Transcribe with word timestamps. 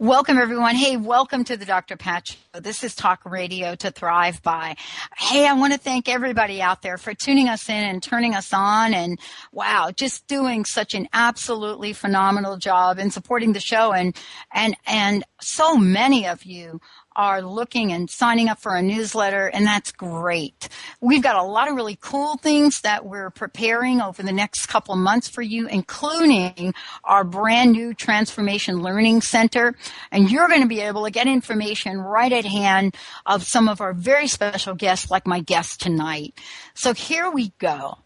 Welcome 0.00 0.38
everyone. 0.38 0.74
Hey, 0.74 0.96
welcome 0.96 1.44
to 1.44 1.56
the 1.56 1.64
Dr. 1.64 1.96
Pat 1.96 2.26
Show. 2.26 2.60
This 2.60 2.82
is 2.82 2.96
Talk 2.96 3.24
Radio 3.24 3.76
to 3.76 3.92
Thrive 3.92 4.42
By. 4.42 4.74
Hey, 5.16 5.46
I 5.46 5.52
want 5.52 5.72
to 5.72 5.78
thank 5.78 6.08
everybody 6.08 6.60
out 6.60 6.82
there 6.82 6.98
for 6.98 7.14
tuning 7.14 7.48
us 7.48 7.68
in 7.68 7.76
and 7.76 8.02
turning 8.02 8.34
us 8.34 8.52
on 8.52 8.92
and 8.92 9.20
wow, 9.52 9.92
just 9.94 10.26
doing 10.26 10.64
such 10.64 10.94
an 10.94 11.06
absolutely 11.12 11.92
phenomenal 11.92 12.56
job 12.56 12.98
in 12.98 13.12
supporting 13.12 13.52
the 13.52 13.60
show 13.60 13.92
and, 13.92 14.16
and, 14.52 14.76
and 14.84 15.22
so 15.40 15.76
many 15.76 16.26
of 16.26 16.44
you 16.44 16.80
are 17.16 17.42
looking 17.42 17.92
and 17.92 18.10
signing 18.10 18.48
up 18.48 18.58
for 18.58 18.74
a 18.74 18.82
newsletter, 18.82 19.46
and 19.46 19.66
that's 19.66 19.92
great. 19.92 20.68
We've 21.00 21.22
got 21.22 21.36
a 21.36 21.42
lot 21.42 21.68
of 21.68 21.76
really 21.76 21.96
cool 22.00 22.36
things 22.36 22.80
that 22.80 23.06
we're 23.06 23.30
preparing 23.30 24.00
over 24.00 24.22
the 24.22 24.32
next 24.32 24.66
couple 24.66 24.96
months 24.96 25.28
for 25.28 25.42
you, 25.42 25.66
including 25.66 26.74
our 27.04 27.24
brand 27.24 27.72
new 27.72 27.94
Transformation 27.94 28.82
Learning 28.82 29.20
Center. 29.20 29.74
And 30.10 30.30
you're 30.30 30.48
going 30.48 30.62
to 30.62 30.68
be 30.68 30.80
able 30.80 31.04
to 31.04 31.10
get 31.10 31.26
information 31.26 31.98
right 31.98 32.32
at 32.32 32.44
hand 32.44 32.96
of 33.26 33.44
some 33.44 33.68
of 33.68 33.80
our 33.80 33.92
very 33.92 34.26
special 34.26 34.74
guests, 34.74 35.10
like 35.10 35.26
my 35.26 35.40
guest 35.40 35.80
tonight. 35.80 36.34
So 36.74 36.94
here 36.94 37.30
we 37.30 37.52
go. 37.58 37.98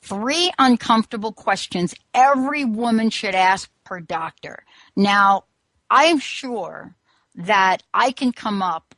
Three 0.00 0.50
uncomfortable 0.58 1.32
questions 1.32 1.94
every 2.12 2.64
woman 2.64 3.10
should 3.10 3.36
ask 3.36 3.70
her 3.86 4.00
doctor. 4.00 4.64
Now, 4.96 5.44
I'm 5.88 6.18
sure 6.18 6.96
that 7.34 7.82
I 7.92 8.12
can 8.12 8.32
come 8.32 8.62
up 8.62 8.94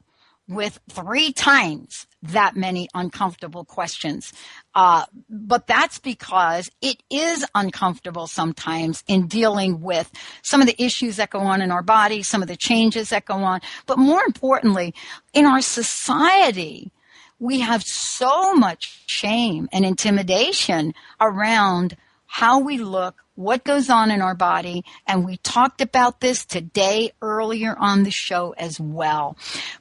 with 0.49 0.79
three 0.91 1.33
times 1.33 2.07
that 2.23 2.57
many 2.57 2.89
uncomfortable 2.95 3.65
questions. 3.65 4.33
Uh, 4.75 5.05
but 5.29 5.67
that's 5.67 5.99
because 5.99 6.71
it 6.83 7.03
is 7.11 7.45
uncomfortable 7.55 8.27
sometimes 8.27 9.03
in 9.07 9.27
dealing 9.27 9.81
with 9.81 10.11
some 10.43 10.61
of 10.61 10.67
the 10.67 10.83
issues 10.83 11.17
that 11.17 11.31
go 11.31 11.41
on 11.41 11.63
in 11.63 11.71
our 11.71 11.83
body, 11.83 12.23
some 12.23 12.43
of 12.43 12.49
the 12.49 12.57
changes 12.57 13.11
that 13.11 13.25
go 13.25 13.37
on. 13.37 13.61
But 13.87 13.99
more 13.99 14.23
importantly, 14.25 14.95
in 15.33 15.47
our 15.47 15.61
society, 15.61 16.93
we 17.39 17.61
have 17.61 17.83
so 17.83 18.55
much 18.55 19.03
shame 19.07 19.69
and 19.73 19.85
intimidation 19.85 20.95
around 21.21 21.97
how 22.27 22.59
we 22.59 22.79
look, 22.79 23.24
what 23.35 23.65
goes 23.65 23.91
on 23.91 24.11
in 24.11 24.23
our 24.23 24.35
body. 24.35 24.85
And 25.07 25.25
we 25.25 25.37
talked 25.39 25.81
about 25.81 26.21
this 26.21 26.45
today 26.45 27.13
earlier 27.21 27.77
on 27.79 28.05
the 28.05 28.11
show 28.11 28.55
as 28.57 28.79
well. 28.79 29.37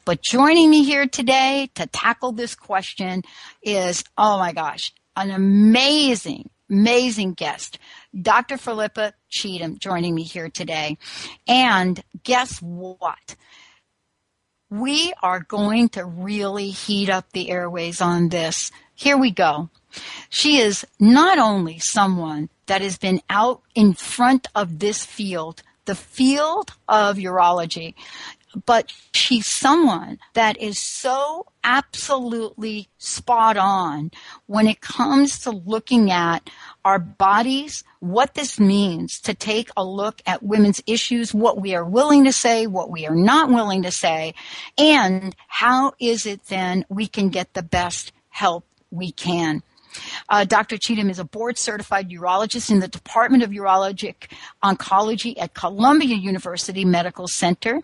But 0.06 0.24
joining 0.24 0.69
me 0.69 0.84
here 0.84 1.08
today 1.08 1.69
to 1.75 1.88
tackle 1.88 2.31
this 2.31 2.56
question 2.56 3.24
is, 3.62 4.03
oh 4.18 4.38
my 4.38 4.53
gosh, 4.53 4.92
an 5.16 5.31
amazing, 5.31 6.50
amazing 6.69 7.34
guest. 7.34 7.78
Dr. 8.19 8.58
Philippa 8.58 9.13
Cheetham 9.31 9.80
joining 9.80 10.16
me 10.16 10.24
here 10.24 10.50
today. 10.50 10.97
And 11.47 12.03
guess 12.24 12.59
what? 12.59 13.36
We 14.69 15.13
are 15.22 15.40
going 15.40 15.90
to 15.90 16.03
really 16.03 16.72
heat 16.72 17.09
up 17.09 17.31
the 17.31 17.52
airways 17.52 18.02
on 18.02 18.30
this. 18.30 18.72
Here 18.96 19.18
we 19.18 19.30
go. 19.30 19.69
She 20.30 20.58
is 20.58 20.86
not 21.00 21.38
only 21.38 21.78
someone 21.78 22.50
that 22.68 22.81
has 22.81 22.97
been 22.97 23.22
out 23.29 23.62
in 23.75 23.94
front 23.94 24.47
of 24.56 24.79
this 24.79 25.06
field, 25.06 25.63
the 25.85 25.96
field 25.96 26.74
of 26.88 27.18
urology, 27.18 27.96
but 28.66 28.91
she's 29.13 29.47
someone 29.47 30.19
that 30.34 30.57
is 30.57 30.78
so 30.78 31.47
absolutely 31.63 32.88
spot 32.97 33.57
on 33.57 34.12
when 34.46 34.68
it 34.68 34.81
comes 34.81 35.40
to 35.40 35.51
looking 35.51 36.12
at 36.12 36.50
our 36.85 37.00
bodies, 37.00 37.84
what 38.00 38.34
this 38.35 38.59
means 38.59 39.19
to 39.22 39.34
take 39.34 39.69
a 39.75 39.84
look 39.84 40.22
at 40.25 40.44
women's 40.44 40.84
issues, 40.85 41.34
what 41.34 41.59
we 41.59 41.74
are 41.74 41.85
willing 41.85 42.25
to 42.25 42.31
say, 42.31 42.68
what 42.68 42.91
we 42.91 43.07
are 43.07 43.16
not 43.16 43.50
willing 43.50 43.84
to 43.84 43.91
say, 43.91 44.34
and 44.78 45.35
how 45.47 45.94
is 46.00 46.25
it 46.25 46.45
then 46.45 46.85
we 46.90 47.07
can 47.07 47.30
get 47.30 47.53
the 47.53 47.63
best 47.63 48.12
help 48.30 48.66
we 48.91 49.12
can. 49.12 49.63
Uh, 50.30 50.46
Dr. 50.46 50.78
Cheetham 50.78 51.09
is 51.09 51.20
a 51.20 51.24
board 51.24 51.58
certified 51.58 52.09
urologist 52.09 52.72
in 52.72 52.80
the 52.80 52.88
Department 52.88 53.44
of 53.44 53.50
Urologic 53.50 54.31
Oncology 54.64 55.36
at 55.38 55.54
Columbia 55.54 56.16
University 56.16 56.86
Medical 56.86 57.28
Center 57.28 57.81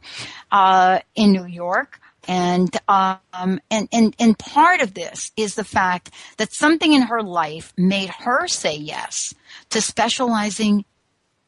uh, 0.52 1.00
in 1.16 1.31
New 1.31 1.46
York. 1.46 2.00
And, 2.28 2.75
um, 2.88 3.59
and, 3.72 3.90
and, 3.92 4.16
and 4.20 4.38
part 4.38 4.81
of 4.81 4.94
this 4.94 5.31
is 5.36 5.56
the 5.56 5.64
fact 5.64 6.12
that 6.38 6.53
something 6.53 6.94
in 6.94 7.03
her 7.03 7.24
life 7.24 7.74
made 7.75 8.09
her 8.09 8.47
say 8.47 8.76
yes 8.76 9.34
to 9.72 9.81
specializing 9.81 10.86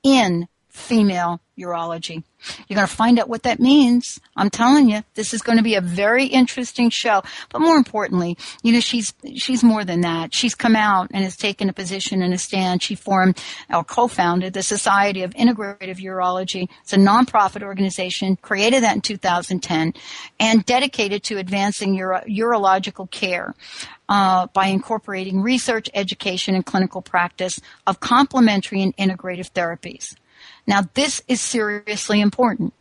in 0.03 0.47
female 0.69 1.41
urology. 1.61 2.23
You're 2.67 2.75
going 2.75 2.87
to 2.87 2.93
find 2.93 3.19
out 3.19 3.29
what 3.29 3.43
that 3.43 3.59
means. 3.59 4.19
I'm 4.35 4.49
telling 4.49 4.89
you, 4.89 5.03
this 5.13 5.33
is 5.33 5.41
going 5.41 5.57
to 5.57 5.63
be 5.63 5.75
a 5.75 5.81
very 5.81 6.25
interesting 6.25 6.89
show. 6.89 7.21
But 7.51 7.59
more 7.59 7.77
importantly, 7.77 8.37
you 8.63 8.73
know, 8.73 8.79
she's, 8.79 9.13
she's 9.35 9.63
more 9.63 9.85
than 9.85 10.01
that. 10.01 10.33
She's 10.33 10.55
come 10.55 10.75
out 10.75 11.09
and 11.13 11.23
has 11.23 11.37
taken 11.37 11.69
a 11.69 11.73
position 11.73 12.21
and 12.21 12.33
a 12.33 12.37
stand. 12.37 12.81
She 12.81 12.95
formed 12.95 13.41
or 13.69 13.83
co-founded 13.83 14.53
the 14.53 14.63
Society 14.63 15.23
of 15.23 15.31
Integrative 15.31 15.97
Urology. 15.97 16.67
It's 16.81 16.93
a 16.93 16.97
nonprofit 16.97 17.61
organization, 17.61 18.37
created 18.37 18.83
that 18.83 18.95
in 18.95 19.01
2010 19.01 19.93
and 20.39 20.65
dedicated 20.65 21.23
to 21.23 21.37
advancing 21.37 21.95
uro- 21.95 22.25
urological 22.27 23.09
care. 23.09 23.53
Uh, 24.09 24.45
by 24.47 24.65
incorporating 24.65 25.41
research, 25.41 25.89
education, 25.93 26.53
and 26.53 26.65
clinical 26.65 27.01
practice 27.01 27.61
of 27.87 28.01
complementary 28.01 28.81
and 28.81 28.97
integrative 28.97 29.49
therapies. 29.53 30.17
Now, 30.67 30.83
this 30.93 31.21
is 31.27 31.41
seriously 31.41 32.21
important. 32.21 32.73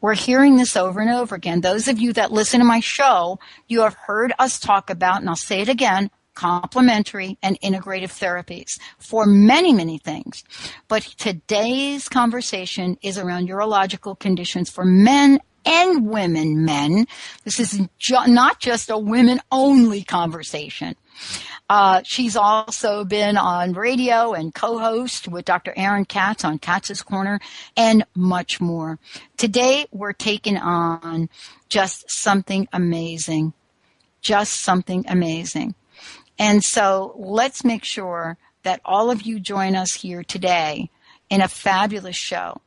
We're 0.00 0.14
hearing 0.14 0.56
this 0.56 0.76
over 0.76 1.00
and 1.00 1.10
over 1.10 1.34
again. 1.34 1.60
Those 1.60 1.88
of 1.88 1.98
you 1.98 2.12
that 2.12 2.32
listen 2.32 2.60
to 2.60 2.66
my 2.66 2.80
show, 2.80 3.38
you 3.66 3.82
have 3.82 3.94
heard 3.94 4.32
us 4.38 4.60
talk 4.60 4.90
about, 4.90 5.20
and 5.20 5.28
I'll 5.28 5.36
say 5.36 5.60
it 5.60 5.68
again, 5.68 6.10
complementary 6.34 7.36
and 7.42 7.60
integrative 7.60 8.12
therapies 8.12 8.78
for 8.98 9.26
many, 9.26 9.72
many 9.72 9.98
things. 9.98 10.44
But 10.86 11.02
today's 11.02 12.08
conversation 12.08 12.96
is 13.02 13.18
around 13.18 13.48
urological 13.48 14.16
conditions 14.16 14.70
for 14.70 14.84
men 14.84 15.40
and 15.64 16.08
women 16.08 16.64
men. 16.64 17.06
This 17.44 17.58
is 17.58 17.80
not 18.10 18.60
just 18.60 18.88
a 18.88 18.96
women 18.96 19.40
only 19.50 20.04
conversation. 20.04 20.94
Uh, 21.68 22.00
she's 22.02 22.34
also 22.34 23.04
been 23.04 23.36
on 23.36 23.74
radio 23.74 24.32
and 24.32 24.54
co-host 24.54 25.28
with 25.28 25.44
Dr. 25.44 25.74
Aaron 25.76 26.06
Katz 26.06 26.44
on 26.44 26.58
Katz's 26.58 27.02
Corner 27.02 27.40
and 27.76 28.04
much 28.14 28.60
more. 28.60 28.98
Today 29.36 29.86
we're 29.92 30.14
taking 30.14 30.56
on 30.56 31.28
just 31.68 32.10
something 32.10 32.68
amazing. 32.72 33.52
Just 34.22 34.54
something 34.60 35.04
amazing. 35.08 35.74
And 36.38 36.64
so 36.64 37.14
let's 37.18 37.64
make 37.64 37.84
sure 37.84 38.38
that 38.62 38.80
all 38.84 39.10
of 39.10 39.22
you 39.22 39.38
join 39.38 39.76
us 39.76 39.92
here 39.92 40.22
today 40.22 40.90
in 41.28 41.42
a 41.42 41.48
fabulous 41.48 42.16
show. 42.16 42.60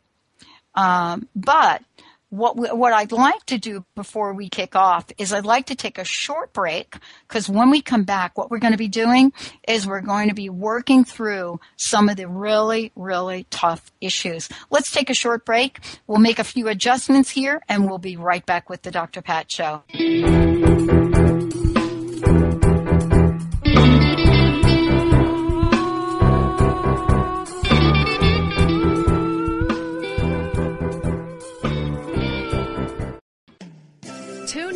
Um, 0.75 1.27
but 1.35 1.81
what 2.31 2.57
we, 2.57 2.69
what 2.69 2.93
I'd 2.93 3.11
like 3.11 3.45
to 3.47 3.57
do 3.57 3.85
before 3.93 4.33
we 4.33 4.49
kick 4.49 4.73
off 4.75 5.05
is 5.17 5.33
I'd 5.33 5.45
like 5.45 5.65
to 5.67 5.75
take 5.75 5.97
a 5.97 6.05
short 6.05 6.53
break 6.53 6.95
because 7.27 7.49
when 7.49 7.69
we 7.69 7.81
come 7.81 8.03
back, 8.03 8.37
what 8.37 8.49
we're 8.49 8.59
going 8.59 8.71
to 8.71 8.77
be 8.77 8.87
doing 8.87 9.33
is 9.67 9.85
we're 9.85 10.01
going 10.01 10.29
to 10.29 10.33
be 10.33 10.49
working 10.49 11.03
through 11.03 11.59
some 11.75 12.07
of 12.07 12.15
the 12.15 12.27
really, 12.27 12.93
really 12.95 13.45
tough 13.49 13.91
issues. 13.99 14.47
Let's 14.69 14.91
take 14.91 15.09
a 15.09 15.13
short 15.13 15.45
break. 15.45 15.79
We'll 16.07 16.19
make 16.19 16.39
a 16.39 16.45
few 16.45 16.69
adjustments 16.69 17.29
here 17.29 17.61
and 17.67 17.87
we'll 17.87 17.97
be 17.97 18.15
right 18.15 18.45
back 18.45 18.69
with 18.69 18.83
the 18.83 18.91
Dr. 18.91 19.21
Pat 19.21 19.51
Show. 19.51 19.83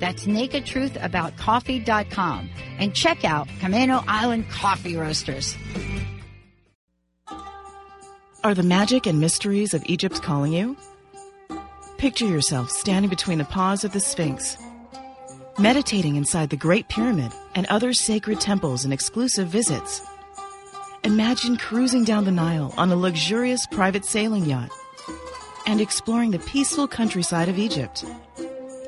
That's 0.00 0.26
nakedtruthaboutcoffee.com 0.26 2.50
and 2.78 2.94
check 2.94 3.24
out 3.24 3.48
Camano 3.60 4.04
Island 4.06 4.50
Coffee 4.50 4.96
Roasters. 4.96 5.56
Are 8.44 8.54
the 8.54 8.62
magic 8.62 9.06
and 9.06 9.20
mysteries 9.20 9.74
of 9.74 9.82
Egypt 9.86 10.22
calling 10.22 10.52
you? 10.52 10.76
Picture 11.98 12.26
yourself 12.26 12.70
standing 12.70 13.08
between 13.08 13.38
the 13.38 13.44
paws 13.44 13.82
of 13.82 13.92
the 13.92 13.98
Sphinx, 13.98 14.56
meditating 15.58 16.14
inside 16.14 16.50
the 16.50 16.56
Great 16.56 16.88
Pyramid 16.88 17.32
and 17.56 17.66
other 17.66 17.92
sacred 17.92 18.40
temples 18.40 18.84
and 18.84 18.94
exclusive 18.94 19.48
visits. 19.48 20.00
Imagine 21.02 21.56
cruising 21.56 22.04
down 22.04 22.24
the 22.24 22.30
Nile 22.30 22.72
on 22.76 22.92
a 22.92 22.96
luxurious 22.96 23.66
private 23.66 24.04
sailing 24.04 24.44
yacht 24.44 24.70
and 25.66 25.80
exploring 25.80 26.30
the 26.30 26.38
peaceful 26.38 26.86
countryside 26.86 27.48
of 27.48 27.58
Egypt. 27.58 28.04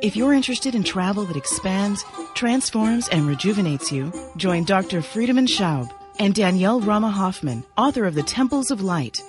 If 0.02 0.16
you're 0.16 0.32
interested 0.32 0.74
in 0.74 0.82
travel 0.82 1.26
that 1.26 1.36
expands, 1.36 2.06
transforms, 2.34 3.06
and 3.08 3.26
rejuvenates 3.26 3.92
you, 3.92 4.10
join 4.38 4.64
Dr. 4.64 5.02
Friedemann 5.02 5.46
Schaub 5.46 5.92
and 6.18 6.34
Danielle 6.34 6.80
Rama 6.80 7.10
Hoffman, 7.10 7.64
author 7.76 8.06
of 8.06 8.14
The 8.14 8.22
Temples 8.22 8.70
of 8.70 8.80
Light, 8.80 9.22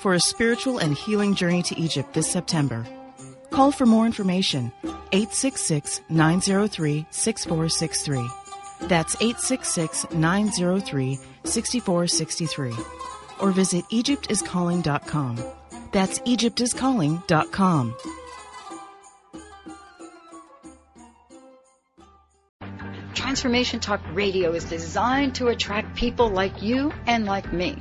for 0.00 0.12
a 0.12 0.20
spiritual 0.20 0.76
and 0.78 0.94
healing 0.94 1.34
journey 1.34 1.62
to 1.62 1.80
Egypt 1.80 2.12
this 2.12 2.30
September. 2.30 2.86
Call 3.48 3.72
for 3.72 3.86
more 3.86 4.04
information 4.04 4.70
866 5.12 6.02
903 6.10 7.06
6463. 7.08 8.28
That's 8.88 9.14
866 9.14 10.12
903 10.12 11.18
6463. 11.44 12.74
Or 13.40 13.50
visit 13.50 13.84
EgyptIsCalling.com. 13.90 15.40
That's 15.92 16.18
EgyptIsCalling.com. 16.18 17.94
Transformation 23.36 23.80
Talk 23.80 24.00
Radio 24.14 24.54
is 24.54 24.64
designed 24.64 25.34
to 25.34 25.48
attract 25.48 25.94
people 25.94 26.30
like 26.30 26.62
you 26.62 26.90
and 27.06 27.26
like 27.26 27.52
me. 27.52 27.76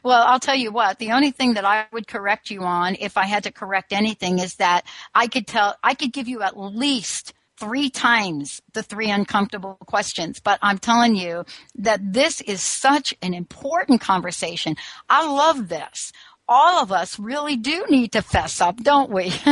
Well, 0.02 0.24
I'll 0.26 0.40
tell 0.40 0.56
you 0.56 0.72
what, 0.72 0.98
the 0.98 1.12
only 1.12 1.32
thing 1.32 1.52
that 1.52 1.66
I 1.66 1.86
would 1.92 2.06
correct 2.06 2.50
you 2.50 2.62
on 2.62 2.96
if 2.98 3.18
I 3.18 3.26
had 3.26 3.42
to 3.42 3.52
correct 3.52 3.92
anything 3.92 4.38
is 4.38 4.54
that 4.54 4.86
I 5.14 5.26
could 5.26 5.46
tell, 5.46 5.76
I 5.82 5.92
could 5.92 6.14
give 6.14 6.28
you 6.28 6.40
at 6.40 6.58
least 6.58 7.34
three 7.58 7.90
times 7.90 8.61
the 8.73 8.82
three 8.82 9.11
uncomfortable 9.11 9.78
questions, 9.87 10.40
but 10.40 10.58
I'm 10.62 10.78
telling 10.78 11.16
you 11.16 11.44
that 11.76 12.00
this 12.12 12.40
is 12.42 12.62
such 12.62 13.14
an 13.23 13.34
important 13.34 14.00
conversation. 14.00 14.76
I 15.08 15.26
love 15.26 15.68
this. 15.68 16.12
All 16.49 16.82
of 16.82 16.92
us 16.92 17.18
really 17.18 17.56
do 17.56 17.87
need 17.88 18.12
to 18.12 18.23
fess 18.23 18.61
up, 18.61 18.78
don't 18.78 19.11
we? 19.11 19.32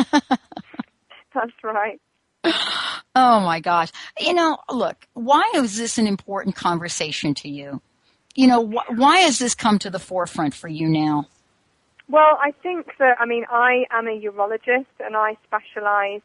That's 1.35 1.52
right. 1.62 2.00
Oh 3.14 3.40
my 3.40 3.61
gosh. 3.61 3.90
You 4.18 4.32
know, 4.32 4.56
look, 4.71 5.06
why 5.12 5.52
is 5.56 5.76
this 5.76 5.99
an 5.99 6.06
important 6.06 6.56
conversation 6.56 7.35
to 7.35 7.49
you? 7.50 7.82
You 8.35 8.47
know, 8.47 8.66
wh- 8.66 8.90
why 8.99 9.18
has 9.18 9.38
this 9.38 9.54
come 9.54 9.78
to 9.80 9.90
the 9.90 9.99
forefront 9.99 10.54
for 10.54 10.68
you 10.68 10.88
now? 10.88 11.26
Well, 12.09 12.38
I 12.42 12.52
think 12.62 12.87
that, 12.99 13.16
I 13.21 13.26
mean, 13.26 13.44
I 13.50 13.85
am 13.90 14.06
a 14.06 14.18
urologist 14.18 14.87
and 15.00 15.14
I 15.14 15.37
specialize 15.44 16.23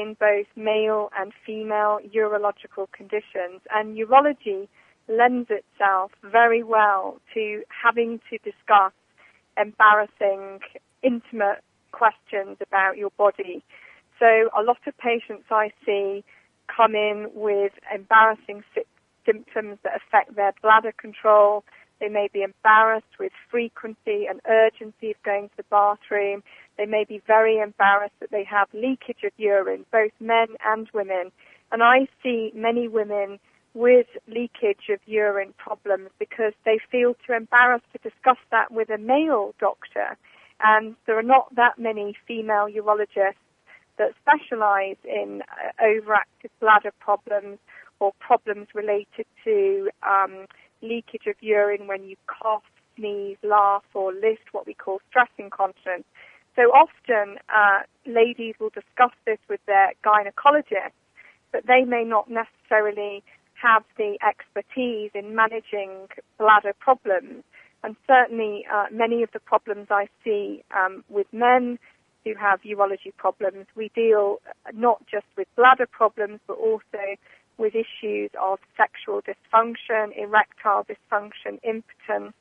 in 0.00 0.16
both 0.18 0.46
male 0.56 1.10
and 1.18 1.32
female 1.44 1.98
urological 2.14 2.86
conditions, 2.92 3.60
and 3.74 3.96
urology 3.96 4.68
lends 5.08 5.48
itself 5.50 6.10
very 6.22 6.62
well 6.62 7.20
to 7.32 7.62
having 7.84 8.20
to 8.28 8.38
discuss 8.38 8.92
embarrassing, 9.56 10.60
intimate 11.02 11.62
questions 11.92 12.58
about 12.60 12.96
your 12.96 13.10
body. 13.16 13.62
So 14.18 14.50
a 14.56 14.62
lot 14.62 14.78
of 14.86 14.96
patients 14.98 15.44
I 15.50 15.72
see 15.84 16.24
come 16.74 16.94
in 16.94 17.30
with 17.34 17.72
embarrassing 17.94 18.64
symptoms 19.24 19.78
that 19.82 19.92
affect 19.96 20.36
their 20.36 20.52
bladder 20.62 20.92
control. 20.92 21.64
They 22.00 22.08
may 22.08 22.28
be 22.32 22.42
embarrassed 22.42 23.18
with 23.18 23.32
frequency 23.50 24.26
and 24.28 24.40
urgency 24.48 25.10
of 25.12 25.22
going 25.24 25.48
to 25.48 25.56
the 25.56 25.64
bathroom. 25.70 26.42
They 26.78 26.86
may 26.86 27.04
be 27.04 27.22
very 27.26 27.58
embarrassed 27.58 28.14
that 28.20 28.30
they 28.30 28.44
have 28.44 28.68
leakage 28.72 29.24
of 29.24 29.32
urine, 29.36 29.84
both 29.90 30.12
men 30.20 30.48
and 30.64 30.88
women. 30.92 31.32
And 31.72 31.82
I 31.82 32.06
see 32.22 32.52
many 32.54 32.88
women 32.88 33.38
with 33.74 34.06
leakage 34.26 34.88
of 34.90 35.00
urine 35.06 35.52
problems 35.58 36.08
because 36.18 36.52
they 36.64 36.78
feel 36.90 37.14
too 37.26 37.34
embarrassed 37.34 37.84
to 37.92 37.98
discuss 37.98 38.38
that 38.50 38.72
with 38.72 38.88
a 38.90 38.98
male 38.98 39.54
doctor. 39.60 40.16
And 40.64 40.96
there 41.06 41.18
are 41.18 41.22
not 41.22 41.54
that 41.56 41.78
many 41.78 42.16
female 42.26 42.68
urologists 42.68 43.34
that 43.98 44.12
specialize 44.22 44.96
in 45.04 45.42
uh, 45.42 45.82
overactive 45.82 46.50
bladder 46.60 46.92
problems 47.00 47.58
or 48.00 48.12
problems 48.18 48.68
related 48.74 49.26
to 49.44 49.90
um, 50.02 50.46
leakage 50.82 51.26
of 51.26 51.34
urine 51.40 51.86
when 51.86 52.04
you 52.04 52.16
cough, 52.26 52.62
sneeze, 52.96 53.36
laugh, 53.42 53.84
or 53.94 54.12
lift, 54.12 54.52
what 54.52 54.66
we 54.66 54.74
call 54.74 55.00
stress 55.08 55.28
incontinence. 55.38 56.04
So 56.56 56.62
often, 56.72 57.36
uh, 57.54 57.80
ladies 58.06 58.54
will 58.58 58.70
discuss 58.70 59.12
this 59.26 59.38
with 59.48 59.60
their 59.66 59.92
gynecologist, 60.04 60.96
but 61.52 61.66
they 61.66 61.84
may 61.84 62.02
not 62.02 62.30
necessarily 62.30 63.22
have 63.62 63.84
the 63.98 64.18
expertise 64.26 65.10
in 65.14 65.34
managing 65.36 66.08
bladder 66.38 66.72
problems. 66.78 67.44
And 67.84 67.94
certainly, 68.06 68.66
uh, 68.72 68.86
many 68.90 69.22
of 69.22 69.30
the 69.32 69.40
problems 69.40 69.88
I 69.90 70.08
see 70.24 70.64
um, 70.74 71.04
with 71.10 71.26
men 71.30 71.78
who 72.24 72.34
have 72.34 72.62
urology 72.62 73.14
problems, 73.16 73.66
we 73.76 73.90
deal 73.94 74.40
not 74.72 75.06
just 75.06 75.26
with 75.36 75.46
bladder 75.56 75.86
problems, 75.86 76.40
but 76.46 76.54
also 76.54 77.16
with 77.58 77.74
issues 77.74 78.30
of 78.40 78.58
sexual 78.76 79.22
dysfunction, 79.22 80.16
erectile 80.16 80.84
dysfunction, 80.84 81.60
impotence, 81.62 82.34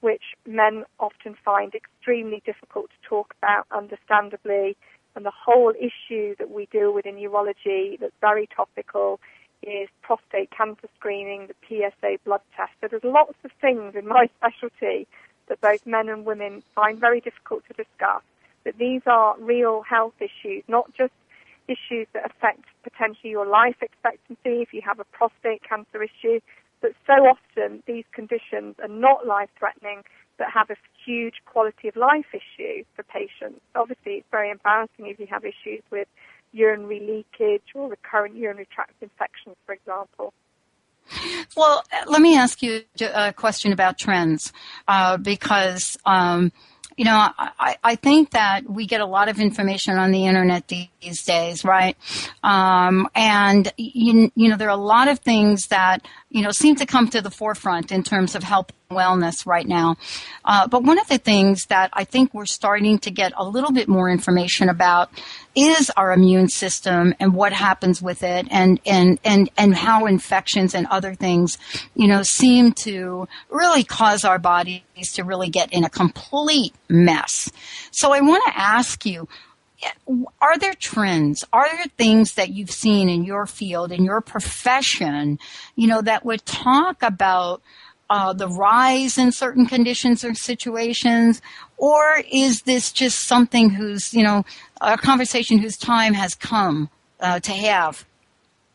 which 0.00 0.22
men 0.46 0.84
often 0.98 1.36
find 1.44 1.74
extremely 1.74 2.42
difficult 2.44 2.90
to 2.90 3.08
talk 3.08 3.34
about, 3.42 3.66
understandably. 3.70 4.76
And 5.16 5.24
the 5.26 5.32
whole 5.32 5.72
issue 5.78 6.36
that 6.38 6.50
we 6.50 6.66
deal 6.66 6.92
with 6.92 7.06
in 7.06 7.16
urology 7.16 7.98
that's 7.98 8.12
very 8.20 8.48
topical 8.54 9.20
is 9.62 9.88
prostate 10.02 10.50
cancer 10.50 10.88
screening, 10.96 11.48
the 11.48 11.54
PSA 11.66 12.18
blood 12.24 12.42
test. 12.56 12.72
So 12.80 12.88
there's 12.88 13.04
lots 13.04 13.34
of 13.44 13.50
things 13.60 13.94
in 13.96 14.06
my 14.06 14.28
specialty 14.38 15.06
that 15.48 15.60
both 15.60 15.86
men 15.86 16.08
and 16.08 16.24
women 16.24 16.62
find 16.74 17.00
very 17.00 17.20
difficult 17.20 17.64
to 17.66 17.74
discuss. 17.74 18.22
But 18.64 18.78
these 18.78 19.02
are 19.06 19.36
real 19.38 19.82
health 19.82 20.14
issues, 20.20 20.62
not 20.68 20.92
just 20.94 21.12
issues 21.66 22.06
that 22.12 22.24
affect 22.24 22.64
potentially 22.82 23.30
your 23.30 23.46
life 23.46 23.76
expectancy 23.82 24.62
if 24.62 24.72
you 24.72 24.82
have 24.82 25.00
a 25.00 25.04
prostate 25.04 25.62
cancer 25.62 26.02
issue, 26.02 26.40
but 26.80 26.92
so 27.06 27.12
often 27.12 27.82
these 27.86 28.04
conditions 28.12 28.76
are 28.82 28.88
not 28.88 29.26
life 29.26 29.50
threatening 29.58 30.02
but 30.38 30.46
have 30.54 30.70
a 30.70 30.76
huge 31.04 31.34
quality 31.46 31.88
of 31.88 31.96
life 31.96 32.26
issue 32.32 32.84
for 32.94 33.02
patients. 33.02 33.60
Obviously, 33.74 34.12
it's 34.14 34.26
very 34.30 34.50
embarrassing 34.50 35.06
if 35.06 35.18
you 35.18 35.26
have 35.28 35.44
issues 35.44 35.82
with 35.90 36.06
urinary 36.52 37.00
leakage 37.00 37.74
or 37.74 37.88
recurrent 37.88 38.36
urinary 38.36 38.68
tract 38.72 38.94
infections, 39.02 39.56
for 39.66 39.72
example. 39.72 40.32
Well, 41.56 41.82
let 42.06 42.20
me 42.20 42.36
ask 42.36 42.62
you 42.62 42.82
a 43.00 43.32
question 43.32 43.72
about 43.72 43.98
trends, 43.98 44.52
uh, 44.86 45.16
because 45.16 45.96
um, 46.04 46.52
you 46.98 47.04
know, 47.04 47.28
I, 47.38 47.76
I 47.84 47.94
think 47.94 48.30
that 48.30 48.68
we 48.68 48.84
get 48.84 49.00
a 49.00 49.06
lot 49.06 49.28
of 49.28 49.38
information 49.38 49.96
on 49.98 50.10
the 50.10 50.26
internet 50.26 50.66
these 50.66 51.24
days, 51.24 51.64
right? 51.64 51.96
Um, 52.42 53.06
and 53.14 53.72
you, 53.76 54.32
you 54.34 54.48
know, 54.48 54.56
there 54.56 54.66
are 54.66 54.76
a 54.76 54.82
lot 54.82 55.06
of 55.06 55.20
things 55.20 55.68
that 55.68 56.04
you 56.28 56.42
know 56.42 56.50
seem 56.50 56.74
to 56.74 56.86
come 56.86 57.06
to 57.10 57.22
the 57.22 57.30
forefront 57.30 57.92
in 57.92 58.02
terms 58.02 58.34
of 58.34 58.42
and 58.42 58.66
wellness 58.90 59.44
right 59.44 59.68
now. 59.68 59.96
Uh, 60.46 60.66
but 60.66 60.82
one 60.82 60.98
of 60.98 61.06
the 61.08 61.18
things 61.18 61.66
that 61.66 61.90
I 61.92 62.04
think 62.04 62.32
we're 62.32 62.46
starting 62.46 62.98
to 63.00 63.10
get 63.10 63.34
a 63.36 63.44
little 63.44 63.70
bit 63.70 63.86
more 63.86 64.08
information 64.08 64.70
about 64.70 65.10
is 65.54 65.90
our 65.98 66.10
immune 66.10 66.48
system 66.48 67.14
and 67.20 67.34
what 67.34 67.52
happens 67.52 68.00
with 68.00 68.22
it 68.22 68.46
and, 68.50 68.80
and, 68.86 69.18
and, 69.24 69.50
and 69.58 69.74
how 69.74 70.06
infections 70.06 70.74
and 70.74 70.86
other 70.86 71.14
things, 71.14 71.58
you 71.94 72.08
know, 72.08 72.22
seem 72.22 72.72
to 72.72 73.28
really 73.50 73.84
cause 73.84 74.24
our 74.24 74.38
bodies 74.38 74.80
to 75.12 75.22
really 75.22 75.50
get 75.50 75.70
in 75.70 75.84
a 75.84 75.90
complete 75.90 76.74
mess. 76.88 77.50
So 77.90 78.14
I 78.14 78.22
want 78.22 78.42
to 78.46 78.58
ask 78.58 79.04
you, 79.04 79.28
are 80.40 80.58
there 80.58 80.72
trends? 80.72 81.44
Are 81.52 81.68
there 81.70 81.86
things 81.98 82.34
that 82.34 82.48
you've 82.48 82.70
seen 82.70 83.10
in 83.10 83.22
your 83.22 83.44
field, 83.44 83.92
in 83.92 84.02
your 84.02 84.22
profession, 84.22 85.38
you 85.76 85.86
know, 85.88 86.00
that 86.00 86.24
would 86.24 86.44
talk 86.46 87.02
about 87.02 87.60
uh, 88.10 88.32
the 88.32 88.48
rise 88.48 89.18
in 89.18 89.32
certain 89.32 89.66
conditions 89.66 90.24
or 90.24 90.34
situations, 90.34 91.42
or 91.76 92.22
is 92.30 92.62
this 92.62 92.92
just 92.92 93.20
something 93.20 93.70
whose, 93.70 94.14
you 94.14 94.22
know, 94.22 94.44
a 94.80 94.96
conversation 94.96 95.58
whose 95.58 95.76
time 95.76 96.14
has 96.14 96.34
come 96.34 96.88
uh, 97.20 97.40
to 97.40 97.52
have? 97.52 98.06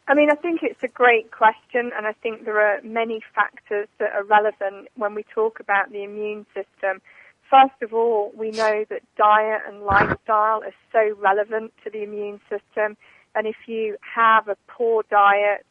I 0.08 0.16
mean, 0.16 0.30
I 0.30 0.36
think 0.36 0.60
it's 0.64 0.84
a 0.84 0.88
great 0.88 1.32
question, 1.32 1.92
and 1.96 2.06
I 2.06 2.14
think 2.22 2.46
there 2.46 2.60
are 2.60 2.82
many 2.84 3.22
factors 3.34 3.88
that 4.00 4.12
are 4.14 4.24
relevant 4.24 4.90
when 4.96 5.16
we 5.16 5.24
talk 5.34 5.60
about 5.60 5.92
the 5.92 6.04
immune 6.04 6.46
system. 6.54 7.02
First 7.50 7.82
of 7.82 7.94
all, 7.94 8.32
we 8.36 8.52
know 8.52 8.86
that 8.90 9.02
diet 9.18 9.62
and 9.68 9.84
lifestyle 9.84 10.62
are 10.64 10.74
so 10.92 11.16
relevant 11.20 11.72
to 11.84 11.90
the 11.90 12.04
immune 12.04 12.42
system, 12.50 12.98
and 13.34 13.48
if 13.48 13.56
you 13.66 13.96
have 14.14 14.48
a 14.48 14.58
poor 14.68 15.04
diet, 15.10 15.66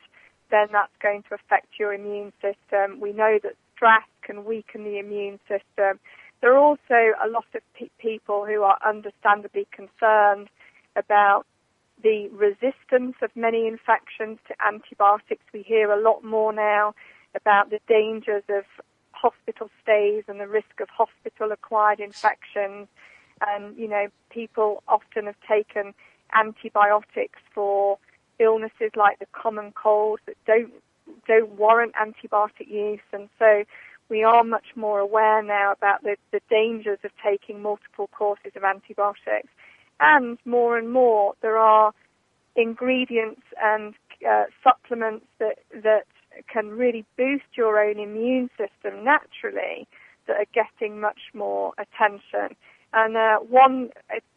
then 0.53 0.69
that's 0.71 0.93
going 1.03 1.25
to 1.29 1.35
affect 1.35 1.81
your 1.81 1.93
immune 1.93 2.33
system. 2.41 3.01
We 3.01 3.13
know 3.13 3.41
that 3.43 3.55
stress 3.75 4.07
can 4.23 4.45
weaken 4.45 4.85
the 4.85 4.99
immune 4.99 5.41
system. 5.49 5.99
There 6.41 6.53
are 6.55 6.59
also 6.59 7.15
a 7.25 7.29
lot 7.29 7.47
of 7.55 7.63
pe- 7.75 7.89
people 7.99 8.45
who 8.47 8.63
are 8.63 8.79
understandably 8.87 9.67
concerned 9.73 10.49
about 10.95 11.47
the 12.03 12.29
resistance 12.29 13.17
of 13.23 13.31
many 13.35 13.67
infections 13.67 14.39
to 14.49 14.55
antibiotics. 14.65 15.45
We 15.53 15.63
hear 15.63 15.91
a 15.91 16.01
lot 16.01 16.23
more 16.23 16.53
now 16.53 16.95
about 17.35 17.71
the 17.71 17.81
dangers 17.89 18.45
of 18.49 18.65
hospital 19.13 19.71
stays 19.83 20.25
and 20.29 20.39
the 20.41 20.49
risk 20.49 20.81
of 20.81 20.89
hospital 20.91 21.53
acquired 21.53 22.01
infections. 22.01 22.89
And, 23.41 23.77
you 23.77 23.89
know, 23.89 24.09
people 24.31 24.83
often 24.87 25.27
have 25.27 25.41
taken 25.49 25.95
antibiotics 26.35 27.41
for 27.55 27.99
illnesses 28.39 28.91
like 28.97 29.19
the 29.19 29.27
common 29.33 29.73
cold 29.73 30.21
that 30.27 30.37
don't 30.47 30.73
don't 31.27 31.51
warrant 31.53 31.93
antibiotic 31.95 32.69
use 32.69 33.01
and 33.13 33.29
so 33.39 33.65
we 34.09 34.23
are 34.23 34.45
much 34.45 34.67
more 34.77 34.99
aware 34.99 35.43
now 35.43 35.73
about 35.73 36.03
the, 36.03 36.17
the 36.33 36.41
dangers 36.51 36.99
of 37.05 37.11
taking 37.25 37.63
multiple 37.63 38.09
courses 38.17 38.53
of 38.57 38.65
antibiotics 38.65 39.49
and 40.01 40.39
more 40.45 40.79
and 40.79 40.93
more 40.93 41.35
there 41.43 41.59
are 41.59 41.93
ingredients 42.57 43.43
and 43.63 43.95
uh, 44.29 44.45
supplements 44.63 45.27
that 45.39 45.59
that 45.83 46.05
can 46.53 46.71
really 46.71 47.05
boost 47.17 47.45
your 47.55 47.79
own 47.81 47.99
immune 47.99 48.49
system 48.57 49.05
naturally 49.05 49.87
that 50.27 50.37
are 50.37 50.47
getting 50.53 51.01
much 51.01 51.21
more 51.35 51.73
attention. 51.79 52.57
And 52.93 53.17
uh, 53.17 53.39
one 53.39 53.91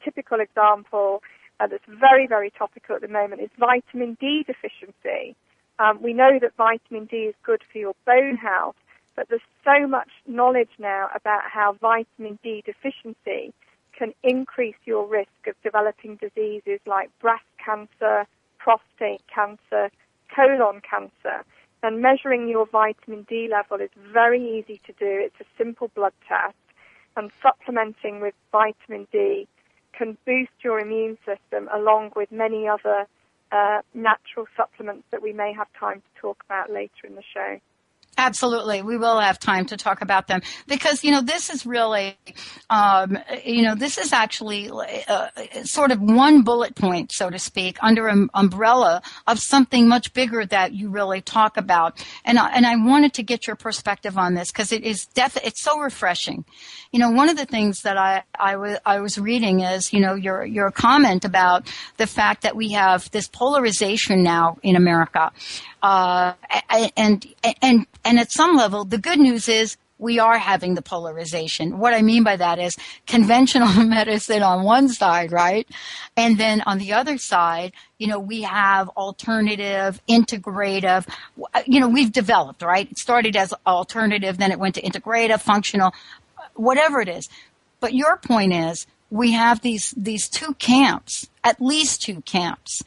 typical 0.04 0.40
example 0.40 1.22
uh, 1.60 1.68
that's 1.68 1.84
very, 1.88 2.28
very 2.28 2.52
topical 2.52 2.96
at 2.96 3.02
the 3.02 3.08
moment 3.08 3.42
is 3.42 3.50
vitamin 3.58 4.18
D 4.20 4.44
deficiency. 4.46 5.36
Um, 5.80 6.02
we 6.02 6.14
know 6.14 6.40
that 6.40 6.56
vitamin 6.58 7.06
D 7.06 7.18
is 7.18 7.36
good 7.44 7.62
for 7.72 7.78
your 7.78 7.96
bone 8.06 8.36
health, 8.36 8.76
but 9.16 9.30
there's 9.30 9.42
so 9.64 9.88
much 9.88 10.10
knowledge 10.28 10.70
now 10.80 11.10
about 11.14 11.42
how 11.50 11.78
vitamin 11.82 12.40
D 12.44 12.64
deficiency 12.66 13.54
can 13.98 14.14
increase 14.24 14.76
your 14.86 15.08
risk 15.08 15.48
of 15.48 15.56
developing 15.64 16.18
diseases 16.18 16.80
like 16.86 17.10
breast 17.20 17.46
cancer, 17.64 18.26
prostate 18.58 19.22
cancer, 19.34 19.90
colon 20.36 20.82
cancer. 20.82 21.46
And 21.84 22.02
measuring 22.02 22.50
your 22.50 22.66
vitamin 22.66 23.26
D 23.30 23.48
level 23.50 23.80
is 23.80 23.92
very 24.12 24.60
easy 24.60 24.82
to 24.86 24.92
do. 24.94 25.06
It's 25.08 25.40
a 25.40 25.46
simple 25.58 25.90
blood 25.96 26.14
test. 26.28 26.56
And 27.16 27.32
supplementing 27.42 28.20
with 28.20 28.34
vitamin 28.52 29.08
D 29.12 29.48
can 29.98 30.18
boost 30.26 30.52
your 30.64 30.80
immune 30.80 31.18
system 31.26 31.70
along 31.74 32.12
with 32.16 32.32
many 32.32 32.68
other 32.68 33.06
uh, 33.52 33.82
natural 33.94 34.48
supplements 34.58 35.04
that 35.12 35.22
we 35.22 35.34
may 35.34 35.54
have 35.54 35.68
time 35.80 36.02
to 36.02 36.22
talk 36.22 36.44
about 36.46 36.72
later 36.72 37.06
in 37.08 37.16
the 37.16 37.24
show. 37.34 37.60
Absolutely. 38.18 38.82
We 38.82 38.98
will 38.98 39.20
have 39.20 39.40
time 39.40 39.66
to 39.66 39.78
talk 39.78 40.02
about 40.02 40.28
them 40.28 40.42
because, 40.68 41.04
you 41.04 41.12
know, 41.12 41.22
this 41.22 41.50
is 41.50 41.66
really, 41.66 42.18
um, 42.70 43.18
you 43.44 43.62
know, 43.62 43.76
this 43.76 43.98
is 43.98 44.14
actually 44.14 44.70
uh, 45.08 45.28
sort 45.64 45.92
of 45.92 46.00
one 46.00 46.42
bullet 46.44 46.76
point, 46.76 47.12
so 47.12 47.30
to 47.30 47.38
speak, 47.38 47.78
under 47.82 48.08
an 48.08 48.30
umbrella 48.34 49.02
of 49.28 49.40
something 49.40 49.90
much 49.90 50.14
bigger 50.14 50.46
that 50.46 50.74
you 50.74 50.90
really 50.90 51.20
talk 51.20 51.58
about. 51.58 52.02
And, 52.24 52.40
I, 52.40 52.52
and 52.54 52.66
I 52.66 52.78
wanted 52.78 53.14
to 53.16 53.24
get 53.24 53.48
your 53.48 53.58
perspective 53.58 54.18
on 54.18 54.34
this 54.34 54.50
because 54.50 54.72
it 54.72 54.84
is 54.84 55.06
def- 55.08 55.44
it's 55.44 55.62
so 55.62 55.80
refreshing. 55.80 56.46
You 56.94 57.00
know, 57.00 57.12
one 57.12 57.28
of 57.28 57.36
the 57.36 57.46
things 57.46 57.82
that 57.82 57.98
I, 57.98 58.24
I, 58.40 58.54
w- 58.54 58.78
I 58.86 59.02
was 59.02 59.20
reading 59.20 59.60
is, 59.60 59.92
you 59.92 60.00
know, 60.00 60.16
your, 60.16 60.46
your 60.46 60.72
comment 60.72 61.26
about 61.26 61.70
the 61.98 62.08
fact 62.08 62.44
that 62.44 62.56
we 62.56 62.72
have 62.72 63.12
this 63.12 63.28
polarization 63.28 64.24
now 64.24 64.58
in 64.64 64.78
America. 64.78 65.34
Uh, 65.86 66.34
and, 66.98 67.28
and, 67.62 67.86
and 68.04 68.20
at 68.20 68.32
some 68.32 68.56
level, 68.56 68.86
the 68.86 68.98
good 68.98 69.20
news 69.20 69.48
is 69.48 69.78
we 70.00 70.18
are 70.18 70.40
having 70.40 70.74
the 70.74 70.82
polarization. 70.82 71.78
What 71.78 71.94
I 71.94 72.02
mean 72.02 72.24
by 72.24 72.38
that 72.38 72.58
is 72.58 72.76
conventional 73.06 73.68
medicine 73.84 74.42
on 74.42 74.64
one 74.64 74.90
side, 74.90 75.32
right? 75.32 75.68
And 76.18 76.40
then 76.40 76.64
on 76.66 76.80
the 76.80 76.94
other 76.94 77.20
side, 77.20 77.74
you 78.00 78.08
know, 78.08 78.18
we 78.18 78.42
have 78.42 78.90
alternative, 78.90 80.02
integrative, 80.10 81.08
you 81.68 81.80
know, 81.80 81.88
we've 81.88 82.12
developed, 82.12 82.64
right? 82.64 82.90
It 82.90 82.98
started 82.98 83.36
as 83.36 83.54
alternative, 83.68 84.40
then 84.40 84.52
it 84.52 84.58
went 84.58 84.74
to 84.76 84.82
integrative, 84.82 85.42
functional, 85.42 85.94
whatever 86.56 87.00
it 87.00 87.10
is. 87.10 87.30
But 87.80 87.94
your 87.94 88.18
point 88.18 88.54
is, 88.54 88.88
we 89.12 89.34
have 89.34 89.62
these, 89.62 89.94
these 89.96 90.28
two 90.28 90.56
camps, 90.56 91.30
at 91.44 91.62
least 91.62 92.02
two 92.02 92.22
camps, 92.22 92.82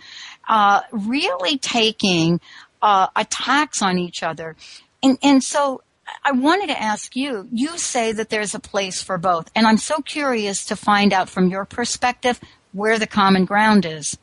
uh, 0.48 0.80
really 0.90 1.58
taking 1.58 2.40
uh, 2.82 3.08
attacks 3.16 3.82
on 3.82 3.98
each 3.98 4.22
other. 4.22 4.56
And, 5.02 5.18
and 5.22 5.42
so 5.42 5.82
I 6.24 6.32
wanted 6.32 6.68
to 6.68 6.80
ask 6.80 7.14
you, 7.16 7.48
you 7.52 7.78
say 7.78 8.12
that 8.12 8.30
there's 8.30 8.54
a 8.54 8.60
place 8.60 9.02
for 9.02 9.18
both. 9.18 9.50
And 9.54 9.66
I'm 9.66 9.78
so 9.78 10.00
curious 10.00 10.66
to 10.66 10.76
find 10.76 11.12
out 11.12 11.28
from 11.28 11.48
your 11.48 11.64
perspective 11.64 12.40
where 12.72 12.98
the 12.98 13.06
common 13.06 13.44
ground 13.44 13.84
is. 13.84 14.16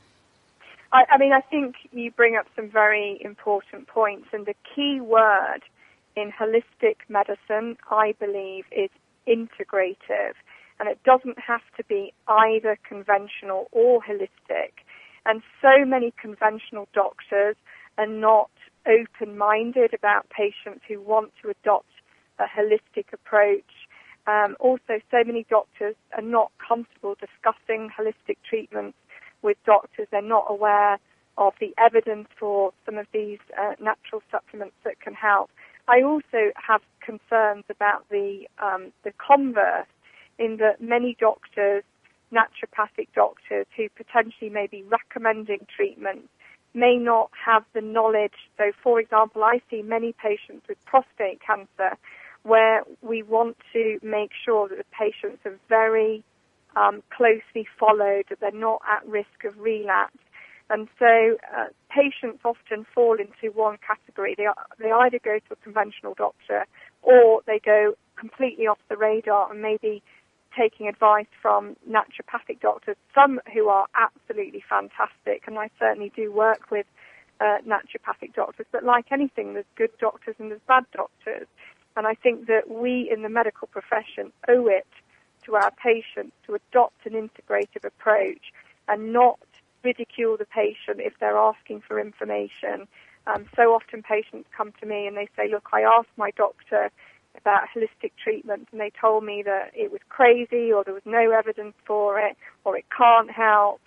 I, 0.92 1.04
I 1.12 1.18
mean, 1.18 1.34
I 1.34 1.42
think 1.42 1.76
you 1.92 2.12
bring 2.12 2.36
up 2.36 2.48
some 2.56 2.70
very 2.70 3.20
important 3.22 3.88
points. 3.88 4.28
And 4.34 4.46
the 4.46 4.56
key 4.76 5.00
word 5.02 5.62
in 6.16 6.32
holistic 6.32 6.98
medicine, 7.10 7.78
I 7.90 8.16
believe, 8.20 8.66
is 8.72 8.90
integrative. 9.28 10.34
And 10.80 10.90
it 10.90 11.02
doesn't 11.04 11.40
have 11.40 11.62
to 11.78 11.84
be 11.86 12.14
either 12.28 12.78
conventional 12.88 13.68
or 13.72 14.02
holistic. 14.02 14.72
And 15.26 15.42
so 15.62 15.86
many 15.86 16.14
conventional 16.22 16.88
doctors 16.94 17.56
are 17.98 18.08
not 18.08 18.50
open 18.88 19.38
minded 19.38 19.94
about 19.94 20.30
patients 20.30 20.82
who 20.88 21.02
want 21.02 21.32
to 21.42 21.50
adopt 21.50 21.90
a 22.40 22.44
holistic 22.44 23.14
approach. 23.14 23.88
Um, 24.28 24.56
also, 24.60 25.00
so 25.12 25.24
many 25.25 25.46
doctors 25.50 25.96
are 26.16 26.22
not 26.22 26.52
comfortable 26.66 27.16
discussing 27.16 27.90
holistic 27.98 28.38
treatments 28.48 28.98
with 29.42 29.58
doctors. 29.66 30.08
They're 30.12 30.22
not 30.22 30.46
aware 30.50 31.00
of 31.38 31.54
the 31.60 31.74
evidence 31.78 32.28
for 32.40 32.74
some 32.86 32.98
of 32.98 33.08
these 33.14 33.40
uh, 33.60 33.74
natural 33.80 34.24
supplements 34.32 34.75
that 34.84 35.00
can 35.00 35.14
help. 35.14 35.50
I 35.88 36.02
also 36.02 36.52
have 36.56 36.82
concerns 37.02 37.66
about 37.70 38.10
the 38.10 38.48
um, 38.62 38.92
the 39.04 39.12
converse, 39.18 39.88
in 40.40 40.58
that 40.58 40.82
many 40.82 41.16
doctors, 41.20 41.84
naturopathic 42.34 43.10
doctors, 43.14 43.68
who 43.78 43.88
potentially 43.96 44.50
may 44.50 44.68
be 44.68 44.84
recommending 44.84 45.68
treatments 45.75 46.30
may 46.75 46.98
not 46.98 47.32
have 47.44 47.63
the 47.74 47.82
knowledge. 47.82 48.34
So, 48.58 48.72
for 48.84 49.00
example, 49.00 49.43
I 49.43 49.62
see 49.69 49.82
many 49.82 50.13
patients 50.13 50.67
with 50.67 50.78
prostate 50.86 51.39
cancer 51.45 51.97
where 52.43 52.84
we 53.02 53.23
want 53.23 53.58
to 53.73 53.97
make 54.04 54.32
sure 54.43 54.69
that 54.69 54.78
the 54.78 54.86
patients 54.91 55.39
are 55.45 55.58
very 55.67 56.23
um, 56.76 57.02
closely 57.10 57.67
followed, 57.80 58.26
that 58.30 58.39
they're 58.39 58.52
not 58.52 58.82
at 58.88 59.08
risk 59.08 59.45
of 59.45 59.58
relapse. 59.58 60.17
And 60.69 60.88
so 61.00 61.38
uh, 61.56 61.67
patients 61.89 62.41
often 62.43 62.86
fall 62.93 63.17
into 63.19 63.56
one 63.56 63.78
category. 63.86 64.36
They, 64.38 64.47
they 64.80 64.91
either 64.91 65.19
go 65.23 65.39
to 65.39 65.54
a 65.54 65.56
conventional 65.58 66.15
doctor 66.15 66.65
or 67.02 67.41
they 67.45 67.60
go 67.63 67.93
completely 68.17 68.67
off 68.67 68.80
the 68.89 68.97
radar 68.97 69.52
and 69.52 69.62
maybe 69.62 70.02
taking 70.58 70.88
advice 70.88 71.28
from 71.41 71.76
naturopathic 71.89 72.60
doctors, 72.62 72.96
some 73.13 73.39
who 73.54 73.68
are 73.68 73.88
absolutely 73.96 74.63
fantastic, 74.68 75.44
and 75.48 75.58
I 75.58 75.70
certainly 75.80 76.12
do 76.15 76.32
work 76.32 76.72
with 76.72 76.86
uh, 77.39 77.58
naturopathic 77.68 78.34
doctors, 78.34 78.65
but 78.72 78.84
like 78.84 79.12
anything, 79.12 79.54
there's 79.54 79.65
good 79.76 79.91
doctors 80.00 80.36
and 80.39 80.52
there's 80.52 80.62
bad 80.68 80.86
doctors. 80.94 81.48
And 81.98 82.08
I 82.08 82.13
think 82.13 82.48
that 82.48 82.70
we 82.70 83.10
in 83.12 83.22
the 83.22 83.30
medical 83.30 83.68
profession 83.68 84.32
owe 84.48 84.68
it 84.68 84.88
to 85.46 85.56
our 85.56 85.72
patients 85.72 86.36
to 86.46 86.56
adopt 86.56 87.06
an 87.06 87.13
integrative 87.13 87.86
approach 87.86 88.52
and 88.88 89.13
not 89.13 89.39
ridicule 89.84 90.36
the 90.38 90.46
patient 90.46 91.00
if 91.00 91.13
they're 91.20 91.38
asking 91.38 91.82
for 91.82 92.00
information. 92.00 92.88
Um, 93.28 93.46
so 93.56 93.74
often 93.74 94.04
patients 94.04 94.48
come 94.56 94.74
to 94.80 94.86
me 94.86 95.08
and 95.08 95.15
they 95.15 95.30
say, 95.36 95.50
look, 95.50 95.70
I 95.74 95.82
asked 95.82 96.15
my 96.18 96.32
doctor 96.32 96.91
about 97.38 97.63
holistic 97.76 98.12
treatment 98.21 98.67
and 98.71 98.80
they 98.80 98.91
told 99.00 99.24
me 99.24 99.43
that 99.43 99.71
it 99.74 99.91
was 99.91 100.02
crazy 100.10 100.71
or 100.71 100.84
there 100.84 100.93
was 100.93 101.06
no 101.06 101.32
evidence 101.32 101.76
for 101.86 102.19
it 102.19 102.38
or 102.63 102.78
it 102.78 102.86
can't 102.95 103.32
help. 103.32 103.82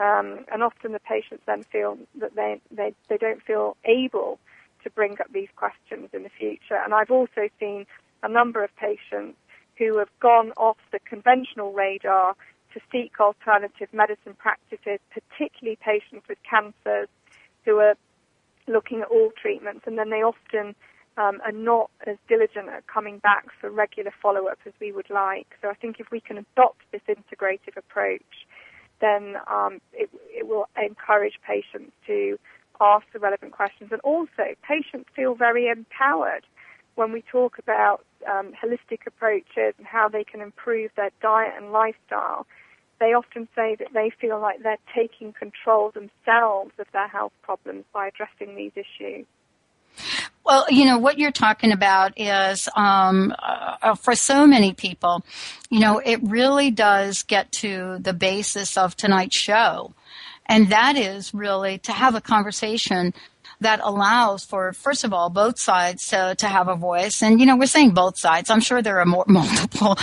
Um, 0.00 0.44
and 0.52 0.62
often 0.62 0.92
the 0.92 1.00
patients 1.00 1.42
then 1.46 1.62
feel 1.64 1.98
that 2.18 2.34
they, 2.34 2.60
they, 2.70 2.94
they 3.08 3.16
don't 3.18 3.42
feel 3.42 3.76
able 3.84 4.38
to 4.82 4.90
bring 4.90 5.12
up 5.20 5.32
these 5.32 5.48
questions 5.54 6.08
in 6.12 6.22
the 6.22 6.30
future. 6.30 6.78
And 6.82 6.92
I've 6.92 7.10
also 7.10 7.48
seen 7.60 7.86
a 8.22 8.28
number 8.28 8.64
of 8.64 8.74
patients 8.76 9.38
who 9.78 9.98
have 9.98 10.08
gone 10.20 10.52
off 10.56 10.78
the 10.90 10.98
conventional 11.00 11.72
radar 11.72 12.34
to 12.74 12.80
seek 12.90 13.20
alternative 13.20 13.88
medicine 13.92 14.34
practices, 14.38 14.98
particularly 15.10 15.78
patients 15.84 16.26
with 16.28 16.38
cancers 16.48 17.08
who 17.64 17.78
are 17.78 17.94
looking 18.66 19.00
at 19.02 19.08
all 19.08 19.32
treatments, 19.40 19.82
and 19.86 19.98
then 19.98 20.10
they 20.10 20.22
often 20.22 20.74
um, 21.16 21.40
are 21.44 21.52
not 21.52 21.90
as 22.06 22.16
diligent 22.28 22.68
at 22.68 22.86
coming 22.86 23.18
back 23.18 23.46
for 23.60 23.70
regular 23.70 24.12
follow-up 24.22 24.58
as 24.66 24.72
we 24.80 24.92
would 24.92 25.10
like. 25.10 25.46
So 25.60 25.68
I 25.68 25.74
think 25.74 26.00
if 26.00 26.10
we 26.10 26.20
can 26.20 26.38
adopt 26.38 26.80
this 26.90 27.02
integrative 27.08 27.76
approach, 27.76 28.46
then 29.00 29.34
um, 29.50 29.80
it, 29.92 30.08
it 30.30 30.46
will 30.46 30.68
encourage 30.80 31.34
patients 31.46 31.92
to 32.06 32.38
ask 32.80 33.04
the 33.12 33.18
relevant 33.18 33.52
questions. 33.52 33.90
And 33.92 34.00
also, 34.02 34.54
patients 34.66 35.08
feel 35.14 35.34
very 35.34 35.68
empowered 35.68 36.44
when 36.94 37.12
we 37.12 37.22
talk 37.22 37.58
about 37.58 38.04
um, 38.30 38.52
holistic 38.52 39.06
approaches 39.06 39.74
and 39.78 39.86
how 39.86 40.08
they 40.08 40.24
can 40.24 40.40
improve 40.40 40.90
their 40.96 41.10
diet 41.20 41.54
and 41.56 41.72
lifestyle. 41.72 42.46
They 43.00 43.14
often 43.14 43.48
say 43.56 43.76
that 43.76 43.88
they 43.92 44.10
feel 44.20 44.40
like 44.40 44.62
they're 44.62 44.76
taking 44.94 45.32
control 45.32 45.90
themselves 45.90 46.72
of 46.78 46.86
their 46.92 47.08
health 47.08 47.32
problems 47.42 47.84
by 47.92 48.08
addressing 48.08 48.54
these 48.56 48.72
issues. 48.76 49.26
Well, 50.44 50.66
you 50.68 50.84
know, 50.86 50.98
what 50.98 51.18
you're 51.18 51.30
talking 51.30 51.70
about 51.70 52.20
is, 52.20 52.68
um, 52.74 53.34
uh, 53.38 53.94
for 53.94 54.14
so 54.14 54.46
many 54.46 54.74
people, 54.74 55.24
you 55.70 55.78
know, 55.78 55.98
it 56.04 56.20
really 56.22 56.70
does 56.70 57.22
get 57.22 57.52
to 57.52 57.98
the 58.00 58.12
basis 58.12 58.76
of 58.76 58.96
tonight's 58.96 59.36
show. 59.36 59.94
And 60.46 60.68
that 60.70 60.96
is 60.96 61.32
really 61.32 61.78
to 61.78 61.92
have 61.92 62.14
a 62.14 62.20
conversation 62.20 63.14
that 63.62 63.80
allows 63.82 64.44
for, 64.44 64.72
first 64.72 65.04
of 65.04 65.12
all, 65.12 65.30
both 65.30 65.58
sides 65.58 66.08
to, 66.08 66.34
to 66.38 66.48
have 66.48 66.68
a 66.68 66.76
voice. 66.76 67.22
And, 67.22 67.40
you 67.40 67.46
know, 67.46 67.56
we're 67.56 67.66
saying 67.66 67.90
both 67.90 68.18
sides. 68.18 68.50
I'm 68.50 68.60
sure 68.60 68.82
there 68.82 69.00
are 69.00 69.06
more, 69.06 69.24
multiple, 69.28 69.96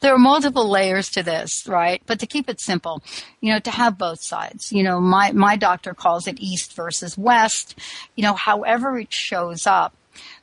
there 0.00 0.14
are 0.14 0.18
multiple 0.18 0.68
layers 0.68 1.10
to 1.10 1.22
this, 1.22 1.66
right? 1.66 2.02
But 2.06 2.20
to 2.20 2.26
keep 2.26 2.48
it 2.48 2.60
simple, 2.60 3.02
you 3.40 3.52
know, 3.52 3.58
to 3.60 3.70
have 3.70 3.98
both 3.98 4.22
sides, 4.22 4.72
you 4.72 4.82
know, 4.82 5.00
my, 5.00 5.32
my 5.32 5.56
doctor 5.56 5.94
calls 5.94 6.26
it 6.26 6.38
East 6.40 6.74
versus 6.74 7.18
West, 7.18 7.78
you 8.16 8.22
know, 8.22 8.34
however 8.34 8.98
it 8.98 9.12
shows 9.12 9.66
up. 9.66 9.94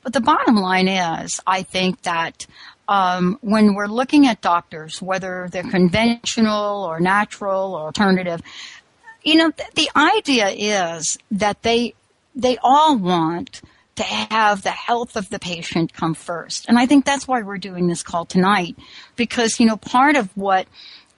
But 0.03 0.13
the 0.13 0.21
bottom 0.21 0.55
line 0.55 0.87
is, 0.87 1.39
I 1.45 1.63
think 1.63 2.03
that 2.03 2.47
um, 2.87 3.37
when 3.41 3.75
we're 3.75 3.87
looking 3.87 4.27
at 4.27 4.41
doctors, 4.41 5.01
whether 5.01 5.49
they're 5.51 5.63
conventional 5.63 6.83
or 6.83 6.99
natural 6.99 7.75
or 7.75 7.87
alternative, 7.87 8.41
you 9.23 9.35
know, 9.35 9.51
th- 9.51 9.69
the 9.71 9.89
idea 9.95 10.49
is 10.49 11.17
that 11.31 11.61
they 11.63 11.95
they 12.37 12.57
all 12.61 12.97
want 12.97 13.61
to 13.95 14.03
have 14.03 14.61
the 14.61 14.69
health 14.69 15.15
of 15.15 15.29
the 15.29 15.39
patient 15.39 15.91
come 15.91 16.13
first. 16.13 16.69
And 16.69 16.77
I 16.77 16.85
think 16.85 17.03
that's 17.03 17.27
why 17.27 17.41
we're 17.41 17.57
doing 17.57 17.87
this 17.87 18.03
call 18.03 18.25
tonight 18.25 18.77
because, 19.15 19.59
you 19.59 19.65
know, 19.65 19.75
part 19.75 20.15
of 20.15 20.29
what 20.37 20.67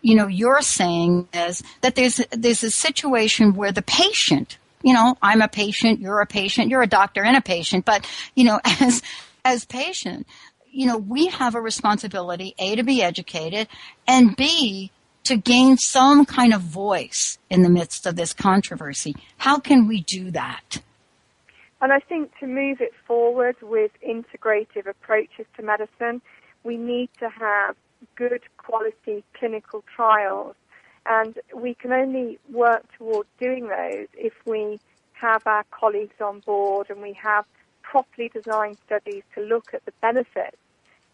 you 0.01 0.15
know 0.15 0.27
you're 0.27 0.61
saying 0.61 1.27
is 1.33 1.61
that 1.81 1.95
there's 1.95 2.21
there's 2.31 2.63
a 2.63 2.71
situation 2.71 3.53
where 3.53 3.73
the 3.73 3.81
patient 3.81 4.57
you 4.81 4.93
know 4.93 5.17
i'm 5.21 5.41
a 5.41 5.47
patient 5.49 5.99
you're 5.99 6.21
a 6.21 6.25
patient 6.25 6.69
you're 6.69 6.81
a 6.81 6.87
doctor 6.87 7.21
and 7.21 7.35
a 7.35 7.41
patient 7.41 7.83
but 7.83 8.09
you 8.33 8.45
know 8.45 8.61
as 8.79 9.01
as 9.43 9.65
patient 9.65 10.25
you 10.71 10.85
know 10.85 10.97
we 10.97 11.27
have 11.27 11.53
a 11.55 11.61
responsibility 11.61 12.55
a 12.59 12.75
to 12.75 12.83
be 12.83 13.03
educated 13.03 13.67
and 14.07 14.37
b 14.37 14.89
to 15.25 15.35
gain 15.35 15.77
some 15.77 16.25
kind 16.25 16.53
of 16.53 16.61
voice 16.61 17.37
in 17.49 17.61
the 17.61 17.69
midst 17.69 18.05
of 18.05 18.15
this 18.15 18.31
controversy 18.31 19.13
how 19.37 19.59
can 19.59 19.85
we 19.85 20.01
do 20.01 20.31
that 20.31 20.81
and 21.81 21.93
I 21.93 21.99
think 21.99 22.31
to 22.39 22.47
move 22.47 22.81
it 22.81 22.91
forward 23.07 23.55
with 23.61 23.91
integrative 24.05 24.87
approaches 24.87 25.45
to 25.55 25.63
medicine, 25.63 26.21
we 26.63 26.77
need 26.77 27.09
to 27.19 27.29
have 27.29 27.75
good 28.15 28.41
quality 28.57 29.23
clinical 29.33 29.83
trials. 29.95 30.55
And 31.05 31.39
we 31.55 31.73
can 31.73 31.93
only 31.93 32.37
work 32.51 32.83
towards 32.97 33.29
doing 33.39 33.69
those 33.69 34.07
if 34.13 34.33
we 34.45 34.79
have 35.13 35.41
our 35.45 35.63
colleagues 35.71 36.19
on 36.21 36.41
board 36.41 36.89
and 36.89 37.01
we 37.01 37.13
have 37.13 37.45
properly 37.81 38.29
designed 38.29 38.77
studies 38.85 39.23
to 39.35 39.41
look 39.41 39.73
at 39.73 39.83
the 39.85 39.93
benefits 40.01 40.57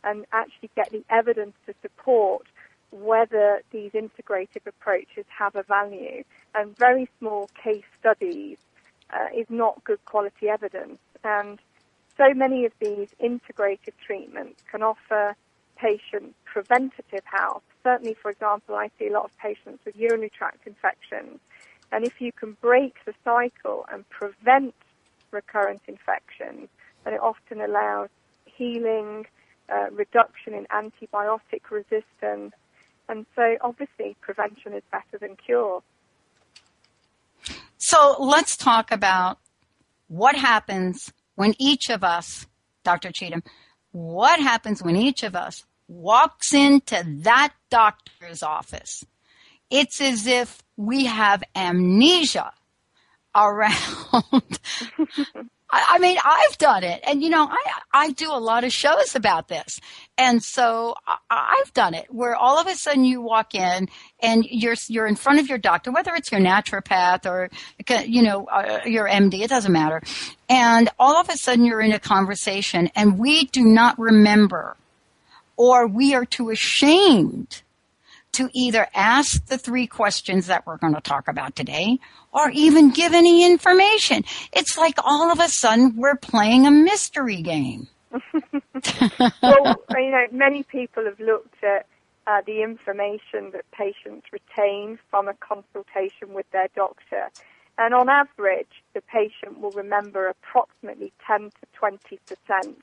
and 0.04 0.26
actually 0.32 0.70
get 0.76 0.90
the 0.92 1.04
evidence 1.10 1.54
to 1.66 1.74
support 1.82 2.46
whether 2.92 3.62
these 3.72 3.92
integrative 3.92 4.66
approaches 4.66 5.26
have 5.38 5.56
a 5.56 5.64
value. 5.64 6.24
And 6.54 6.76
very 6.78 7.10
small 7.20 7.50
case 7.64 7.84
studies 8.00 8.58
uh, 9.12 9.28
is 9.36 9.48
not 9.50 9.84
good 9.84 10.04
quality 10.06 10.50
evidence. 10.50 11.00
And 11.24 11.60
so 12.18 12.34
many 12.34 12.66
of 12.66 12.72
these 12.80 13.10
integrative 13.22 13.94
treatments 14.06 14.62
can 14.72 14.82
offer 14.82 15.36
patients 15.76 16.36
preventative 16.46 17.24
health. 17.26 17.64
Certainly, 17.84 18.16
for 18.22 18.32
example, 18.32 18.76
I 18.76 18.90
see 18.98 19.08
a 19.08 19.12
lot 19.12 19.26
of 19.26 19.38
patients 19.38 19.84
with 19.86 19.96
urinary 19.96 20.30
tract 20.30 20.66
infections. 20.66 21.40
And 21.92 22.06
if 22.06 22.20
you 22.20 22.32
can 22.32 22.58
break 22.62 22.96
the 23.06 23.14
cycle 23.24 23.86
and 23.92 24.08
prevent 24.10 24.74
recurrent 25.32 25.82
infections, 25.88 26.70
then 27.04 27.14
it 27.14 27.22
often 27.22 27.62
allows 27.62 28.10
healing, 28.46 29.26
uh, 29.70 29.88
reduction 29.92 30.54
in 30.54 30.66
antibiotic 30.68 31.70
resistance. 31.70 32.54
And 33.08 33.26
so, 33.36 33.58
obviously, 33.62 34.16
prevention 34.22 34.74
is 34.74 34.84
better 34.92 35.18
than 35.20 35.36
cure. 35.36 35.84
So 37.78 38.16
let's 38.20 38.58
talk 38.58 38.92
about 38.92 39.40
what 40.08 40.36
happens 40.36 41.12
when 41.36 41.54
each 41.60 41.90
of 41.90 42.04
us, 42.04 42.48
Dr. 42.84 43.10
Cheetham, 43.10 43.44
what 43.92 44.40
happens 44.40 44.82
when 44.82 44.96
each 44.96 45.24
of 45.24 45.36
us 45.36 45.66
walks 45.88 46.54
into 46.54 47.04
that 47.22 47.54
doctor's 47.70 48.42
office. 48.44 49.04
It's 49.70 50.02
as 50.02 50.28
if 50.28 50.64
we 50.78 51.06
have 51.06 51.44
amnesia 51.56 52.52
around. 53.36 54.60
I, 55.70 55.98
mean, 56.00 56.18
I've 56.24 56.58
done 56.58 56.84
it, 56.84 57.02
and 57.06 57.22
you 57.22 57.30
know, 57.30 57.48
I 57.50 57.60
I 57.94 58.12
do 58.12 58.32
a 58.32 58.38
lot 58.38 58.64
of 58.64 58.72
shows 58.72 59.16
about 59.16 59.48
this, 59.48 59.80
and 60.18 60.42
so 60.42 60.96
I, 61.30 61.56
have 61.64 61.74
done 61.74 61.94
it 61.94 62.06
where 62.10 62.36
all 62.36 62.60
of 62.60 62.68
a 62.68 62.76
sudden 62.76 63.04
you 63.04 63.22
walk 63.22 63.56
in 63.56 63.90
and 64.22 64.46
you're 64.46 64.76
you're 64.88 65.08
in 65.08 65.16
front 65.16 65.40
of 65.40 65.50
your 65.50 65.58
doctor, 65.58 65.92
whether 65.92 66.14
it's 66.16 66.32
your 66.32 66.40
naturopath 66.40 67.26
or 67.26 67.50
you 68.06 68.22
know 68.22 68.46
uh, 68.46 68.82
your 68.86 69.08
MD, 69.08 69.42
it 69.42 69.50
doesn't 69.50 69.72
matter, 69.72 70.02
and 70.48 70.90
all 70.98 71.20
of 71.20 71.30
a 71.30 71.38
sudden 71.38 71.66
you're 71.66 71.82
in 71.82 71.92
a 71.92 72.00
conversation, 72.00 72.90
and 72.96 73.20
we 73.20 73.46
do 73.46 73.64
not 73.64 73.98
remember, 74.00 74.78
or 75.58 75.88
we 75.88 76.14
are 76.14 76.26
too 76.26 76.52
ashamed 76.52 77.64
to 78.36 78.50
either 78.54 78.88
ask 78.94 79.46
the 79.48 79.58
three 79.58 79.88
questions 79.88 80.48
that 80.48 80.66
we're 80.66 80.78
going 80.78 80.96
to 80.96 81.02
talk 81.02 81.28
about 81.28 81.56
today 81.56 82.00
or 82.32 82.50
even 82.52 82.92
give 82.92 83.14
any 83.14 83.46
information. 83.46 84.24
It's 84.54 84.78
like 84.78 84.96
all 85.04 85.32
of 85.32 85.40
a 85.40 85.50
sudden 85.50 85.96
we're 85.96 86.18
playing 86.18 86.68
a 86.68 86.72
mystery 86.72 87.42
game. 87.42 87.88
well, 88.12 89.76
you 89.92 90.12
know, 90.12 90.26
many 90.32 90.64
people 90.64 91.06
have 91.06 91.20
looked 91.20 91.64
at 91.64 91.86
uh, 92.28 92.42
the 92.46 92.62
information 92.62 93.52
that 93.52 93.70
patients 93.72 94.28
retain 94.32 95.00
from 95.10 95.28
a 95.28 95.34
consultation 95.36 96.34
with 96.34 96.50
their 96.52 96.70
doctor. 96.76 97.30
And 97.78 97.94
on 97.94 98.10
average, 98.10 98.84
the 98.94 99.02
patient 99.02 99.60
will 99.60 99.72
remember 99.72 100.28
approximately 100.28 101.12
10 101.28 101.50
to 101.50 101.68
20 101.74 102.20
percent 102.26 102.78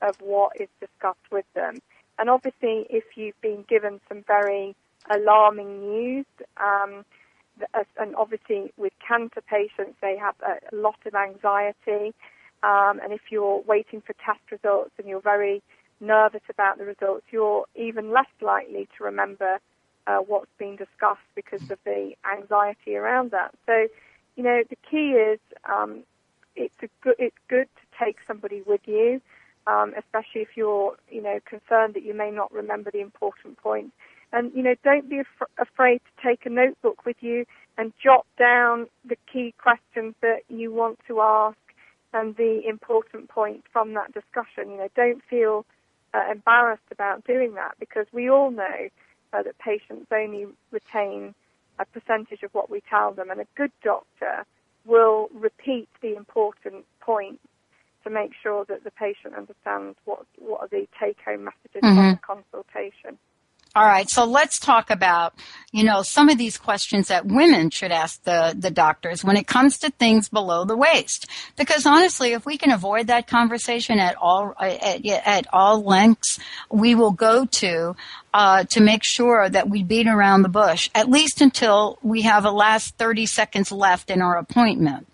of 0.00 0.20
what 0.20 0.52
is 0.60 0.68
discussed 0.80 1.30
with 1.30 1.44
them. 1.54 1.78
And 2.18 2.30
obviously, 2.30 2.86
if 2.90 3.04
you've 3.16 3.40
been 3.40 3.64
given 3.68 4.00
some 4.08 4.22
very 4.26 4.74
alarming 5.10 5.80
news, 5.80 6.26
um, 6.56 7.04
and 7.98 8.14
obviously 8.16 8.72
with 8.76 8.92
cancer 9.06 9.40
patients, 9.40 9.96
they 10.00 10.16
have 10.16 10.34
a 10.42 10.74
lot 10.74 10.98
of 11.06 11.14
anxiety. 11.14 12.14
Um, 12.62 13.00
and 13.02 13.12
if 13.12 13.20
you're 13.30 13.60
waiting 13.60 14.00
for 14.00 14.14
test 14.24 14.40
results 14.50 14.90
and 14.98 15.08
you're 15.08 15.20
very 15.20 15.62
nervous 16.00 16.42
about 16.48 16.78
the 16.78 16.84
results, 16.84 17.24
you're 17.30 17.66
even 17.74 18.12
less 18.12 18.26
likely 18.40 18.88
to 18.96 19.04
remember 19.04 19.58
uh, 20.06 20.18
what's 20.18 20.50
been 20.58 20.76
discussed 20.76 21.28
because 21.34 21.62
of 21.70 21.78
the 21.84 22.12
anxiety 22.32 22.96
around 22.96 23.30
that. 23.30 23.54
So, 23.66 23.86
you 24.36 24.42
know, 24.42 24.62
the 24.68 24.76
key 24.90 25.12
is 25.12 25.38
um, 25.70 26.02
it's 26.56 26.74
good 27.02 27.14
it's 27.18 27.36
good 27.48 27.68
to 27.76 28.04
take 28.04 28.16
somebody 28.26 28.62
with 28.66 28.80
you, 28.86 29.20
um, 29.66 29.94
especially 29.96 30.42
if 30.42 30.56
you're 30.56 30.96
you 31.10 31.22
know 31.22 31.38
concerned 31.44 31.94
that 31.94 32.04
you 32.04 32.14
may 32.14 32.30
not 32.30 32.52
remember 32.52 32.90
the 32.90 33.00
important 33.00 33.58
points. 33.58 33.92
And, 34.32 34.52
you 34.54 34.62
know, 34.62 34.74
don't 34.84 35.08
be 35.08 35.20
af- 35.20 35.48
afraid 35.58 35.98
to 35.98 36.22
take 36.22 36.44
a 36.44 36.50
notebook 36.50 37.06
with 37.06 37.16
you 37.20 37.46
and 37.78 37.92
jot 38.02 38.26
down 38.38 38.86
the 39.04 39.16
key 39.32 39.54
questions 39.58 40.14
that 40.20 40.40
you 40.48 40.72
want 40.72 40.98
to 41.08 41.20
ask 41.20 41.56
and 42.12 42.36
the 42.36 42.62
important 42.66 43.28
points 43.28 43.66
from 43.72 43.94
that 43.94 44.12
discussion. 44.12 44.70
You 44.70 44.78
know, 44.78 44.88
don't 44.94 45.22
feel 45.28 45.64
uh, 46.14 46.30
embarrassed 46.30 46.90
about 46.90 47.24
doing 47.24 47.54
that 47.54 47.72
because 47.78 48.06
we 48.12 48.28
all 48.28 48.50
know 48.50 48.88
uh, 49.32 49.42
that 49.42 49.58
patients 49.58 50.06
only 50.12 50.46
retain 50.70 51.34
a 51.78 51.84
percentage 51.84 52.42
of 52.42 52.52
what 52.52 52.70
we 52.70 52.82
tell 52.88 53.12
them, 53.12 53.30
and 53.30 53.40
a 53.40 53.46
good 53.56 53.72
doctor 53.82 54.44
will 54.84 55.28
repeat 55.32 55.88
the 56.00 56.16
important 56.16 56.84
points 57.00 57.44
to 58.04 58.10
make 58.10 58.32
sure 58.42 58.64
that 58.64 58.84
the 58.84 58.90
patient 58.90 59.34
understands 59.34 59.96
what 60.04 60.24
what 60.38 60.60
are 60.60 60.68
the 60.68 60.88
take-home 60.98 61.44
messages 61.44 61.82
mm-hmm. 61.82 61.96
from 61.96 62.10
the 62.10 62.62
consultation. 62.62 63.18
All 63.78 63.86
right, 63.86 64.10
so 64.10 64.24
let's 64.24 64.58
talk 64.58 64.90
about, 64.90 65.34
you 65.70 65.84
know, 65.84 66.02
some 66.02 66.28
of 66.28 66.36
these 66.36 66.58
questions 66.58 67.06
that 67.06 67.26
women 67.26 67.70
should 67.70 67.92
ask 67.92 68.20
the, 68.24 68.52
the 68.58 68.72
doctors 68.72 69.22
when 69.22 69.36
it 69.36 69.46
comes 69.46 69.78
to 69.78 69.90
things 69.90 70.28
below 70.28 70.64
the 70.64 70.76
waist. 70.76 71.28
Because 71.56 71.86
honestly, 71.86 72.32
if 72.32 72.44
we 72.44 72.58
can 72.58 72.72
avoid 72.72 73.06
that 73.06 73.28
conversation 73.28 74.00
at 74.00 74.16
all, 74.16 74.52
at, 74.58 75.06
at 75.06 75.46
all 75.52 75.80
lengths, 75.80 76.40
we 76.72 76.96
will 76.96 77.12
go 77.12 77.44
to, 77.44 77.94
uh, 78.34 78.64
to 78.64 78.80
make 78.80 79.04
sure 79.04 79.48
that 79.48 79.70
we 79.70 79.84
beat 79.84 80.08
around 80.08 80.42
the 80.42 80.48
bush, 80.48 80.90
at 80.92 81.08
least 81.08 81.40
until 81.40 82.00
we 82.02 82.22
have 82.22 82.44
a 82.44 82.50
last 82.50 82.98
30 82.98 83.26
seconds 83.26 83.70
left 83.70 84.10
in 84.10 84.20
our 84.20 84.38
appointment. 84.38 85.06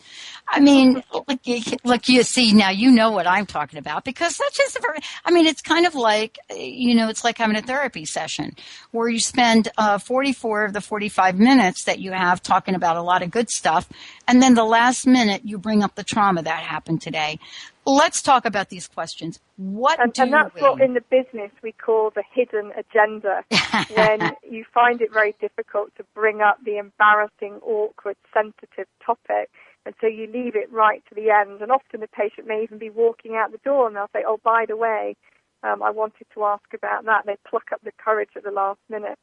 I 0.49 0.61
mean, 0.61 1.03
look, 1.13 1.41
look, 1.85 2.09
you 2.09 2.23
see 2.23 2.53
now, 2.53 2.71
you 2.71 2.91
know 2.91 3.11
what 3.11 3.27
I'm 3.27 3.47
talking 3.47 3.79
about 3.79 4.05
because 4.05 4.37
that's 4.37 4.57
just 4.57 4.77
a 4.77 4.81
very, 4.81 4.99
I 5.25 5.31
mean, 5.31 5.47
it's 5.47 5.63
kind 5.63 5.87
of 5.87 5.95
like, 5.95 6.39
you 6.55 6.95
know, 6.95 7.09
it's 7.09 7.25
like 7.25 7.39
having 7.39 7.57
a 7.57 7.63
therapy 7.63 8.05
session 8.05 8.55
where 8.91 9.09
you 9.09 9.21
spend 9.21 9.69
uh, 9.79 9.99
44 9.99 10.67
of 10.67 10.73
the 10.73 10.81
45 10.81 11.39
minutes 11.39 11.85
that 11.85 11.99
you 11.99 12.13
have 12.13 12.43
talking 12.43 12.75
about 12.75 12.97
a 12.97 13.03
lot 13.03 13.23
of 13.23 13.31
good 13.31 13.51
stuff. 13.51 13.89
And 14.29 14.43
then 14.43 14.55
the 14.55 14.65
last 14.65 15.07
minute 15.07 15.43
you 15.45 15.59
bring 15.59 15.83
up 15.83 15.95
the 15.95 16.05
trauma 16.05 16.43
that 16.43 16.63
happened 16.63 17.01
today. 17.01 17.39
Let's 17.87 18.23
talk 18.23 18.47
about 18.47 18.71
these 18.71 18.87
questions. 18.87 19.41
What 19.57 20.01
and, 20.01 20.13
do 20.13 20.23
and 20.23 20.33
that's 20.33 20.55
we? 20.55 20.63
what 20.63 20.81
in 20.81 20.95
the 20.95 21.03
business 21.03 21.51
we 21.63 21.73
call 21.73 22.11
the 22.11 22.23
hidden 22.33 22.73
agenda. 22.77 23.45
when 23.95 24.33
you 24.49 24.65
find 24.73 25.03
it 25.03 25.13
very 25.13 25.35
difficult 25.41 25.95
to 25.97 26.05
bring 26.15 26.41
up 26.41 26.59
the 26.65 26.79
embarrassing, 26.79 27.61
awkward, 27.63 28.17
sensitive 28.33 28.87
topic 29.05 29.51
and 29.87 29.95
so 30.01 30.07
you 30.07 30.27
leave 30.27 30.57
it 30.57 30.73
right 30.73 31.03
to 31.09 31.15
the 31.15 31.31
end. 31.31 31.61
And 31.61 31.71
often 31.71 32.01
the 32.01 32.09
patient 32.09 32.47
may 32.47 32.63
even 32.63 32.79
be 32.79 32.91
walking 32.91 33.37
out 33.37 33.53
the 33.53 33.59
door 33.59 33.87
and 33.87 33.97
they'll 33.97 34.11
say, 34.13 34.25
oh, 34.27 34.41
by 34.43 34.65
the 34.67 34.77
way, 34.77 35.17
um, 35.63 35.83
I 35.83 35.91
wanted 35.91 36.27
to 36.35 36.45
ask 36.45 36.65
about 36.75 37.05
that. 37.05 37.25
They 37.27 37.37
pluck 37.49 37.73
up 37.73 37.81
the 37.83 37.93
courage 38.03 38.31
at 38.37 38.45
the 38.45 38.51
last 38.51 38.81
minute. 38.89 39.19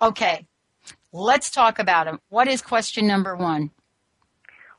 Okay, 0.00 0.46
let's 1.12 1.50
talk 1.50 1.78
about 1.78 2.06
them. 2.06 2.20
What 2.28 2.46
is 2.46 2.62
question 2.62 3.06
number 3.06 3.34
one? 3.34 3.70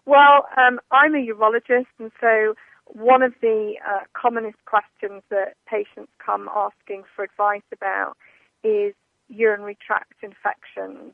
Well, 0.05 0.47
um, 0.57 0.79
I'm 0.91 1.13
a 1.13 1.19
urologist, 1.19 1.85
and 1.99 2.11
so 2.19 2.55
one 2.85 3.21
of 3.21 3.33
the 3.41 3.75
uh, 3.87 3.99
commonest 4.13 4.57
questions 4.65 5.21
that 5.29 5.55
patients 5.67 6.11
come 6.25 6.49
asking 6.55 7.03
for 7.15 7.23
advice 7.23 7.61
about 7.71 8.15
is 8.63 8.95
urinary 9.27 9.77
tract 9.85 10.15
infections. 10.23 11.13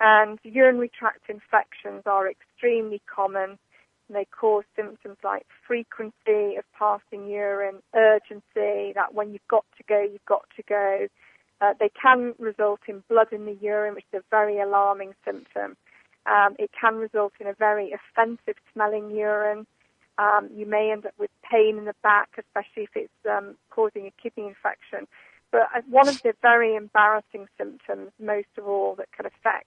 And 0.00 0.38
urinary 0.42 0.90
tract 0.90 1.28
infections 1.28 2.02
are 2.06 2.28
extremely 2.30 3.00
common. 3.06 3.58
They 4.08 4.26
cause 4.26 4.64
symptoms 4.76 5.16
like 5.24 5.46
frequency 5.66 6.56
of 6.56 6.64
passing 6.78 7.28
urine, 7.28 7.82
urgency, 7.94 8.92
that 8.94 9.14
when 9.14 9.32
you've 9.32 9.48
got 9.48 9.64
to 9.78 9.82
go, 9.88 10.00
you've 10.00 10.24
got 10.26 10.44
to 10.56 10.62
go. 10.62 11.08
Uh, 11.60 11.72
they 11.80 11.90
can 12.00 12.34
result 12.38 12.80
in 12.86 13.02
blood 13.08 13.32
in 13.32 13.46
the 13.46 13.56
urine, 13.60 13.94
which 13.94 14.04
is 14.12 14.20
a 14.20 14.24
very 14.30 14.60
alarming 14.60 15.14
symptom. 15.24 15.76
Um, 16.26 16.56
it 16.58 16.70
can 16.78 16.96
result 16.96 17.32
in 17.40 17.46
a 17.46 17.54
very 17.54 17.92
offensive 17.92 18.56
smelling 18.72 19.10
urine. 19.10 19.66
Um, 20.18 20.50
you 20.54 20.66
may 20.66 20.90
end 20.92 21.06
up 21.06 21.14
with 21.18 21.30
pain 21.50 21.78
in 21.78 21.84
the 21.84 21.94
back, 22.02 22.30
especially 22.38 22.84
if 22.84 22.90
it's 22.94 23.26
um, 23.30 23.56
causing 23.70 24.06
a 24.06 24.12
kidney 24.22 24.48
infection. 24.48 25.08
But 25.50 25.68
uh, 25.74 25.82
one 25.88 26.08
of 26.08 26.20
the 26.22 26.34
very 26.42 26.74
embarrassing 26.74 27.48
symptoms, 27.58 28.10
most 28.20 28.48
of 28.58 28.66
all, 28.66 28.94
that 28.96 29.10
can 29.12 29.26
affect 29.26 29.66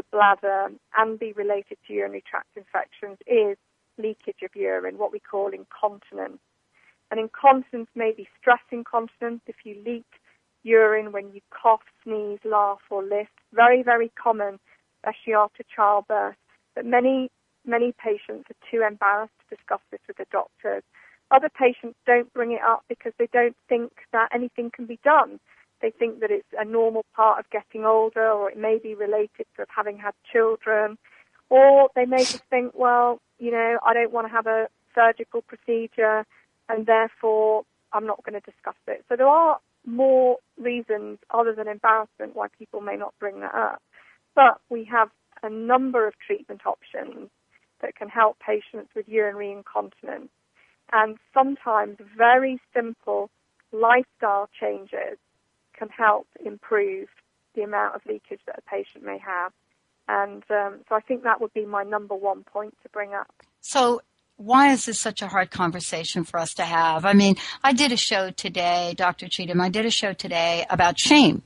the 0.00 0.16
bladder 0.16 0.68
and 0.96 1.18
be 1.18 1.32
related 1.32 1.78
to 1.86 1.92
urinary 1.92 2.24
tract 2.28 2.56
infections 2.56 3.18
is 3.26 3.56
leakage 3.98 4.42
of 4.42 4.54
urine, 4.54 4.98
what 4.98 5.12
we 5.12 5.20
call 5.20 5.48
incontinence. 5.48 6.40
And 7.10 7.20
incontinence 7.20 7.90
may 7.94 8.12
be 8.12 8.28
stress 8.40 8.60
incontinence 8.70 9.42
if 9.46 9.56
you 9.64 9.76
leak 9.84 10.06
urine 10.62 11.12
when 11.12 11.32
you 11.34 11.40
cough, 11.50 11.82
sneeze, 12.04 12.38
laugh, 12.44 12.80
or 12.90 13.02
lift. 13.02 13.32
Very, 13.52 13.82
very 13.82 14.10
common, 14.22 14.58
especially 14.98 15.34
after 15.34 15.64
childbirth. 15.74 16.36
But 16.74 16.86
many 16.86 17.30
Many 17.66 17.92
patients 17.92 18.48
are 18.50 18.70
too 18.70 18.82
embarrassed 18.82 19.34
to 19.40 19.56
discuss 19.56 19.80
this 19.90 20.00
with 20.08 20.16
the 20.16 20.26
doctors. 20.32 20.82
Other 21.30 21.50
patients 21.50 21.98
don't 22.06 22.32
bring 22.32 22.52
it 22.52 22.62
up 22.62 22.84
because 22.88 23.12
they 23.18 23.28
don't 23.32 23.56
think 23.68 23.92
that 24.12 24.30
anything 24.34 24.70
can 24.74 24.86
be 24.86 24.98
done. 25.04 25.38
They 25.82 25.90
think 25.90 26.20
that 26.20 26.30
it's 26.30 26.48
a 26.58 26.64
normal 26.64 27.04
part 27.14 27.40
of 27.40 27.50
getting 27.50 27.84
older 27.84 28.30
or 28.30 28.50
it 28.50 28.58
may 28.58 28.78
be 28.78 28.94
related 28.94 29.46
to 29.56 29.64
having 29.74 29.98
had 29.98 30.12
children. 30.30 30.98
Or 31.48 31.88
they 31.94 32.04
may 32.04 32.18
just 32.18 32.44
think, 32.50 32.72
well, 32.74 33.20
you 33.38 33.50
know, 33.50 33.78
I 33.84 33.94
don't 33.94 34.12
want 34.12 34.26
to 34.26 34.32
have 34.32 34.46
a 34.46 34.68
surgical 34.94 35.42
procedure 35.42 36.26
and 36.68 36.86
therefore 36.86 37.64
I'm 37.92 38.06
not 38.06 38.22
going 38.24 38.40
to 38.40 38.50
discuss 38.50 38.76
it. 38.86 39.04
So 39.08 39.16
there 39.16 39.26
are 39.26 39.58
more 39.86 40.36
reasons 40.58 41.18
other 41.30 41.54
than 41.54 41.66
embarrassment 41.66 42.36
why 42.36 42.48
people 42.58 42.80
may 42.80 42.96
not 42.96 43.14
bring 43.18 43.40
that 43.40 43.54
up. 43.54 43.82
But 44.34 44.60
we 44.68 44.84
have 44.84 45.08
a 45.42 45.50
number 45.50 46.06
of 46.06 46.14
treatment 46.24 46.62
options 46.66 47.30
that 47.80 47.96
can 47.96 48.08
help 48.08 48.38
patients 48.38 48.90
with 48.94 49.08
urinary 49.08 49.50
incontinence. 49.50 50.30
And 50.92 51.16
sometimes 51.32 51.96
very 52.16 52.60
simple 52.74 53.30
lifestyle 53.72 54.48
changes 54.60 55.18
can 55.80 55.88
help 55.88 56.28
improve 56.44 57.08
the 57.54 57.62
amount 57.62 57.96
of 57.96 58.02
leakage 58.06 58.40
that 58.46 58.58
a 58.58 58.70
patient 58.70 59.02
may 59.04 59.18
have. 59.18 59.52
And 60.06 60.44
um, 60.50 60.80
so 60.88 60.94
I 60.94 61.00
think 61.00 61.24
that 61.24 61.40
would 61.40 61.52
be 61.54 61.64
my 61.64 61.82
number 61.82 62.14
one 62.14 62.44
point 62.44 62.74
to 62.82 62.88
bring 62.90 63.14
up. 63.14 63.32
So 63.60 64.02
why 64.36 64.72
is 64.72 64.86
this 64.86 64.98
such 64.98 65.22
a 65.22 65.28
hard 65.28 65.50
conversation 65.50 66.24
for 66.24 66.38
us 66.38 66.54
to 66.54 66.64
have? 66.64 67.04
I 67.04 67.14
mean, 67.14 67.36
I 67.64 67.72
did 67.72 67.92
a 67.92 67.96
show 67.96 68.30
today, 68.30 68.94
Dr. 68.96 69.26
Cheetham, 69.26 69.60
I 69.60 69.70
did 69.70 69.86
a 69.86 69.90
show 69.90 70.12
today 70.12 70.66
about 70.70 70.98
shame. 70.98 71.42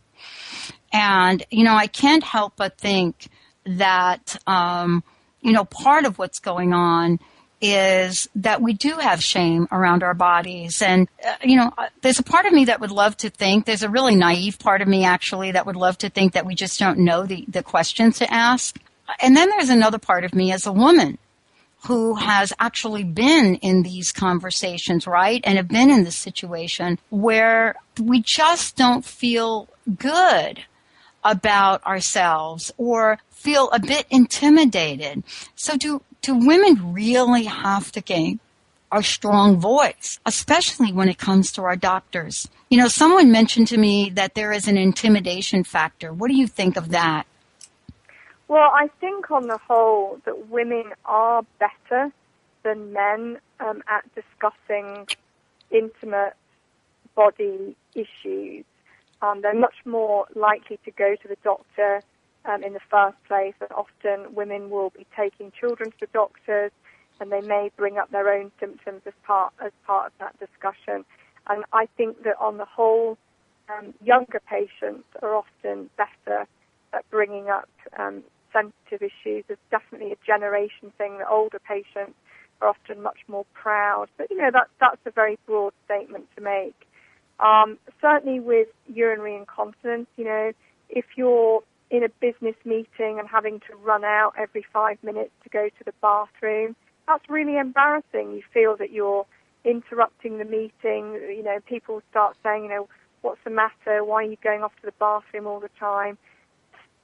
And, 0.92 1.44
you 1.50 1.64
know, 1.64 1.74
I 1.74 1.86
can't 1.86 2.22
help 2.22 2.54
but 2.56 2.78
think 2.78 3.28
that 3.64 4.36
um, 4.46 5.02
you 5.44 5.52
know, 5.52 5.64
part 5.64 6.06
of 6.06 6.18
what's 6.18 6.40
going 6.40 6.72
on 6.72 7.20
is 7.66 8.28
that 8.34 8.60
we 8.60 8.74
do 8.74 8.98
have 8.98 9.22
shame 9.22 9.66
around 9.72 10.02
our 10.02 10.12
bodies. 10.12 10.82
And, 10.82 11.08
uh, 11.26 11.36
you 11.42 11.56
know, 11.56 11.72
uh, 11.78 11.88
there's 12.02 12.18
a 12.18 12.22
part 12.22 12.44
of 12.44 12.52
me 12.52 12.66
that 12.66 12.78
would 12.78 12.90
love 12.90 13.16
to 13.18 13.30
think, 13.30 13.64
there's 13.64 13.82
a 13.82 13.88
really 13.88 14.14
naive 14.14 14.58
part 14.58 14.82
of 14.82 14.88
me 14.88 15.06
actually 15.06 15.52
that 15.52 15.64
would 15.64 15.74
love 15.74 15.96
to 15.98 16.10
think 16.10 16.34
that 16.34 16.44
we 16.44 16.54
just 16.54 16.78
don't 16.78 16.98
know 16.98 17.24
the, 17.24 17.46
the 17.48 17.62
questions 17.62 18.18
to 18.18 18.30
ask. 18.30 18.78
And 19.18 19.34
then 19.34 19.48
there's 19.48 19.70
another 19.70 19.98
part 19.98 20.24
of 20.24 20.34
me 20.34 20.52
as 20.52 20.66
a 20.66 20.72
woman 20.72 21.16
who 21.86 22.16
has 22.16 22.52
actually 22.60 23.04
been 23.04 23.54
in 23.56 23.82
these 23.82 24.12
conversations, 24.12 25.06
right? 25.06 25.40
And 25.44 25.56
have 25.56 25.68
been 25.68 25.90
in 25.90 26.04
this 26.04 26.18
situation 26.18 26.98
where 27.08 27.76
we 27.98 28.22
just 28.22 28.76
don't 28.76 29.06
feel 29.06 29.68
good 29.98 30.64
about 31.22 31.82
ourselves 31.86 32.72
or 32.76 33.18
feel 33.30 33.70
a 33.70 33.80
bit 33.80 34.06
intimidated. 34.10 35.24
So 35.54 35.78
do, 35.78 36.02
do 36.24 36.34
women 36.34 36.92
really 36.92 37.44
have 37.44 37.92
to 37.92 38.00
gain 38.00 38.40
a 38.90 39.02
strong 39.02 39.58
voice, 39.60 40.18
especially 40.24 40.92
when 40.92 41.08
it 41.08 41.18
comes 41.18 41.52
to 41.52 41.62
our 41.62 41.76
doctors? 41.76 42.48
You 42.70 42.78
know, 42.78 42.88
someone 42.88 43.30
mentioned 43.30 43.68
to 43.68 43.76
me 43.76 44.10
that 44.10 44.34
there 44.34 44.52
is 44.52 44.66
an 44.66 44.78
intimidation 44.78 45.64
factor. 45.64 46.12
What 46.12 46.28
do 46.28 46.36
you 46.36 46.46
think 46.46 46.76
of 46.76 46.90
that? 46.90 47.26
Well, 48.48 48.70
I 48.74 48.88
think 49.00 49.30
on 49.30 49.48
the 49.48 49.58
whole 49.58 50.20
that 50.24 50.48
women 50.48 50.92
are 51.04 51.42
better 51.58 52.12
than 52.62 52.92
men 52.92 53.38
um, 53.60 53.82
at 53.88 54.04
discussing 54.14 55.06
intimate 55.70 56.34
body 57.14 57.76
issues. 57.94 58.64
Um, 59.22 59.40
they're 59.42 59.54
much 59.54 59.76
more 59.84 60.26
likely 60.34 60.78
to 60.84 60.90
go 60.90 61.16
to 61.16 61.28
the 61.28 61.36
doctor 61.42 62.02
um, 62.44 62.62
in 62.62 62.72
the 62.72 62.80
first 62.90 63.16
place. 63.26 63.54
And 63.60 63.70
often 63.72 64.34
women 64.34 64.70
will 64.70 64.90
be 64.90 65.06
taking 65.16 65.52
children 65.58 65.92
to 66.00 66.06
doctors, 66.12 66.72
and 67.20 67.30
they 67.30 67.40
may 67.40 67.70
bring 67.76 67.98
up 67.98 68.10
their 68.10 68.28
own 68.32 68.50
symptoms 68.60 69.02
as 69.06 69.14
part 69.26 69.52
as 69.64 69.72
part 69.86 70.06
of 70.06 70.12
that 70.18 70.38
discussion. 70.38 71.04
And 71.46 71.64
I 71.72 71.86
think 71.96 72.22
that 72.24 72.36
on 72.40 72.56
the 72.56 72.64
whole, 72.64 73.18
um, 73.68 73.94
younger 74.02 74.40
patients 74.48 75.06
are 75.22 75.34
often 75.34 75.90
better 75.96 76.46
at 76.92 77.08
bringing 77.10 77.48
up 77.48 77.68
um, 77.98 78.22
sensitive 78.52 79.02
issues. 79.02 79.44
There's 79.46 79.58
definitely 79.70 80.12
a 80.12 80.16
generation 80.26 80.92
thing 80.96 81.18
that 81.18 81.28
older 81.28 81.58
patients 81.58 82.14
are 82.62 82.68
often 82.68 83.02
much 83.02 83.18
more 83.28 83.44
proud. 83.52 84.08
But 84.16 84.30
you 84.30 84.38
know 84.38 84.50
that 84.52 84.68
that's 84.80 85.00
a 85.06 85.10
very 85.10 85.38
broad 85.46 85.72
statement 85.84 86.26
to 86.36 86.42
make. 86.42 86.86
Um, 87.40 87.78
certainly 88.00 88.38
with 88.40 88.68
urinary 88.86 89.36
incontinence, 89.36 90.06
you 90.16 90.24
know, 90.24 90.52
if 90.88 91.04
you're 91.16 91.62
in 91.94 92.02
a 92.02 92.08
business 92.20 92.56
meeting 92.64 93.18
and 93.20 93.28
having 93.28 93.60
to 93.60 93.76
run 93.76 94.04
out 94.04 94.32
every 94.36 94.64
five 94.72 94.98
minutes 95.04 95.30
to 95.44 95.48
go 95.48 95.68
to 95.68 95.84
the 95.84 95.92
bathroom, 96.02 96.74
that's 97.06 97.22
really 97.28 97.56
embarrassing. 97.56 98.32
You 98.32 98.42
feel 98.52 98.76
that 98.78 98.90
you're 98.90 99.26
interrupting 99.64 100.38
the 100.38 100.44
meeting. 100.44 101.14
You 101.14 101.42
know, 101.44 101.58
people 101.68 102.02
start 102.10 102.36
saying, 102.42 102.64
you 102.64 102.70
know, 102.70 102.88
what's 103.22 103.40
the 103.44 103.50
matter? 103.50 104.04
Why 104.04 104.24
are 104.24 104.30
you 104.30 104.36
going 104.42 104.62
off 104.62 104.72
to 104.80 104.86
the 104.86 104.94
bathroom 104.98 105.46
all 105.46 105.60
the 105.60 105.70
time? 105.78 106.18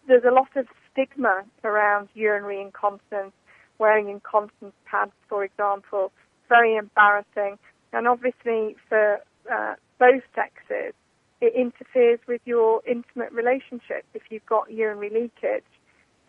There's 0.09 0.25
a 0.25 0.35
lot 0.35 0.49
of 0.57 0.67
stigma 0.91 1.45
around 1.63 2.09
urinary 2.15 2.61
incontinence, 2.61 3.33
wearing 3.79 4.09
incontinence 4.09 4.75
pads, 4.87 5.13
for 5.29 5.45
example. 5.45 6.11
Very 6.49 6.75
embarrassing. 6.77 7.59
And 7.93 8.09
obviously 8.09 8.77
for 8.89 9.21
uh, 9.53 9.75
both 10.01 10.23
sexes, 10.35 10.95
it 11.41 11.55
interferes 11.55 12.21
with 12.29 12.41
your 12.45 12.83
intimate 12.87 13.33
relationship. 13.33 14.05
If 14.15 14.23
you've 14.31 14.47
got 14.47 14.71
urinary 14.71 15.11
leakage, 15.11 15.65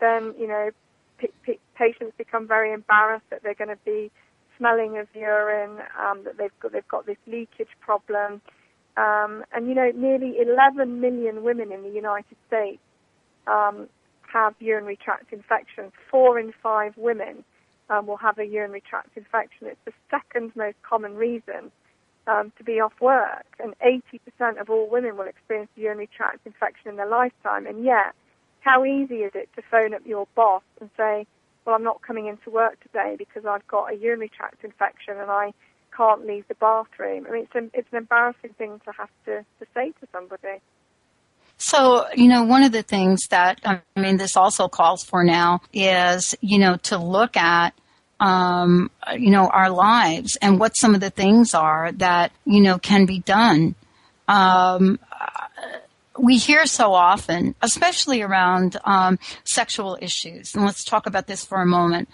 then 0.00 0.34
you 0.38 0.48
know 0.48 0.70
p- 1.18 1.32
p- 1.44 1.60
patients 1.76 2.12
become 2.18 2.48
very 2.48 2.72
embarrassed 2.72 3.26
that 3.30 3.42
they're 3.42 3.54
going 3.54 3.68
to 3.68 3.78
be 3.84 4.10
smelling 4.58 4.98
of 4.98 5.08
urine, 5.14 5.78
um, 6.00 6.24
that 6.24 6.36
they've 6.38 6.58
got 6.60 6.72
they've 6.72 6.88
got 6.88 7.06
this 7.06 7.18
leakage 7.26 7.68
problem, 7.80 8.40
um, 8.96 9.44
and 9.54 9.68
you 9.68 9.74
know 9.74 9.90
nearly 9.94 10.36
11 10.40 11.00
million 11.00 11.42
women 11.42 11.72
in 11.72 11.82
the 11.82 11.90
United 11.90 12.36
States 12.48 12.80
um, 13.46 13.88
have 14.32 14.54
urinary 14.60 14.96
tract 14.96 15.32
infections. 15.32 15.92
Four 16.10 16.38
in 16.38 16.52
five 16.62 16.94
women 16.96 17.44
um, 17.90 18.06
will 18.06 18.16
have 18.16 18.38
a 18.38 18.46
urinary 18.46 18.82
tract 18.88 19.16
infection. 19.16 19.66
It's 19.68 19.80
the 19.84 19.92
second 20.10 20.52
most 20.56 20.76
common 20.82 21.14
reason 21.14 21.70
um, 22.26 22.52
to 22.58 22.64
be 22.64 22.80
off 22.80 22.92
work, 23.00 23.46
and 23.58 23.74
80% 23.80 24.60
of 24.60 24.70
all 24.70 24.88
women 24.88 25.16
will 25.16 25.26
experience 25.26 25.70
a 25.76 25.80
urinary 25.80 26.08
tract 26.14 26.46
infection 26.46 26.90
in 26.90 26.96
their 26.96 27.08
lifetime. 27.08 27.66
And 27.66 27.84
yet, 27.84 28.14
how 28.60 28.84
easy 28.84 29.22
is 29.22 29.32
it 29.34 29.48
to 29.56 29.62
phone 29.70 29.94
up 29.94 30.02
your 30.06 30.26
boss 30.34 30.62
and 30.80 30.90
say, 30.96 31.26
"Well, 31.64 31.74
I'm 31.74 31.82
not 31.82 32.02
coming 32.02 32.26
into 32.26 32.50
work 32.50 32.80
today 32.80 33.16
because 33.18 33.44
I've 33.44 33.66
got 33.66 33.92
a 33.92 33.96
urinary 33.96 34.28
tract 34.28 34.64
infection 34.64 35.18
and 35.18 35.30
I 35.30 35.52
can't 35.96 36.26
leave 36.26 36.46
the 36.48 36.54
bathroom." 36.54 37.26
I 37.28 37.32
mean, 37.32 37.42
it's, 37.42 37.54
a, 37.54 37.78
it's 37.78 37.88
an 37.90 37.98
embarrassing 37.98 38.54
thing 38.56 38.80
to 38.84 38.92
have 38.92 39.10
to, 39.26 39.44
to 39.60 39.66
say 39.74 39.90
to 40.00 40.08
somebody. 40.12 40.60
So, 41.58 42.06
you 42.14 42.28
know, 42.28 42.42
one 42.42 42.64
of 42.64 42.72
the 42.72 42.82
things 42.82 43.28
that, 43.28 43.60
I 43.64 43.80
mean, 43.96 44.16
this 44.16 44.36
also 44.36 44.68
calls 44.68 45.04
for 45.04 45.22
now 45.22 45.60
is, 45.72 46.34
you 46.40 46.58
know, 46.58 46.76
to 46.84 46.98
look 46.98 47.36
at 47.36 47.72
um, 48.22 48.88
you 49.18 49.30
know, 49.30 49.48
our 49.48 49.68
lives 49.68 50.36
and 50.40 50.60
what 50.60 50.76
some 50.76 50.94
of 50.94 51.00
the 51.00 51.10
things 51.10 51.54
are 51.54 51.90
that, 51.92 52.30
you 52.44 52.60
know, 52.60 52.78
can 52.78 53.04
be 53.04 53.18
done. 53.18 53.74
Um, 54.28 55.00
we 56.16 56.36
hear 56.38 56.64
so 56.66 56.94
often, 56.94 57.56
especially 57.62 58.22
around 58.22 58.76
um, 58.84 59.18
sexual 59.42 59.98
issues, 60.00 60.54
and 60.54 60.64
let's 60.64 60.84
talk 60.84 61.06
about 61.06 61.26
this 61.26 61.44
for 61.44 61.60
a 61.60 61.66
moment. 61.66 62.08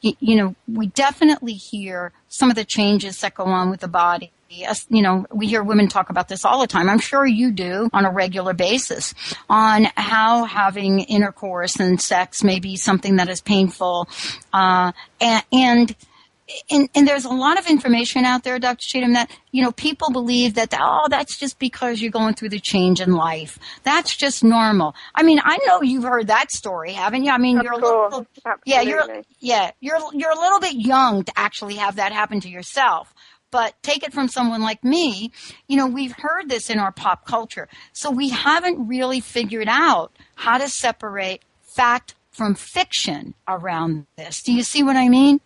You, 0.00 0.14
you 0.18 0.36
know, 0.36 0.54
we 0.66 0.86
definitely 0.86 1.52
hear 1.52 2.12
some 2.28 2.48
of 2.48 2.56
the 2.56 2.64
changes 2.64 3.20
that 3.20 3.34
go 3.34 3.44
on 3.44 3.68
with 3.68 3.80
the 3.80 3.88
body 3.88 4.32
you 4.50 5.02
know, 5.02 5.26
we 5.32 5.46
hear 5.46 5.62
women 5.62 5.88
talk 5.88 6.10
about 6.10 6.28
this 6.28 6.44
all 6.44 6.60
the 6.60 6.66
time. 6.66 6.88
I'm 6.88 6.98
sure 6.98 7.24
you 7.24 7.52
do 7.52 7.88
on 7.92 8.04
a 8.04 8.10
regular 8.10 8.52
basis 8.52 9.14
on 9.48 9.86
how 9.96 10.44
having 10.44 11.00
intercourse 11.00 11.76
and 11.78 12.00
sex 12.00 12.42
may 12.42 12.58
be 12.58 12.76
something 12.76 13.16
that 13.16 13.28
is 13.28 13.40
painful, 13.40 14.08
uh, 14.52 14.92
and, 15.20 15.44
and 15.52 15.96
and, 16.70 16.88
and 16.94 17.06
there's 17.06 17.24
a 17.24 17.30
lot 17.30 17.58
of 17.58 17.66
information 17.68 18.24
out 18.24 18.42
there, 18.42 18.58
Dr. 18.58 18.82
Cheetham, 18.82 19.14
that, 19.14 19.30
you 19.52 19.62
know, 19.62 19.72
people 19.72 20.10
believe 20.10 20.54
that, 20.54 20.74
oh, 20.78 21.06
that's 21.08 21.38
just 21.38 21.58
because 21.58 22.00
you're 22.00 22.10
going 22.10 22.34
through 22.34 22.48
the 22.48 22.60
change 22.60 23.00
in 23.00 23.12
life. 23.12 23.58
That's 23.84 24.16
just 24.16 24.42
normal. 24.42 24.94
I 25.14 25.22
mean, 25.22 25.40
I 25.42 25.58
know 25.66 25.82
you've 25.82 26.04
heard 26.04 26.26
that 26.28 26.50
story, 26.50 26.92
haven't 26.92 27.24
you? 27.24 27.30
I 27.30 27.38
mean, 27.38 27.58
of 27.58 27.64
you're 27.64 27.78
course. 27.78 27.84
a 27.84 28.16
little, 28.16 28.26
Absolutely. 28.44 28.62
yeah, 28.66 28.80
you're, 28.80 29.22
yeah, 29.38 29.70
you're, 29.80 30.00
you're 30.12 30.32
a 30.32 30.40
little 30.40 30.60
bit 30.60 30.74
young 30.74 31.24
to 31.24 31.32
actually 31.36 31.76
have 31.76 31.96
that 31.96 32.12
happen 32.12 32.40
to 32.40 32.48
yourself. 32.48 33.14
But 33.50 33.74
take 33.82 34.02
it 34.02 34.12
from 34.12 34.28
someone 34.28 34.62
like 34.62 34.84
me, 34.84 35.32
you 35.66 35.76
know, 35.76 35.86
we've 35.86 36.12
heard 36.12 36.48
this 36.48 36.70
in 36.70 36.78
our 36.78 36.92
pop 36.92 37.26
culture. 37.26 37.68
So 37.92 38.10
we 38.10 38.28
haven't 38.28 38.86
really 38.86 39.20
figured 39.20 39.68
out 39.68 40.12
how 40.36 40.58
to 40.58 40.68
separate 40.68 41.42
fact 41.62 42.14
from 42.30 42.54
fiction 42.54 43.34
around 43.48 44.06
this. 44.16 44.42
Do 44.42 44.52
you 44.52 44.62
see 44.62 44.82
what 44.82 44.96
I 44.96 45.08
mean? 45.08 45.40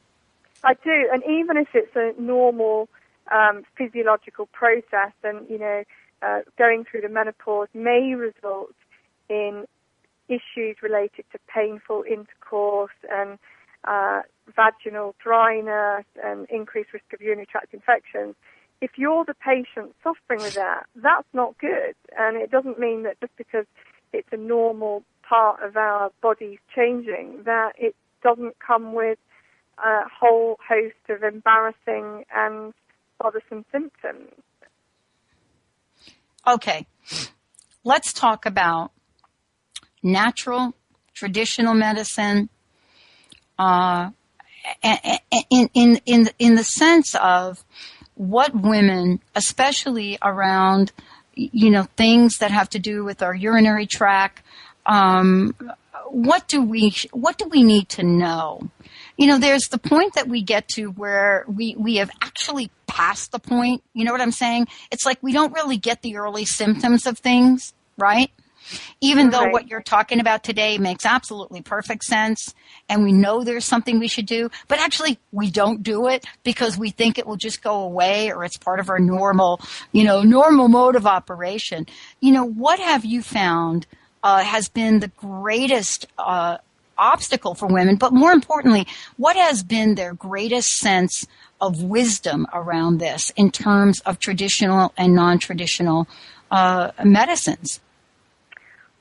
I 0.62 0.75
do, 0.75 1.09
and 1.12 1.23
even 1.25 1.57
if 1.57 1.69
it's 1.75 1.95
a 1.95 2.12
normal 2.21 2.88
um, 3.31 3.64
physiological 3.77 4.47
process, 4.47 5.12
and 5.23 5.49
you 5.49 5.59
know, 5.59 5.85
uh, 6.23 6.40
going 6.57 6.85
through 6.85 7.03
the 7.03 7.09
menopause 7.09 7.69
may 7.75 8.14
result 8.14 8.75
in 9.29 9.64
issues 10.29 10.77
related 10.83 11.25
to 11.33 11.38
painful 11.53 12.05
intercourse 12.09 12.95
and 13.11 13.38
uh, 13.87 14.23
vaginal 14.55 15.14
dryness 15.23 16.05
and 16.23 16.47
increased 16.51 16.92
risk 16.92 17.05
of 17.12 17.20
urinary 17.20 17.47
tract 17.47 17.75
infections. 17.75 18.35
If 18.81 18.92
you're 18.97 19.25
the 19.25 19.35
patient 19.35 19.94
suffering 20.03 20.40
with 20.42 20.55
that, 20.55 20.87
that's 20.97 21.29
not 21.33 21.57
good, 21.59 21.94
and 22.18 22.37
it 22.37 22.51
doesn't 22.51 22.79
mean 22.79 23.05
that 23.05 23.20
just 23.20 23.37
because 23.37 23.66
it's 24.12 24.29
a 24.33 24.37
normal 24.37 25.03
part 25.27 25.62
of 25.62 25.77
our 25.77 26.11
bodies 26.23 26.59
changing, 26.75 27.42
that 27.44 27.73
it 27.79 27.94
doesn't 28.23 28.57
come 28.59 28.92
with 28.92 29.18
a 29.79 30.03
whole 30.09 30.59
host 30.66 30.94
of 31.09 31.23
embarrassing 31.23 32.25
and 32.35 32.75
bothersome 33.18 33.64
symptoms. 33.73 34.31
Okay, 36.47 36.87
let's 37.85 38.12
talk 38.12 38.44
about 38.44 38.92
natural, 40.03 40.75
traditional 41.14 41.75
medicine, 41.75 42.51
uh, 43.59 44.11
in, 45.51 45.69
in, 45.75 46.01
in, 46.07 46.31
in 46.38 46.55
the 46.55 46.64
sense 46.64 47.14
of 47.14 47.64
what 48.14 48.55
women, 48.55 49.21
especially 49.35 50.19
around, 50.23 50.93
you 51.35 51.71
know, 51.71 51.85
things 51.97 52.38
that 52.38 52.51
have 52.51 52.69
to 52.71 52.79
do 52.79 53.05
with 53.05 53.23
our 53.23 53.35
urinary 53.35 53.87
tract, 53.87 54.43
um, 54.87 55.55
what 56.09 56.47
do 56.49 56.62
we, 56.62 56.95
what 57.12 57.38
do 57.38 57.47
we 57.49 57.62
need 57.62 57.88
to 57.88 58.03
know? 58.03 58.71
you 59.17 59.27
know, 59.27 59.38
there's 59.38 59.69
the 59.69 59.79
point 59.79 60.14
that 60.14 60.29
we 60.29 60.43
get 60.43 60.69
to 60.69 60.90
where 60.90 61.45
we, 61.47 61.77
we 61.79 61.97
have 61.97 62.11
actually 62.21 62.71
passed 62.87 63.33
the 63.33 63.38
point. 63.38 63.83
You 63.93 64.05
know 64.05 64.12
what 64.12 64.21
I'm 64.21 64.33
saying? 64.33 64.67
It's 64.90 65.07
like 65.07 65.23
we 65.23 65.33
don't 65.33 65.53
really 65.53 65.77
get 65.77 66.03
the 66.03 66.17
early 66.17 66.45
symptoms 66.45 67.07
of 67.07 67.19
things, 67.19 67.75
right? 67.97 68.31
Even 69.00 69.31
though 69.31 69.44
Right. 69.44 69.53
what 69.53 69.68
you're 69.68 69.83
talking 69.83 70.20
about 70.20 70.42
today 70.42 70.79
makes 70.79 71.05
absolutely 71.05 71.61
perfect 71.61 72.05
sense 72.05 72.55
and 72.88 73.03
we 73.03 73.12
know 73.12 73.44
there's 73.44 73.64
something 73.64 73.98
we 73.98 74.09
should 74.09 74.27
do, 74.27 74.50
but 74.68 74.79
actually 74.79 75.18
we 75.33 75.50
don't 75.50 75.83
do 75.83 76.09
it 76.09 76.24
because 76.42 76.79
we 76.79 76.90
think 76.90 77.18
it 77.18 77.27
will 77.27 77.37
just 77.37 77.62
go 77.62 77.83
away 77.83 78.31
or 78.31 78.44
it's 78.44 78.57
part 78.57 78.81
of 78.81 78.88
our 78.88 78.98
normal, 78.98 79.61
you 79.92 80.05
know, 80.05 80.22
normal 80.22 80.68
mode 80.68 80.96
of 80.96 81.07
operation. 81.07 81.87
You 82.20 82.33
know, 82.33 82.44
what 82.44 82.79
have 82.81 83.05
you 83.05 83.22
found 83.22 83.87
uh, 84.22 84.42
has 84.42 84.68
been 84.68 85.00
the 85.00 85.09
greatest 85.09 86.07
uh, 86.18 86.59
obstacle 86.96 87.55
for 87.55 87.66
women, 87.66 87.96
but 87.96 88.12
more 88.12 88.33
importantly, 88.33 88.87
what 89.16 89.37
has 89.37 89.62
been 89.62 89.94
their 89.94 90.14
greatest 90.14 90.79
sense 90.79 91.27
of 91.61 91.83
wisdom 91.83 92.46
around 92.53 92.98
this 92.98 93.31
in 93.37 93.50
terms 93.50 94.00
of 94.00 94.18
traditional 94.18 94.92
and 94.96 95.14
non-traditional 95.14 96.09
uh, 96.50 96.90
medicines? 97.05 97.81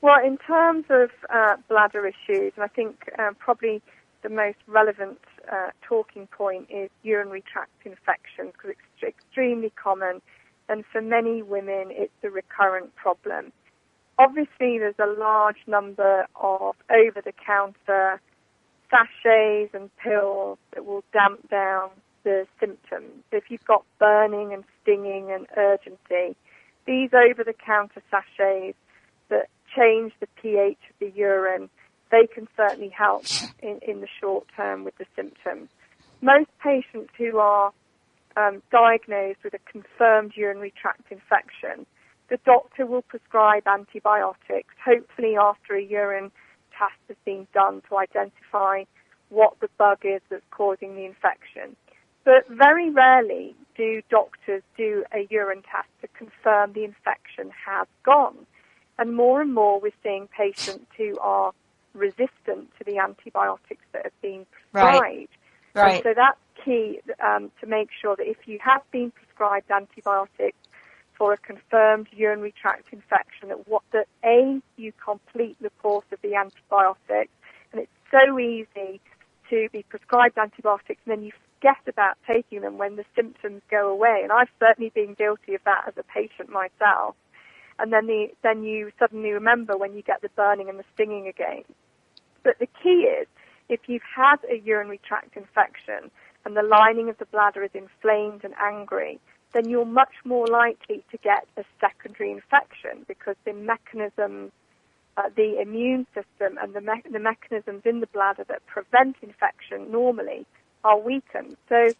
Well, 0.04 0.22
in 0.22 0.36
terms 0.36 0.84
of 0.90 1.08
uh, 1.32 1.56
bladder 1.66 2.06
issues, 2.06 2.52
and 2.56 2.62
I 2.62 2.66
think 2.68 3.08
um, 3.18 3.34
probably 3.36 3.80
the 4.22 4.28
most 4.28 4.58
relevant 4.66 5.18
uh, 5.50 5.70
talking 5.80 6.26
point 6.26 6.66
is 6.68 6.90
urinary 7.02 7.42
tract 7.50 7.72
infections 7.86 8.52
because 8.52 8.72
it's 9.00 9.16
extremely 9.16 9.72
common, 9.82 10.20
and 10.68 10.84
for 10.92 11.00
many 11.00 11.40
women, 11.40 11.86
it's 11.88 12.12
a 12.22 12.28
recurrent 12.28 12.94
problem. 12.96 13.50
Obviously, 14.18 14.78
there's 14.78 14.98
a 14.98 15.06
large 15.18 15.56
number 15.66 16.26
of 16.36 16.74
over-the-counter 16.90 18.20
sachets 18.90 19.72
and 19.72 19.88
pills 19.96 20.58
that 20.74 20.84
will 20.84 21.02
damp 21.14 21.48
down 21.48 21.88
the 22.24 22.46
symptoms. 22.60 23.24
If 23.32 23.44
you've 23.48 23.64
got 23.64 23.86
burning 23.98 24.52
and 24.52 24.64
stinging 24.82 25.30
and 25.32 25.46
urgency, 25.56 26.36
these 26.86 27.08
over-the-counter 27.14 28.02
sachets 28.10 28.76
that 29.30 29.48
change 29.76 30.12
the 30.20 30.28
pH 30.40 30.78
of 30.90 30.96
the 31.00 31.10
urine, 31.16 31.68
they 32.10 32.26
can 32.26 32.48
certainly 32.56 32.90
help 32.90 33.24
in, 33.62 33.78
in 33.86 34.00
the 34.00 34.08
short 34.20 34.46
term 34.56 34.84
with 34.84 34.96
the 34.98 35.06
symptoms. 35.16 35.68
Most 36.20 36.50
patients 36.62 37.10
who 37.18 37.38
are 37.38 37.72
um, 38.36 38.62
diagnosed 38.70 39.40
with 39.44 39.54
a 39.54 39.58
confirmed 39.70 40.32
urinary 40.36 40.72
tract 40.80 41.10
infection, 41.10 41.86
the 42.30 42.38
doctor 42.44 42.86
will 42.86 43.02
prescribe 43.02 43.64
antibiotics, 43.66 44.74
hopefully 44.82 45.36
after 45.36 45.74
a 45.74 45.82
urine 45.82 46.30
test 46.76 46.98
has 47.08 47.16
been 47.24 47.46
done 47.52 47.82
to 47.88 47.98
identify 47.98 48.84
what 49.28 49.58
the 49.60 49.68
bug 49.78 49.98
is 50.04 50.20
that's 50.30 50.44
causing 50.50 50.94
the 50.94 51.04
infection. 51.04 51.76
But 52.24 52.48
very 52.48 52.90
rarely 52.90 53.54
do 53.76 54.00
doctors 54.08 54.62
do 54.76 55.04
a 55.12 55.26
urine 55.30 55.62
test 55.62 55.88
to 56.00 56.08
confirm 56.16 56.72
the 56.72 56.84
infection 56.84 57.50
has 57.66 57.86
gone. 58.04 58.46
And 58.98 59.14
more 59.14 59.40
and 59.40 59.52
more 59.52 59.80
we're 59.80 59.92
seeing 60.02 60.28
patients 60.28 60.86
who 60.96 61.18
are 61.18 61.52
resistant 61.94 62.70
to 62.78 62.84
the 62.86 62.98
antibiotics 62.98 63.84
that 63.92 64.04
have 64.04 64.22
been 64.22 64.46
prescribed. 64.72 65.28
Right. 65.74 65.94
And 65.94 66.02
so 66.02 66.12
that's 66.14 66.38
key 66.64 67.00
um, 67.24 67.50
to 67.60 67.66
make 67.66 67.88
sure 68.00 68.16
that 68.16 68.26
if 68.26 68.46
you 68.46 68.58
have 68.62 68.82
been 68.90 69.10
prescribed 69.10 69.70
antibiotics 69.70 70.56
for 71.16 71.32
a 71.32 71.36
confirmed 71.36 72.08
urinary 72.12 72.52
tract 72.60 72.92
infection, 72.92 73.48
that 73.48 73.68
what 73.68 73.82
that 73.92 74.06
a 74.24 74.60
you 74.76 74.92
complete 75.04 75.56
the 75.60 75.70
course 75.82 76.06
of 76.12 76.20
the 76.22 76.34
antibiotics, 76.34 77.30
and 77.72 77.82
it's 77.82 77.90
so 78.10 78.38
easy 78.38 79.00
to 79.50 79.68
be 79.72 79.84
prescribed 79.88 80.38
antibiotics 80.38 81.00
and 81.06 81.18
then 81.18 81.24
you 81.24 81.32
forget 81.64 81.76
about 81.86 82.16
taking 82.26 82.60
them 82.60 82.78
when 82.78 82.96
the 82.96 83.04
symptoms 83.14 83.62
go 83.70 83.90
away. 83.90 84.20
And 84.22 84.32
I've 84.32 84.48
certainly 84.58 84.90
been 84.94 85.14
guilty 85.14 85.54
of 85.54 85.62
that 85.64 85.84
as 85.88 85.94
a 85.96 86.02
patient 86.02 86.50
myself. 86.50 87.14
And 87.78 87.92
then 87.92 88.06
the 88.06 88.28
then 88.42 88.62
you 88.62 88.92
suddenly 88.98 89.30
remember 89.30 89.76
when 89.76 89.94
you 89.94 90.02
get 90.02 90.22
the 90.22 90.30
burning 90.36 90.68
and 90.68 90.78
the 90.78 90.84
stinging 90.94 91.26
again. 91.28 91.64
But 92.42 92.58
the 92.58 92.68
key 92.82 93.08
is 93.20 93.26
if 93.68 93.80
you've 93.88 94.02
had 94.16 94.36
a 94.50 94.58
urinary 94.58 95.00
tract 95.06 95.36
infection 95.36 96.10
and 96.44 96.56
the 96.56 96.62
lining 96.62 97.08
of 97.08 97.18
the 97.18 97.26
bladder 97.26 97.62
is 97.64 97.70
inflamed 97.74 98.44
and 98.44 98.54
angry, 98.60 99.18
then 99.54 99.68
you're 99.68 99.86
much 99.86 100.14
more 100.24 100.46
likely 100.46 101.04
to 101.10 101.18
get 101.18 101.46
a 101.56 101.64
secondary 101.80 102.30
infection 102.32 103.04
because 103.08 103.36
the 103.44 103.52
mechanisms, 103.54 104.52
uh, 105.16 105.22
the 105.36 105.60
immune 105.60 106.06
system 106.14 106.58
and 106.60 106.74
the, 106.74 106.80
me- 106.80 107.10
the 107.10 107.18
mechanisms 107.18 107.82
in 107.84 108.00
the 108.00 108.06
bladder 108.08 108.44
that 108.48 108.66
prevent 108.66 109.16
infection 109.22 109.90
normally 109.90 110.46
are 110.84 110.98
weakened. 110.98 111.56
So 111.68 111.94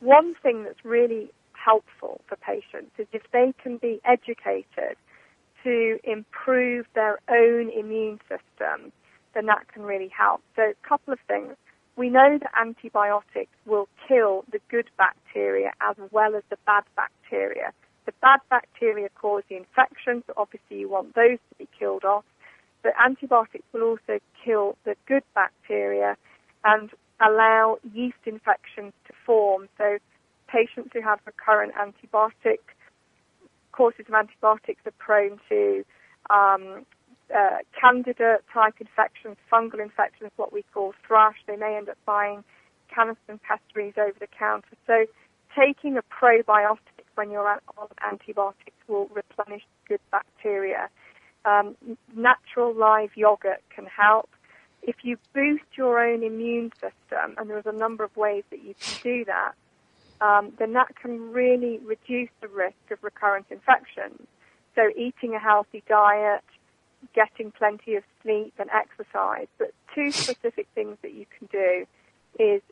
one 0.00 0.34
thing 0.42 0.64
that's 0.64 0.84
really 0.84 1.30
helpful 1.52 2.20
for 2.26 2.36
patients 2.36 2.92
is 2.98 3.06
if 3.12 3.22
they 3.32 3.52
can 3.62 3.76
be 3.76 4.00
educated 4.04 4.96
to 5.64 5.98
improve 6.04 6.86
their 6.94 7.18
own 7.28 7.70
immune 7.70 8.20
system, 8.28 8.92
then 9.34 9.46
that 9.46 9.68
can 9.72 9.82
really 9.82 10.08
help. 10.16 10.42
So 10.56 10.62
a 10.62 10.88
couple 10.88 11.12
of 11.12 11.18
things. 11.26 11.54
We 11.96 12.08
know 12.08 12.38
that 12.40 12.50
antibiotics 12.58 13.52
will 13.66 13.88
kill 14.08 14.44
the 14.50 14.60
good 14.70 14.88
bacteria 14.96 15.72
as 15.80 15.96
well 16.10 16.34
as 16.34 16.42
the 16.48 16.56
bad 16.66 16.84
bacteria. 16.96 17.72
The 18.06 18.12
bad 18.22 18.40
bacteria 18.48 19.08
cause 19.20 19.42
the 19.48 19.56
infection, 19.56 20.22
so 20.26 20.32
obviously 20.36 20.78
you 20.78 20.88
want 20.88 21.14
those 21.14 21.38
to 21.50 21.54
be 21.58 21.68
killed 21.78 22.04
off. 22.04 22.24
But 22.82 22.92
antibiotics 22.98 23.64
will 23.72 23.82
also 23.82 24.20
kill 24.42 24.76
the 24.84 24.96
good 25.06 25.24
bacteria 25.34 26.16
and 26.64 26.90
allow 27.20 27.78
yeast 27.92 28.16
infections 28.24 28.94
to 29.06 29.12
form. 29.26 29.68
So 29.76 29.98
patients 30.48 30.90
who 30.94 31.02
have 31.02 31.20
recurrent 31.26 31.74
antibiotic 31.74 32.58
courses 33.72 34.06
of 34.08 34.14
antibiotics 34.14 34.82
are 34.86 34.92
prone 34.98 35.40
to 35.48 35.84
um, 36.28 36.86
uh, 37.34 37.58
candida 37.78 38.38
type 38.52 38.74
infections, 38.80 39.36
fungal 39.52 39.80
infections, 39.80 40.30
what 40.36 40.52
we 40.52 40.64
call 40.74 40.94
thrush. 41.06 41.36
They 41.46 41.56
may 41.56 41.76
end 41.76 41.88
up 41.88 41.98
buying 42.04 42.44
Canesten 42.94 43.38
pessaries 43.42 43.94
over 43.96 44.18
the 44.18 44.26
counter. 44.26 44.76
So 44.86 45.06
taking 45.56 45.96
a 45.96 46.02
probiotic 46.02 46.78
when 47.14 47.30
you're 47.30 47.48
on 47.48 47.88
antibiotics 48.10 48.76
will 48.88 49.08
replenish 49.14 49.62
good 49.88 50.00
bacteria. 50.10 50.88
Um, 51.44 51.76
natural 52.14 52.74
live 52.74 53.10
yogurt 53.16 53.62
can 53.74 53.86
help. 53.86 54.28
if 54.82 54.96
you 55.02 55.18
boost 55.34 55.64
your 55.76 56.00
own 56.00 56.22
immune 56.22 56.72
system, 56.74 57.34
and 57.36 57.50
there's 57.50 57.66
a 57.66 57.72
number 57.72 58.04
of 58.04 58.16
ways 58.16 58.44
that 58.50 58.62
you 58.62 58.74
can 58.80 58.98
do 59.02 59.24
that, 59.26 59.52
um, 60.20 60.52
then 60.58 60.72
that 60.74 60.94
can 60.96 61.32
really 61.32 61.78
reduce 61.78 62.30
the 62.40 62.48
risk 62.48 62.90
of 62.90 62.98
recurrent 63.02 63.46
infections. 63.50 64.20
So 64.74 64.90
eating 64.96 65.34
a 65.34 65.38
healthy 65.38 65.82
diet, 65.88 66.44
getting 67.14 67.50
plenty 67.52 67.96
of 67.96 68.04
sleep 68.22 68.54
and 68.58 68.68
exercise. 68.70 69.48
But 69.58 69.72
two 69.94 70.10
specific 70.10 70.68
things 70.74 70.96
that 71.02 71.14
you 71.14 71.26
can 71.38 71.48
do 71.50 71.86
is 72.38 72.62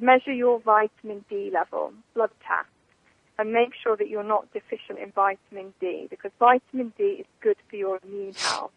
measure 0.00 0.32
your 0.32 0.60
vitamin 0.60 1.24
D 1.30 1.50
level, 1.52 1.92
blood 2.14 2.30
test, 2.46 2.68
and 3.38 3.52
make 3.52 3.72
sure 3.80 3.96
that 3.96 4.08
you're 4.08 4.22
not 4.22 4.52
deficient 4.52 4.98
in 4.98 5.12
vitamin 5.12 5.72
D 5.80 6.06
because 6.10 6.30
vitamin 6.38 6.92
D 6.98 7.04
is 7.20 7.26
good 7.40 7.56
for 7.68 7.76
your 7.76 8.00
immune 8.04 8.34
health. 8.34 8.72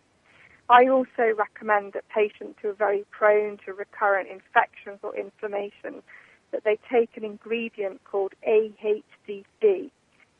I 0.70 0.88
also 0.88 1.34
recommend 1.38 1.94
that 1.94 2.04
patients 2.10 2.60
who 2.62 2.70
are 2.70 2.74
very 2.74 3.06
prone 3.12 3.58
to 3.66 3.74
recurrent 3.74 4.30
infections 4.30 5.00
or 5.02 5.16
inflammation 5.16 6.04
that 6.52 6.64
they 6.64 6.78
take 6.92 7.18
an 7.18 7.24
ingredient 7.24 8.04
called 8.04 8.34
AHCC. 8.48 9.92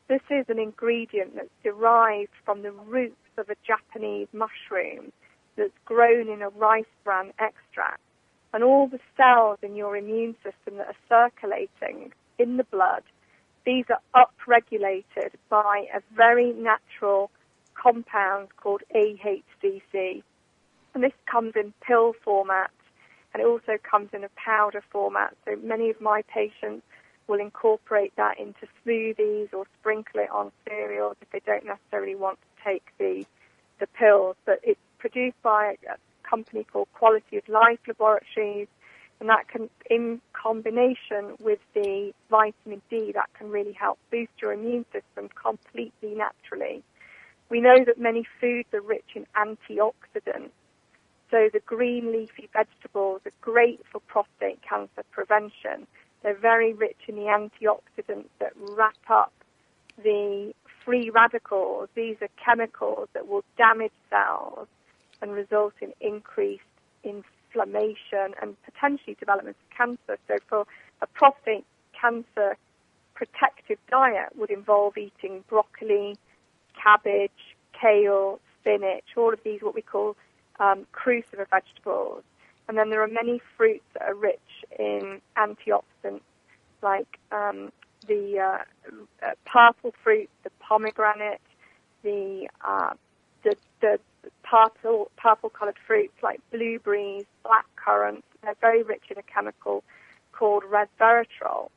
This 0.08 0.22
is 0.30 0.46
an 0.48 0.60
ingredient 0.60 1.36
that's 1.36 1.50
derived 1.64 2.32
from 2.46 2.62
the 2.62 2.72
roots 2.72 3.16
of 3.38 3.50
a 3.50 3.56
Japanese 3.66 4.28
mushroom 4.32 5.12
that's 5.58 5.74
grown 5.86 6.30
in 6.30 6.42
a 6.42 6.50
rice 6.50 6.86
bran 7.04 7.34
extract. 7.40 8.00
And 8.54 8.64
all 8.64 8.88
the 8.88 9.00
cells 9.18 9.60
in 9.62 9.76
your 9.76 9.98
immune 9.98 10.36
system 10.36 10.78
that 10.78 10.88
are 10.88 11.30
circulating 11.40 12.14
in 12.40 12.58
the 12.58 12.64
blood, 12.64 13.04
these 13.66 13.86
are 13.90 14.00
upregulated 14.16 15.32
by 15.50 15.88
a 15.94 16.02
very 16.16 16.54
natural 16.54 17.30
compound 17.74 18.48
called 18.56 18.82
AHCC. 18.96 20.24
And 20.94 21.04
this 21.04 21.12
comes 21.30 21.54
in 21.56 21.74
pill 21.86 22.14
format 22.24 22.72
and 23.38 23.46
it 23.46 23.48
also 23.48 23.78
comes 23.84 24.10
in 24.14 24.24
a 24.24 24.30
powder 24.36 24.84
format. 24.90 25.36
So 25.46 25.56
many 25.58 25.92
of 25.92 26.02
my 26.02 26.24
patients 26.24 26.84
will 27.28 27.40
incorporate 27.40 28.12
that 28.16 28.40
into 28.40 28.66
smoothies 28.84 29.54
or 29.54 29.66
sprinkle 29.80 30.22
it 30.22 30.32
on 30.32 30.52
cereals 30.68 31.18
if 31.22 31.30
they 31.30 31.42
don't 31.46 31.64
necessarily 31.64 32.16
want 32.16 32.40
to 32.42 32.64
take 32.64 32.84
the 32.98 33.26
the 33.80 33.86
pills. 33.86 34.38
But 34.44 34.60
it's 34.64 34.80
produced 34.98 35.40
by 35.44 35.76
a 35.88 35.98
company 36.28 36.64
called 36.64 36.88
Quality 36.96 37.38
of 37.38 37.48
Life 37.48 37.78
Laboratories, 37.88 38.68
and 39.20 39.30
that 39.30 39.48
can, 39.48 39.70
in 39.88 40.20
combination 40.34 41.36
with 41.40 41.60
the 41.76 42.14
vitamin 42.32 42.82
D, 42.90 43.12
that 43.14 43.30
can 43.38 43.52
really 43.52 43.74
help 43.74 44.00
boost 44.10 44.32
your 44.42 44.52
immune 44.52 44.86
system 44.92 45.30
completely 45.30 46.16
naturally. 46.16 46.82
We 47.50 47.62
know 47.62 47.86
that 47.86 48.00
many 48.00 48.26
foods 48.42 48.70
are 48.74 48.82
rich 48.82 49.10
in 49.14 49.28
antioxidants. 49.36 50.50
So 51.30 51.50
the 51.52 51.60
green 51.60 52.12
leafy 52.12 52.50
vegetables 52.54 53.22
are 53.26 53.32
great 53.42 53.82
for 53.92 54.00
prostate 54.00 54.62
cancer 54.62 55.04
prevention. 55.12 55.86
They're 56.24 56.38
very 56.38 56.74
rich 56.74 56.98
in 57.08 57.16
the 57.16 57.24
antioxidants 57.24 58.30
that 58.40 58.54
wrap 58.56 58.96
up 59.10 59.34
the 60.02 60.54
free 60.86 61.10
radicals. 61.10 61.90
These 61.96 62.18
are 62.22 62.30
chemicals 62.44 63.10
that 63.14 63.28
will 63.28 63.44
damage 63.58 63.92
cells 64.10 64.68
and 65.22 65.32
result 65.32 65.74
in 65.82 65.94
increased 66.00 66.64
inflammation 67.04 68.34
and 68.42 68.56
potentially 68.64 69.16
development 69.20 69.58
of 69.58 69.78
cancer. 69.78 70.18
So 70.28 70.38
for 70.48 70.66
a 71.02 71.08
prostate 71.08 71.66
cancer 72.00 72.56
protective 73.16 73.80
diet 73.90 74.30
would 74.38 74.52
involve 74.52 74.98
eating 74.98 75.44
broccoli, 75.50 76.16
cabbage, 76.82 77.32
kale, 77.80 78.40
spinach, 78.62 79.04
all 79.18 79.34
of 79.34 79.40
these 79.44 79.62
what 79.62 79.76
we 79.76 79.82
call 79.82 80.16
um, 80.60 80.86
crucifer 80.92 81.48
vegetables. 81.50 82.24
And 82.68 82.78
then 82.78 82.90
there 82.90 83.02
are 83.02 83.08
many 83.08 83.42
fruits 83.56 83.86
that 83.94 84.04
are 84.04 84.16
rich 84.16 84.40
in 84.78 85.22
antioxidants 85.38 86.22
like 86.82 87.20
um, 87.32 87.72
the 88.08 88.40
uh, 88.40 89.26
uh, 89.26 89.32
purple 89.46 89.94
fruit, 90.04 90.30
the 90.44 90.52
pomegranate, 90.60 91.42
the 92.04 92.48
uh, 92.66 92.94
the, 93.44 93.56
the 93.82 94.00
purple 94.44 95.12
purple 95.18 95.50
coloured 95.50 95.78
fruits 95.86 96.14
like 96.22 96.42
blueberries, 96.52 97.26
blackcurrants. 97.46 98.24
They're 98.44 98.56
very 98.62 98.84
rich 98.84 99.04
in 99.10 99.18
a 99.18 99.24
chemical 99.24 99.84
called 100.32 100.64
resveratrol. 100.64 101.70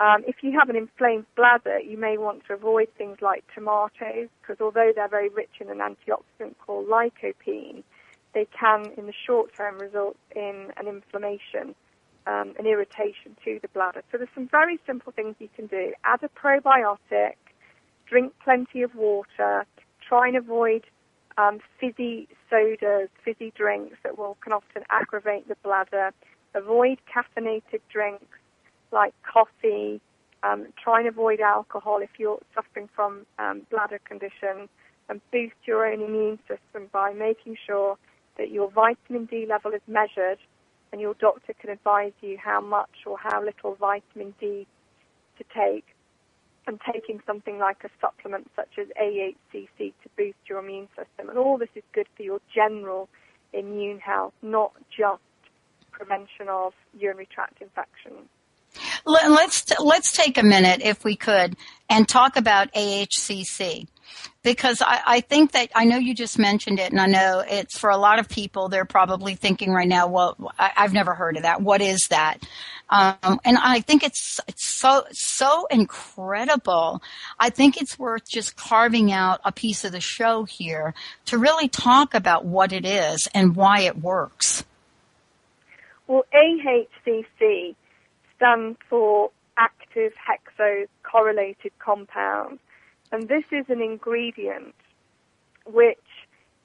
Um, 0.00 0.22
if 0.28 0.36
you 0.42 0.56
have 0.58 0.68
an 0.68 0.76
inflamed 0.76 1.26
bladder, 1.36 1.80
you 1.80 1.98
may 1.98 2.18
want 2.18 2.46
to 2.46 2.54
avoid 2.54 2.88
things 2.96 3.18
like 3.20 3.44
tomatoes 3.52 4.28
because 4.40 4.60
although 4.60 4.92
they're 4.94 5.08
very 5.08 5.28
rich 5.28 5.50
in 5.60 5.68
an 5.70 5.78
antioxidant 5.78 6.54
called 6.64 6.86
lycopene, 6.88 7.82
they 8.34 8.46
can, 8.58 8.92
in 8.96 9.06
the 9.06 9.12
short 9.26 9.54
term, 9.56 9.78
result 9.78 10.16
in 10.34 10.72
an 10.76 10.86
inflammation 10.86 11.74
um, 12.28 12.54
an 12.58 12.66
irritation 12.66 13.36
to 13.44 13.58
the 13.62 13.68
bladder. 13.68 14.02
So 14.12 14.18
there's 14.18 14.30
some 14.34 14.48
very 14.48 14.78
simple 14.86 15.12
things 15.12 15.34
you 15.38 15.48
can 15.56 15.66
do. 15.66 15.94
Add 16.04 16.20
a 16.22 16.28
probiotic, 16.28 17.36
drink 18.06 18.34
plenty 18.44 18.82
of 18.82 18.94
water, 18.94 19.64
try 20.06 20.28
and 20.28 20.36
avoid 20.36 20.84
um, 21.38 21.60
fizzy 21.80 22.28
sodas, 22.50 23.08
fizzy 23.24 23.52
drinks 23.56 23.96
that 24.04 24.18
will 24.18 24.36
can 24.42 24.52
often 24.52 24.82
aggravate 24.90 25.48
the 25.48 25.56
bladder. 25.62 26.12
Avoid 26.54 26.98
caffeinated 27.12 27.80
drinks 27.90 28.38
like 28.92 29.14
coffee. 29.22 30.00
Um, 30.42 30.66
try 30.82 31.00
and 31.00 31.08
avoid 31.08 31.40
alcohol 31.40 32.00
if 32.00 32.10
you're 32.18 32.40
suffering 32.54 32.88
from 32.94 33.26
um, 33.38 33.62
bladder 33.70 34.00
conditions, 34.04 34.68
and 35.08 35.20
boost 35.32 35.56
your 35.64 35.86
own 35.86 36.02
immune 36.02 36.38
system 36.46 36.88
by 36.92 37.12
making 37.12 37.56
sure 37.66 37.96
that 38.38 38.50
your 38.50 38.70
vitamin 38.70 39.26
D 39.26 39.46
level 39.46 39.72
is 39.72 39.82
measured 39.86 40.38
and 40.92 41.00
your 41.00 41.14
doctor 41.14 41.52
can 41.60 41.70
advise 41.70 42.12
you 42.22 42.38
how 42.42 42.60
much 42.60 43.04
or 43.06 43.18
how 43.18 43.44
little 43.44 43.74
vitamin 43.74 44.34
D 44.40 44.66
to 45.38 45.44
take. 45.54 45.84
And 46.66 46.78
taking 46.92 47.22
something 47.26 47.58
like 47.58 47.82
a 47.82 47.88
supplement 47.98 48.50
such 48.54 48.78
as 48.78 48.88
AHCC 49.00 49.78
to 49.78 50.08
boost 50.18 50.36
your 50.50 50.58
immune 50.58 50.88
system. 50.88 51.30
And 51.30 51.38
all 51.38 51.56
this 51.56 51.70
is 51.74 51.82
good 51.94 52.06
for 52.14 52.22
your 52.22 52.42
general 52.54 53.08
immune 53.54 54.00
health, 54.00 54.34
not 54.42 54.72
just 54.94 55.22
prevention 55.90 56.50
of 56.50 56.74
urinary 56.92 57.26
tract 57.32 57.62
infections. 57.62 58.28
Let's 59.06 59.64
let's 59.80 60.12
take 60.12 60.36
a 60.36 60.42
minute, 60.42 60.82
if 60.82 61.04
we 61.04 61.16
could, 61.16 61.56
and 61.88 62.06
talk 62.06 62.36
about 62.36 62.70
AHCC 62.74 63.86
because 64.42 64.82
I, 64.82 65.00
I, 65.06 65.20
think 65.20 65.52
that 65.52 65.70
I 65.74 65.84
know 65.84 65.98
you 65.98 66.14
just 66.14 66.38
mentioned 66.38 66.78
it, 66.78 66.92
and 66.92 67.00
I 67.00 67.06
know 67.06 67.44
it's 67.46 67.78
for 67.78 67.90
a 67.90 67.96
lot 67.96 68.18
of 68.18 68.28
people. 68.28 68.68
They're 68.68 68.84
probably 68.84 69.34
thinking 69.34 69.72
right 69.72 69.88
now, 69.88 70.06
"Well, 70.06 70.52
I, 70.58 70.70
have 70.74 70.92
never 70.92 71.14
heard 71.14 71.36
of 71.36 71.42
that. 71.42 71.60
What 71.62 71.80
is 71.80 72.08
that?" 72.08 72.38
Um, 72.90 73.40
and 73.44 73.58
I 73.58 73.80
think 73.80 74.02
it's 74.02 74.40
it's 74.48 74.66
so 74.66 75.04
so 75.10 75.66
incredible. 75.70 77.02
I 77.38 77.50
think 77.50 77.80
it's 77.80 77.98
worth 77.98 78.28
just 78.28 78.56
carving 78.56 79.12
out 79.12 79.40
a 79.44 79.52
piece 79.52 79.84
of 79.84 79.92
the 79.92 80.00
show 80.00 80.44
here 80.44 80.94
to 81.26 81.38
really 81.38 81.68
talk 81.68 82.14
about 82.14 82.44
what 82.44 82.72
it 82.72 82.86
is 82.86 83.28
and 83.34 83.54
why 83.54 83.80
it 83.80 83.98
works. 83.98 84.64
Well, 86.06 86.24
AHCC 86.32 87.74
stands 88.36 88.78
for 88.88 89.30
active 89.58 90.12
hexose 90.14 90.88
correlated 91.02 91.72
compound. 91.78 92.58
And 93.10 93.28
this 93.28 93.44
is 93.50 93.66
an 93.68 93.80
ingredient 93.80 94.74
which 95.66 95.98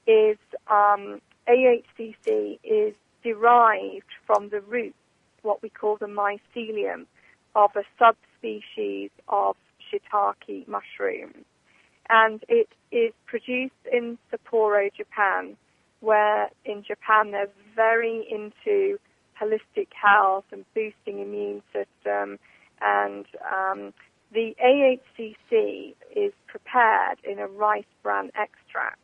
is 0.06 0.36
um, 0.68 1.20
AHCC 1.48 2.58
is 2.62 2.94
derived 3.22 4.12
from 4.26 4.48
the 4.50 4.60
root, 4.60 4.94
what 5.42 5.62
we 5.62 5.68
call 5.68 5.96
the 5.96 6.06
mycelium, 6.06 7.06
of 7.54 7.70
a 7.76 7.84
subspecies 7.98 9.10
of 9.28 9.56
shiitake 9.92 10.66
mushroom. 10.68 11.32
And 12.10 12.44
it 12.48 12.68
is 12.92 13.12
produced 13.26 13.72
in 13.90 14.18
Sapporo, 14.30 14.92
Japan, 14.94 15.56
where 16.00 16.50
in 16.64 16.82
Japan 16.82 17.30
they're 17.30 17.48
very 17.74 18.26
into 18.30 18.98
holistic 19.40 19.88
health 20.00 20.44
and 20.52 20.64
boosting 20.74 21.20
immune 21.20 21.62
system 21.72 22.38
and 22.80 23.24
um, 23.52 23.92
the 24.34 24.54
AHCC 24.62 25.94
is 26.14 26.32
prepared 26.48 27.18
in 27.22 27.38
a 27.38 27.46
rice 27.46 27.84
bran 28.02 28.30
extract. 28.34 28.98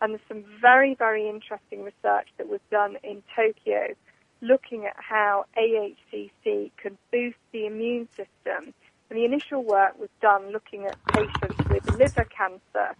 And 0.00 0.12
there's 0.12 0.22
some 0.28 0.44
very, 0.60 0.94
very 0.94 1.28
interesting 1.28 1.82
research 1.82 2.28
that 2.36 2.48
was 2.48 2.60
done 2.70 2.96
in 3.02 3.22
Tokyo 3.34 3.94
looking 4.40 4.84
at 4.84 4.94
how 4.96 5.46
AHCC 5.56 6.70
can 6.76 6.96
boost 7.10 7.38
the 7.52 7.66
immune 7.66 8.08
system. 8.10 8.74
And 9.10 9.18
the 9.18 9.24
initial 9.24 9.64
work 9.64 9.98
was 9.98 10.10
done 10.20 10.52
looking 10.52 10.84
at 10.84 10.96
patients 11.06 11.68
with 11.70 11.98
liver 11.98 12.24
cancer 12.24 12.94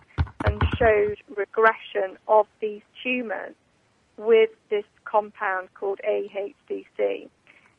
and 0.46 0.62
showed 0.78 1.18
regression 1.36 2.16
of 2.26 2.46
these 2.60 2.82
tumors 3.02 3.54
with 4.16 4.50
this 4.70 4.86
compound 5.04 5.68
called 5.74 6.00
AHCC. 6.08 7.28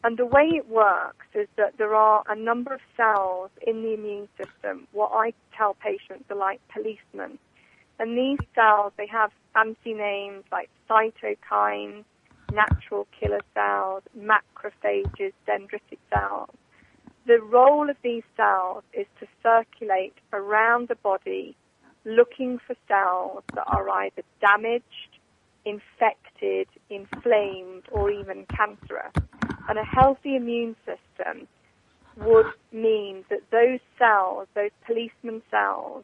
And 0.03 0.17
the 0.17 0.25
way 0.25 0.49
it 0.55 0.69
works 0.69 1.25
is 1.33 1.47
that 1.57 1.77
there 1.77 1.93
are 1.93 2.23
a 2.27 2.35
number 2.35 2.73
of 2.73 2.79
cells 2.95 3.51
in 3.65 3.81
the 3.83 3.93
immune 3.93 4.29
system, 4.37 4.87
what 4.93 5.11
I 5.13 5.33
tell 5.57 5.73
patients 5.73 6.25
are 6.29 6.37
like 6.37 6.61
policemen. 6.69 7.37
And 7.99 8.17
these 8.17 8.39
cells, 8.55 8.93
they 8.97 9.07
have 9.07 9.31
fancy 9.53 9.93
names 9.93 10.45
like 10.51 10.69
cytokines, 10.89 12.05
natural 12.53 13.07
killer 13.19 13.41
cells, 13.53 14.03
macrophages, 14.17 15.33
dendritic 15.45 15.99
cells. 16.13 16.49
The 17.27 17.41
role 17.41 17.89
of 17.89 17.97
these 18.01 18.23
cells 18.37 18.83
is 18.93 19.05
to 19.19 19.27
circulate 19.43 20.15
around 20.31 20.87
the 20.87 20.95
body 20.95 21.57
looking 22.05 22.57
for 22.65 22.75
cells 22.87 23.43
that 23.53 23.65
are 23.67 23.89
either 23.89 24.23
damaged, 24.39 25.08
infected, 25.65 26.67
inflamed, 26.89 27.83
or 27.91 28.11
even 28.11 28.45
cancerous. 28.55 29.13
And 29.67 29.77
a 29.77 29.83
healthy 29.83 30.35
immune 30.35 30.75
system 30.85 31.47
would 32.17 32.47
mean 32.71 33.23
that 33.29 33.41
those 33.51 33.79
cells, 33.97 34.47
those 34.55 34.71
policeman 34.85 35.41
cells, 35.51 36.03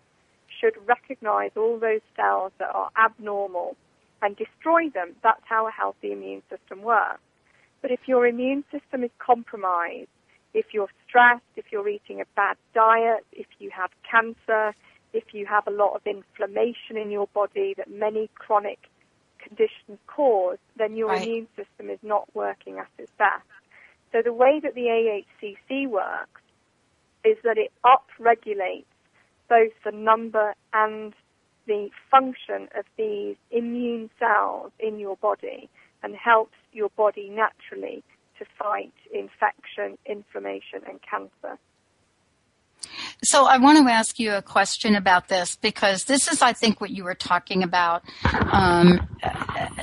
should 0.60 0.76
recognize 0.86 1.52
all 1.58 1.78
those 1.80 2.02
cells 2.16 2.52
that 2.60 2.74
are 2.74 2.90
abnormal 2.98 3.76
and 4.22 4.36
destroy 4.38 4.90
them. 4.90 5.16
That's 5.24 5.42
how 5.44 5.68
a 5.68 5.72
healthy 5.72 6.12
immune 6.12 6.44
system 6.50 6.82
works. 6.82 7.20
But 7.82 7.92
if 7.92 8.08
your 8.08 8.26
immune 8.26 8.64
system 8.72 9.04
is 9.04 9.12
compromised, 9.20 10.08
if 10.54 10.68
you're 10.74 10.90
stressed, 11.08 11.44
if 11.56 11.66
you're 11.72 11.90
eating 11.90 12.22
a 12.22 12.26
bad 12.36 12.58
diet, 12.74 13.26
if 13.34 13.48
you 13.60 13.70
have 13.72 13.92
cancer, 14.10 14.74
if 15.14 15.34
you 15.34 15.46
have 15.46 15.68
a 15.68 15.72
lot 15.72 15.96
of 15.96 16.02
inflammation 16.06 16.98
in 16.98 17.12
your 17.12 17.28
body 17.28 17.74
that 17.78 17.90
many 17.90 18.30
chronic 18.36 18.80
conditions 19.48 20.00
cause, 20.08 20.58
then 20.78 20.96
your 20.96 21.10
right. 21.10 21.24
immune 21.24 21.48
system 21.56 21.90
is 21.90 22.00
not 22.02 22.28
working 22.34 22.80
at 22.80 22.88
its 22.98 23.12
best. 23.18 23.44
So 24.12 24.22
the 24.22 24.34
way 24.34 24.60
that 24.62 24.76
the 24.76 25.24
AHCC 25.42 25.88
works 25.88 26.42
is 27.24 27.38
that 27.44 27.58
it 27.58 27.72
upregulates 27.84 28.86
both 29.50 29.72
the 29.84 29.92
number 29.92 30.54
and 30.74 31.14
the 31.68 31.90
function 32.12 32.68
of 32.78 32.86
these 32.98 33.36
immune 33.52 34.10
cells 34.20 34.72
in 34.80 35.00
your 35.00 35.18
body 35.18 35.70
and 36.04 36.16
helps 36.16 36.58
your 36.72 36.90
body 36.90 37.30
naturally 37.30 38.04
to 38.38 38.46
fight 38.60 38.94
infection, 39.14 39.98
inflammation, 40.06 40.82
and 40.88 41.00
cancer. 41.02 41.58
So 43.26 43.46
I 43.46 43.58
want 43.58 43.80
to 43.80 43.92
ask 43.92 44.20
you 44.20 44.34
a 44.34 44.42
question 44.42 44.96
about 44.96 45.28
this 45.28 45.56
because 45.56 46.04
this 46.06 46.32
is, 46.32 46.44
I 46.44 46.54
think, 46.54 46.80
what 46.80 46.92
you 46.92 47.04
were 47.04 47.16
talking 47.16 47.64
about. 47.64 48.04
Um, 48.52 49.08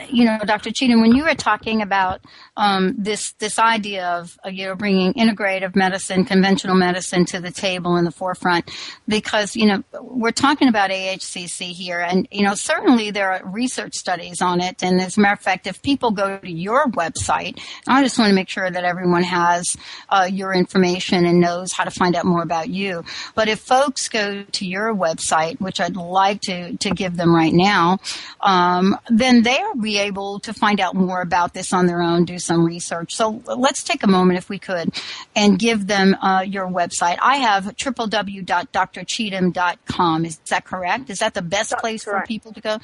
you 0.08 0.24
know, 0.24 0.38
Dr. 0.44 0.70
Cheetham, 0.70 1.00
when 1.00 1.12
you 1.12 1.24
were 1.24 1.34
talking 1.34 1.82
about 1.82 2.20
um, 2.56 2.94
this 2.96 3.32
this 3.32 3.58
idea 3.58 4.06
of 4.06 4.38
uh, 4.44 4.48
you 4.50 4.66
know 4.66 4.76
bringing 4.76 5.14
integrative 5.14 5.74
medicine, 5.74 6.24
conventional 6.24 6.76
medicine 6.76 7.24
to 7.26 7.40
the 7.40 7.50
table 7.50 7.96
in 7.96 8.04
the 8.04 8.12
forefront, 8.12 8.70
because 9.08 9.56
you 9.56 9.66
know 9.66 9.82
we're 10.00 10.30
talking 10.30 10.68
about 10.68 10.90
AHCC 10.90 11.72
here, 11.72 12.00
and 12.00 12.28
you 12.30 12.44
know 12.44 12.54
certainly 12.54 13.10
there 13.10 13.32
are 13.32 13.42
research 13.44 13.94
studies 13.94 14.40
on 14.40 14.60
it. 14.60 14.82
And 14.84 15.00
as 15.00 15.16
a 15.16 15.20
matter 15.20 15.34
of 15.34 15.40
fact, 15.40 15.66
if 15.66 15.82
people 15.82 16.12
go 16.12 16.38
to 16.38 16.50
your 16.50 16.86
website, 16.86 17.58
I 17.88 18.02
just 18.04 18.18
want 18.18 18.28
to 18.28 18.34
make 18.34 18.48
sure 18.48 18.70
that 18.70 18.84
everyone 18.84 19.24
has 19.24 19.76
uh, 20.08 20.28
your 20.30 20.54
information 20.54 21.26
and 21.26 21.40
knows 21.40 21.72
how 21.72 21.84
to 21.84 21.90
find 21.90 22.14
out 22.14 22.24
more 22.24 22.42
about 22.42 22.68
you. 22.68 23.02
But 23.34 23.48
if 23.48 23.60
folks 23.60 24.08
go 24.08 24.42
to 24.42 24.66
your 24.66 24.94
website, 24.94 25.60
which 25.60 25.80
I'd 25.80 25.96
like 25.96 26.40
to, 26.42 26.76
to 26.76 26.90
give 26.90 27.16
them 27.16 27.34
right 27.34 27.52
now, 27.52 27.98
um, 28.40 28.96
then 29.08 29.42
they'll 29.42 29.74
be 29.74 29.98
able 29.98 30.40
to 30.40 30.52
find 30.52 30.80
out 30.80 30.94
more 30.94 31.20
about 31.20 31.54
this 31.54 31.72
on 31.72 31.86
their 31.86 32.02
own, 32.02 32.24
do 32.24 32.38
some 32.38 32.64
research. 32.64 33.14
So 33.14 33.42
let's 33.46 33.82
take 33.82 34.02
a 34.02 34.08
moment, 34.08 34.38
if 34.38 34.48
we 34.48 34.58
could, 34.58 34.90
and 35.34 35.58
give 35.58 35.86
them 35.86 36.16
uh, 36.22 36.44
your 36.46 36.66
website. 36.66 37.18
I 37.20 37.36
have 37.36 37.64
www.drcheetham.com. 37.64 40.24
Is 40.24 40.38
that 40.50 40.64
correct? 40.64 41.10
Is 41.10 41.18
that 41.20 41.34
the 41.34 41.42
best 41.42 41.70
That's 41.70 41.80
place 41.80 42.04
correct. 42.04 42.26
for 42.26 42.28
people 42.28 42.52
to 42.52 42.60
go? 42.60 42.78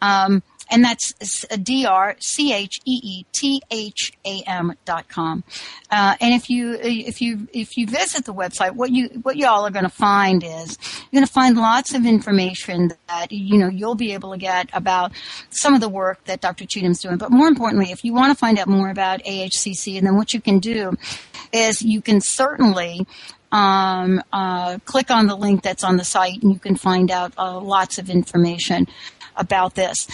Um, 0.00 0.42
and 0.70 0.84
that's 0.84 1.12
D 1.62 1.86
R 1.86 2.16
C 2.18 2.52
H 2.52 2.80
E 2.84 3.00
E 3.02 3.26
T 3.32 3.62
H 3.70 4.12
A 4.24 4.42
M 4.46 4.74
dot 4.84 5.08
com. 5.08 5.44
Uh, 5.90 6.16
and 6.20 6.34
if 6.34 6.50
you 6.50 6.74
if 6.74 7.20
you 7.20 7.46
if 7.52 7.76
you 7.76 7.86
visit 7.86 8.24
the 8.24 8.34
website, 8.34 8.72
what 8.72 8.90
you 8.90 9.08
what 9.22 9.36
y'all 9.36 9.64
are 9.64 9.70
going 9.70 9.84
to 9.84 9.88
find 9.88 10.42
is 10.42 10.78
you're 11.10 11.20
going 11.20 11.26
to 11.26 11.32
find 11.32 11.56
lots 11.56 11.94
of 11.94 12.04
information 12.04 12.92
that 13.08 13.30
you 13.30 13.58
know 13.58 13.68
you'll 13.68 13.94
be 13.94 14.12
able 14.12 14.32
to 14.32 14.38
get 14.38 14.68
about 14.72 15.12
some 15.50 15.74
of 15.74 15.80
the 15.80 15.88
work 15.88 16.24
that 16.24 16.40
Dr. 16.40 16.66
Cheetham's 16.66 17.00
doing. 17.00 17.16
But 17.16 17.30
more 17.30 17.48
importantly, 17.48 17.92
if 17.92 18.04
you 18.04 18.12
want 18.12 18.32
to 18.32 18.38
find 18.38 18.58
out 18.58 18.68
more 18.68 18.90
about 18.90 19.22
AHCC, 19.22 19.98
and 19.98 20.06
then 20.06 20.16
what 20.16 20.34
you 20.34 20.40
can 20.40 20.58
do 20.58 20.96
is 21.52 21.80
you 21.82 22.02
can 22.02 22.20
certainly 22.20 23.06
um, 23.52 24.20
uh, 24.32 24.78
click 24.84 25.10
on 25.10 25.26
the 25.28 25.36
link 25.36 25.62
that's 25.62 25.84
on 25.84 25.96
the 25.96 26.04
site, 26.04 26.42
and 26.42 26.52
you 26.52 26.58
can 26.58 26.76
find 26.76 27.10
out 27.10 27.32
uh, 27.38 27.58
lots 27.60 27.98
of 27.98 28.10
information 28.10 28.86
about 29.36 29.74
this. 29.74 30.08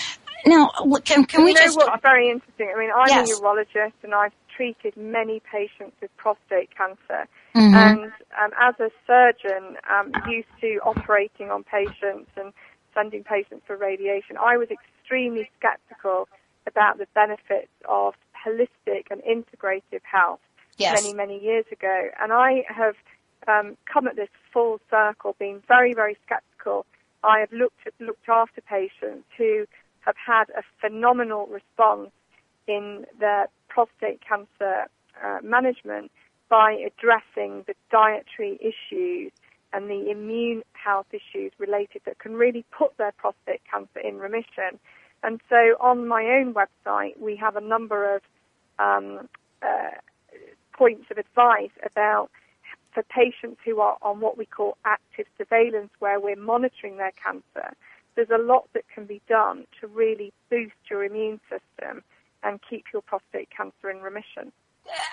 Now, 0.44 0.70
can, 1.04 1.24
can 1.24 1.44
we 1.44 1.50
you 1.50 1.54
know 1.54 1.60
just 1.62 1.76
what's 1.76 2.02
very 2.02 2.30
interesting? 2.30 2.72
I 2.74 2.78
mean, 2.78 2.90
I'm 2.94 3.08
Yes. 3.08 3.30
a 3.30 3.40
urologist 3.40 3.92
and 4.02 4.14
I've 4.14 4.32
treated 4.54 4.96
many 4.96 5.40
patients 5.40 5.96
with 6.00 6.14
prostate 6.16 6.70
cancer. 6.76 7.28
Mhm. 7.54 7.74
And 7.74 8.12
um, 8.40 8.50
as 8.60 8.74
a 8.80 8.90
surgeon, 9.06 9.76
um, 9.88 10.12
used 10.28 10.48
to 10.60 10.80
operating 10.84 11.50
on 11.50 11.64
patients 11.64 12.30
and 12.36 12.52
sending 12.94 13.22
patients 13.24 13.62
for 13.66 13.76
radiation, 13.76 14.36
I 14.36 14.56
was 14.56 14.68
extremely 14.70 15.48
skeptical 15.58 16.28
about 16.66 16.98
the 16.98 17.06
benefits 17.14 17.72
of 17.88 18.14
holistic 18.44 19.06
and 19.10 19.22
integrative 19.22 20.02
health 20.02 20.40
Yes. 20.78 21.00
many, 21.02 21.14
many 21.14 21.38
years 21.38 21.66
ago. 21.70 22.08
And 22.20 22.32
I 22.32 22.64
have 22.68 22.96
um, 23.46 23.76
come 23.92 24.06
at 24.06 24.16
this 24.16 24.28
full 24.52 24.80
circle, 24.90 25.36
being 25.38 25.62
very, 25.68 25.92
very 25.94 26.16
skeptical. 26.24 26.86
I 27.24 27.40
have 27.40 27.52
looked 27.52 27.86
at, 27.86 27.92
looked 28.00 28.28
after 28.28 28.60
patients 28.60 29.26
who 29.36 29.66
have 30.00 30.16
had 30.16 30.44
a 30.50 30.62
phenomenal 30.80 31.46
response 31.46 32.10
in 32.66 33.06
their 33.18 33.48
prostate 33.68 34.20
cancer 34.26 34.86
uh, 35.22 35.38
management 35.42 36.10
by 36.48 36.72
addressing 36.72 37.64
the 37.66 37.74
dietary 37.90 38.58
issues 38.60 39.32
and 39.72 39.88
the 39.88 40.10
immune 40.10 40.62
health 40.72 41.06
issues 41.12 41.52
related 41.58 42.02
that 42.04 42.18
can 42.18 42.34
really 42.34 42.64
put 42.76 42.96
their 42.98 43.12
prostate 43.12 43.62
cancer 43.70 44.00
in 44.00 44.18
remission. 44.18 44.78
And 45.22 45.40
so 45.48 45.76
on 45.80 46.08
my 46.08 46.24
own 46.24 46.54
website, 46.54 47.18
we 47.18 47.36
have 47.36 47.56
a 47.56 47.60
number 47.60 48.16
of 48.16 48.22
um, 48.78 49.28
uh, 49.62 49.96
points 50.76 51.06
of 51.10 51.18
advice 51.18 51.70
about 51.84 52.30
for 52.92 53.02
patients 53.04 53.60
who 53.64 53.80
are 53.80 53.96
on 54.02 54.20
what 54.20 54.36
we 54.36 54.46
call 54.46 54.76
active 54.84 55.26
surveillance, 55.38 55.90
where 55.98 56.20
we're 56.20 56.36
monitoring 56.36 56.96
their 56.96 57.12
cancer. 57.22 57.74
There's 58.14 58.30
a 58.30 58.42
lot 58.42 58.68
that 58.74 58.84
can 58.94 59.06
be 59.06 59.22
done 59.28 59.66
to 59.80 59.86
really 59.86 60.32
boost 60.50 60.74
your 60.90 61.04
immune 61.04 61.40
system 61.48 62.02
and 62.42 62.60
keep 62.68 62.84
your 62.92 63.02
prostate 63.02 63.48
cancer 63.56 63.90
in 63.90 64.02
remission. 64.02 64.52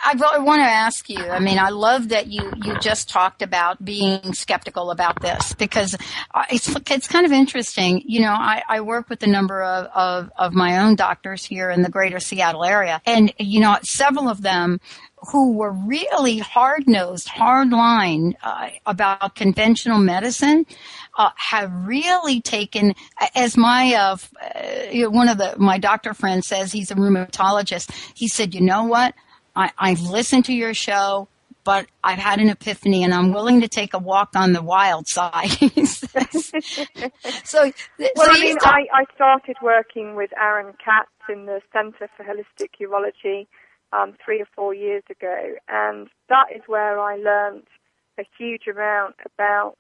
I, 0.04 0.40
want 0.40 0.62
to 0.62 0.66
ask 0.66 1.10
you. 1.10 1.20
I 1.20 1.40
mean, 1.40 1.60
I 1.60 1.70
love 1.70 2.10
that 2.10 2.28
you 2.28 2.52
you 2.64 2.78
just 2.80 3.08
talked 3.10 3.42
about 3.42 3.84
being 3.84 4.34
skeptical 4.34 4.90
about 4.92 5.22
this 5.22 5.54
because 5.54 5.96
uh, 6.34 6.44
it's 6.50 6.74
it's 6.90 7.08
kind 7.08 7.26
of 7.26 7.32
interesting. 7.32 8.02
You 8.06 8.22
know, 8.22 8.32
I, 8.32 8.64
I 8.68 8.82
work 8.82 9.10
with 9.10 9.22
a 9.24 9.28
number 9.28 9.62
of, 9.62 9.88
of 9.94 10.32
of 10.38 10.54
my 10.54 10.80
own 10.80 10.96
doctors 10.96 11.46
here 11.46 11.70
in 11.70 11.82
the 11.82 11.90
greater 11.90 12.20
Seattle 12.20 12.64
area, 12.64 13.02
and 13.06 13.32
you 13.38 13.60
know, 13.60 13.78
several 13.84 14.28
of 14.28 14.42
them 14.42 14.80
who 15.28 15.54
were 15.54 15.72
really 15.72 16.38
hard 16.38 16.88
nosed, 16.88 17.28
hard 17.28 17.70
line 17.70 18.36
uh, 18.44 18.70
about 18.86 19.36
conventional 19.36 20.00
medicine 20.00 20.66
uh, 21.18 21.30
have 21.36 21.72
really 21.86 22.42
taken, 22.42 22.94
as 23.36 23.58
my 23.58 23.94
uh, 23.94 24.18
uh, 24.44 25.10
one 25.10 25.28
of 25.28 25.38
the 25.38 25.56
my 25.58 25.78
doctor 25.78 26.14
friends 26.14 26.48
says, 26.48 26.72
he's 26.72 26.92
a 26.92 26.96
rheumatologist. 26.96 27.92
He 28.16 28.28
said, 28.28 28.56
you 28.56 28.62
know 28.62 28.86
what? 28.86 29.14
I, 29.56 29.72
I've 29.78 30.02
listened 30.02 30.46
to 30.46 30.54
your 30.54 30.74
show, 30.74 31.28
but 31.64 31.88
I've 32.04 32.20
had 32.20 32.40
an 32.40 32.50
epiphany, 32.50 33.04
and 33.04 33.14
I'm 33.14 33.34
willing 33.34 33.62
to 33.62 33.68
take 33.68 33.94
a 33.94 34.00
walk 34.00 34.30
on 34.36 34.54
the 34.54 34.62
wild 34.62 35.08
side. 35.08 35.50
He 35.60 35.86
says. 35.86 36.52
so, 37.44 37.72
Well, 38.00 38.10
so 38.16 38.32
I 38.32 38.40
mean, 38.40 38.58
I, 38.62 38.86
I 38.94 39.06
started 39.16 39.58
working 39.62 40.16
with 40.16 40.32
Aaron 40.40 40.74
Katz 40.84 41.10
in 41.28 41.46
the 41.46 41.62
Centre 41.74 42.10
for 42.16 42.24
Holistic 42.24 42.72
Urology 42.82 43.48
um, 43.92 44.16
three 44.24 44.42
or 44.42 44.48
four 44.56 44.74
years 44.74 45.04
ago, 45.10 45.56
and 45.68 46.08
that 46.30 46.48
is 46.56 46.62
where 46.68 47.00
I 47.00 47.16
learned 47.16 47.68
a 48.20 48.24
huge 48.38 48.68
amount 48.68 49.16
about 49.26 49.78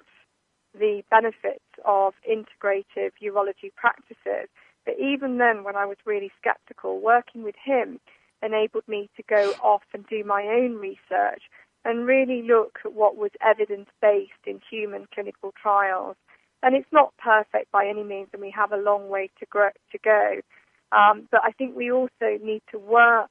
the 0.77 1.03
benefits 1.09 1.63
of 1.85 2.13
integrative 2.29 3.11
urology 3.21 3.73
practices. 3.75 4.49
But 4.85 4.95
even 4.99 5.37
then, 5.37 5.63
when 5.63 5.75
I 5.75 5.85
was 5.85 5.97
really 6.05 6.31
skeptical, 6.39 6.99
working 6.99 7.43
with 7.43 7.55
him 7.63 7.99
enabled 8.41 8.87
me 8.87 9.09
to 9.17 9.23
go 9.23 9.53
off 9.61 9.83
and 9.93 10.05
do 10.07 10.23
my 10.23 10.43
own 10.43 10.75
research 10.75 11.43
and 11.85 12.05
really 12.05 12.41
look 12.41 12.79
at 12.85 12.93
what 12.93 13.17
was 13.17 13.31
evidence 13.41 13.89
based 14.01 14.31
in 14.45 14.61
human 14.69 15.07
clinical 15.13 15.53
trials. 15.61 16.15
And 16.61 16.75
it's 16.75 16.91
not 16.91 17.13
perfect 17.17 17.71
by 17.71 17.87
any 17.87 18.03
means, 18.03 18.29
and 18.33 18.41
we 18.41 18.51
have 18.51 18.71
a 18.71 18.77
long 18.77 19.09
way 19.09 19.29
to, 19.39 19.45
grow, 19.45 19.69
to 19.91 19.97
go. 20.03 20.41
Um, 20.91 21.27
but 21.31 21.41
I 21.43 21.51
think 21.51 21.75
we 21.75 21.91
also 21.91 22.37
need 22.43 22.61
to 22.71 22.79
work 22.79 23.29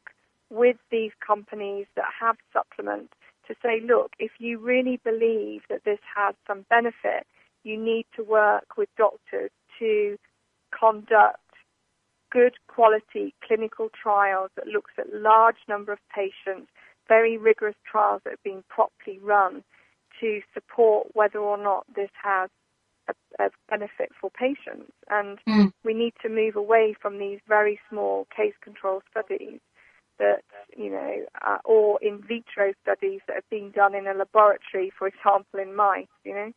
with 0.50 0.76
these 0.90 1.12
companies 1.24 1.86
that 1.96 2.06
have 2.20 2.36
supplements 2.52 3.12
to 3.46 3.54
say, 3.62 3.80
look, 3.84 4.12
if 4.18 4.32
you 4.38 4.58
really 4.58 5.00
believe 5.02 5.62
that 5.68 5.84
this 5.84 5.98
has 6.14 6.34
some 6.46 6.64
benefit, 6.68 7.26
you 7.64 7.76
need 7.76 8.06
to 8.16 8.22
work 8.22 8.76
with 8.76 8.88
doctors 8.96 9.50
to 9.78 10.16
conduct 10.78 11.40
good 12.30 12.54
quality 12.68 13.34
clinical 13.46 13.88
trials 14.00 14.50
that 14.56 14.66
looks 14.66 14.92
at 14.98 15.12
large 15.12 15.56
number 15.66 15.92
of 15.92 15.98
patients, 16.14 16.70
very 17.08 17.38
rigorous 17.38 17.76
trials 17.90 18.20
that 18.24 18.30
have 18.30 18.42
been 18.42 18.62
properly 18.68 19.18
run 19.18 19.64
to 20.20 20.40
support 20.52 21.08
whether 21.14 21.38
or 21.38 21.56
not 21.56 21.86
this 21.94 22.10
has 22.22 22.50
a, 23.08 23.44
a 23.44 23.48
benefit 23.70 24.10
for 24.20 24.30
patients. 24.30 24.92
And 25.08 25.38
mm. 25.48 25.72
we 25.84 25.94
need 25.94 26.12
to 26.22 26.28
move 26.28 26.56
away 26.56 26.94
from 27.00 27.18
these 27.18 27.40
very 27.48 27.80
small 27.88 28.26
case 28.34 28.54
control 28.62 29.00
studies 29.10 29.60
that, 30.18 30.42
you 30.76 30.90
know, 30.90 31.24
uh, 31.46 31.58
or 31.64 31.98
in 32.02 32.22
vitro 32.22 32.72
studies 32.82 33.20
that 33.26 33.36
have 33.36 33.50
been 33.50 33.70
done 33.70 33.94
in 33.94 34.06
a 34.06 34.14
laboratory, 34.14 34.92
for 34.98 35.08
example, 35.08 35.60
in 35.60 35.74
mice, 35.74 36.06
you 36.24 36.34
know. 36.34 36.52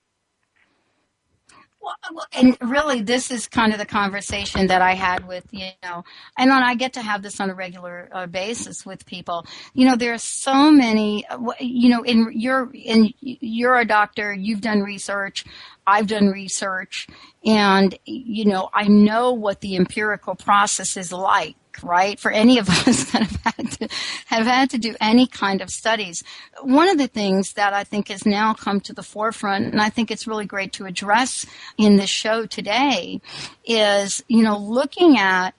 Well, 1.82 2.26
and 2.34 2.58
really, 2.62 3.02
this 3.02 3.32
is 3.32 3.48
kind 3.48 3.74
of 3.74 3.80
the 3.80 3.88
conversation 3.88 4.68
that 4.68 4.84
I 4.84 4.94
had 4.94 5.28
with 5.28 5.46
you 5.50 5.70
know, 5.82 6.04
and 6.38 6.52
I 6.52 6.76
get 6.76 6.94
to 6.94 7.02
have 7.02 7.24
this 7.24 7.40
on 7.40 7.50
a 7.50 7.56
regular 7.56 8.08
uh, 8.12 8.28
basis 8.28 8.86
with 8.86 9.06
people. 9.06 9.48
You 9.74 9.88
know, 9.88 9.96
there 9.96 10.14
are 10.14 10.20
so 10.20 10.70
many. 10.72 11.26
Uh, 11.28 11.40
you 11.60 11.90
know, 11.90 12.04
in 12.04 12.32
you're 12.36 12.70
in 12.74 13.12
you're 13.20 13.80
a 13.80 13.86
doctor. 13.86 14.32
You've 14.32 14.62
done 14.62 14.82
research. 14.82 15.44
I've 15.88 16.06
done 16.06 16.28
research, 16.28 17.08
and 17.44 17.98
you 18.06 18.46
know, 18.46 18.70
I 18.74 18.88
know 18.88 19.32
what 19.32 19.62
the 19.62 19.76
empirical 19.76 20.36
process 20.36 20.98
is 20.98 21.12
like 21.12 21.56
right? 21.84 22.20
For 22.20 22.32
any 22.32 22.58
of 22.58 22.70
us 22.88 23.12
that 23.12 23.24
have 23.24 23.42
had 23.44 23.72
to 23.72 23.88
have 24.28 24.46
had 24.46 24.70
to 24.72 24.78
do 24.78 24.96
any 25.02 25.28
kind 25.28 25.62
of 25.62 25.70
studies. 25.70 26.24
One 26.62 26.90
of 26.90 26.98
the 26.98 27.08
things 27.08 27.54
that 27.54 27.74
I 27.74 27.84
think 27.84 28.10
has 28.10 28.26
now 28.26 28.54
come 28.54 28.80
to 28.82 28.94
the 28.94 29.04
forefront, 29.04 29.66
and 29.66 29.82
I 29.82 29.90
think 29.90 30.12
it's 30.12 30.28
really 30.28 30.46
great 30.46 30.74
to 30.74 30.86
address 30.86 31.46
in 31.78 31.98
this 31.98 32.10
show 32.10 32.46
today, 32.46 33.22
is, 33.66 34.24
you 34.28 34.44
know, 34.44 34.58
looking 34.58 35.18
at, 35.18 35.52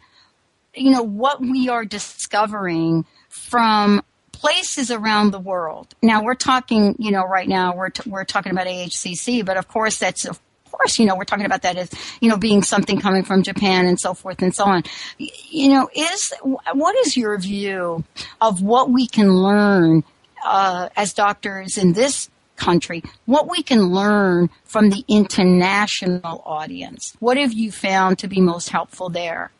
you 0.74 0.90
know, 0.90 1.02
what 1.02 1.40
we 1.40 1.68
are 1.68 1.84
discovering 1.84 3.04
from 3.28 4.02
places 4.32 4.90
around 4.90 5.30
the 5.30 5.38
world. 5.38 5.94
Now 6.02 6.22
we're 6.24 6.34
talking, 6.34 6.96
you 6.98 7.12
know, 7.12 7.22
right 7.22 7.48
now 7.48 7.76
we're 7.76 7.90
t- 7.90 8.10
we're 8.10 8.24
talking 8.24 8.50
about 8.50 8.66
AHCC, 8.66 9.44
but 9.44 9.56
of 9.56 9.68
course 9.68 9.98
that's 9.98 10.26
course, 10.72 10.98
you 10.98 11.06
know, 11.06 11.14
we're 11.16 11.24
talking 11.24 11.46
about 11.46 11.62
that 11.62 11.76
as, 11.76 11.90
you 12.20 12.28
know, 12.28 12.36
being 12.36 12.62
something 12.62 13.00
coming 13.00 13.22
from 13.22 13.42
Japan 13.42 13.86
and 13.86 14.00
so 14.00 14.14
forth 14.14 14.42
and 14.42 14.54
so 14.54 14.64
on. 14.64 14.82
You 15.18 15.68
know, 15.68 15.88
is, 15.94 16.32
what 16.72 16.96
is 17.06 17.16
your 17.16 17.38
view 17.38 18.04
of 18.40 18.62
what 18.62 18.90
we 18.90 19.06
can 19.06 19.32
learn, 19.32 20.02
uh, 20.44 20.88
as 20.96 21.12
doctors 21.12 21.78
in 21.78 21.92
this 21.92 22.30
country, 22.56 23.02
what 23.26 23.50
we 23.50 23.62
can 23.62 23.88
learn 23.88 24.50
from 24.64 24.90
the 24.90 25.04
international 25.08 26.42
audience? 26.44 27.16
What 27.20 27.36
have 27.36 27.52
you 27.52 27.70
found 27.72 28.18
to 28.20 28.28
be 28.28 28.40
most 28.40 28.70
helpful 28.70 29.08
there? 29.08 29.50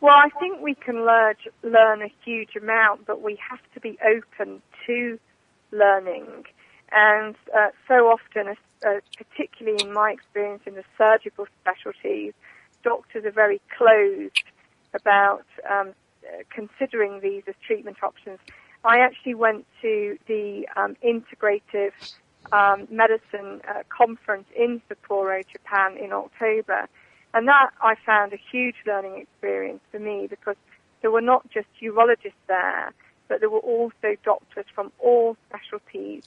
Well, 0.00 0.14
I 0.14 0.28
think 0.38 0.60
we 0.60 0.74
can 0.74 1.06
learn, 1.06 1.34
learn 1.62 2.02
a 2.02 2.12
huge 2.24 2.56
amount, 2.56 3.06
but 3.06 3.22
we 3.22 3.38
have 3.48 3.60
to 3.72 3.80
be 3.80 3.98
open 4.04 4.60
to 4.86 5.18
learning. 5.72 6.44
And 6.92 7.34
uh, 7.56 7.68
so 7.88 7.94
often, 8.08 8.54
uh, 8.86 9.00
particularly 9.16 9.82
in 9.82 9.92
my 9.92 10.10
experience 10.10 10.62
in 10.66 10.74
the 10.74 10.84
surgical 10.98 11.46
specialties, 11.60 12.32
doctors 12.82 13.24
are 13.24 13.30
very 13.30 13.60
closed 13.76 14.44
about 14.94 15.44
um, 15.68 15.92
considering 16.50 17.20
these 17.20 17.42
as 17.46 17.54
treatment 17.66 17.96
options. 18.02 18.38
I 18.84 18.98
actually 18.98 19.34
went 19.34 19.66
to 19.82 20.18
the 20.26 20.68
um, 20.76 20.96
integrative 21.02 21.92
um, 22.52 22.86
medicine 22.90 23.62
uh, 23.68 23.82
conference 23.88 24.46
in 24.54 24.82
Sapporo, 24.88 25.42
Japan 25.50 25.96
in 25.96 26.12
October. 26.12 26.88
And 27.32 27.48
that 27.48 27.70
I 27.80 27.94
found 28.06 28.32
a 28.32 28.38
huge 28.52 28.76
learning 28.86 29.18
experience 29.18 29.80
for 29.90 29.98
me 29.98 30.26
because 30.28 30.56
there 31.02 31.10
were 31.10 31.22
not 31.22 31.50
just 31.50 31.66
urologists 31.82 32.32
there, 32.46 32.92
but 33.28 33.40
there 33.40 33.50
were 33.50 33.58
also 33.58 34.16
doctors 34.22 34.66
from 34.74 34.92
all 34.98 35.36
specialties 35.48 36.24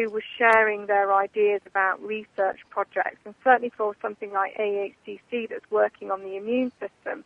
who 0.00 0.10
were 0.10 0.22
sharing 0.38 0.86
their 0.86 1.14
ideas 1.14 1.60
about 1.66 2.02
research 2.02 2.60
projects, 2.70 3.18
and 3.24 3.34
certainly 3.44 3.72
for 3.76 3.94
something 4.00 4.32
like 4.32 4.56
AHCC 4.56 5.48
that's 5.48 5.70
working 5.70 6.10
on 6.10 6.22
the 6.22 6.36
immune 6.36 6.72
system. 6.80 7.24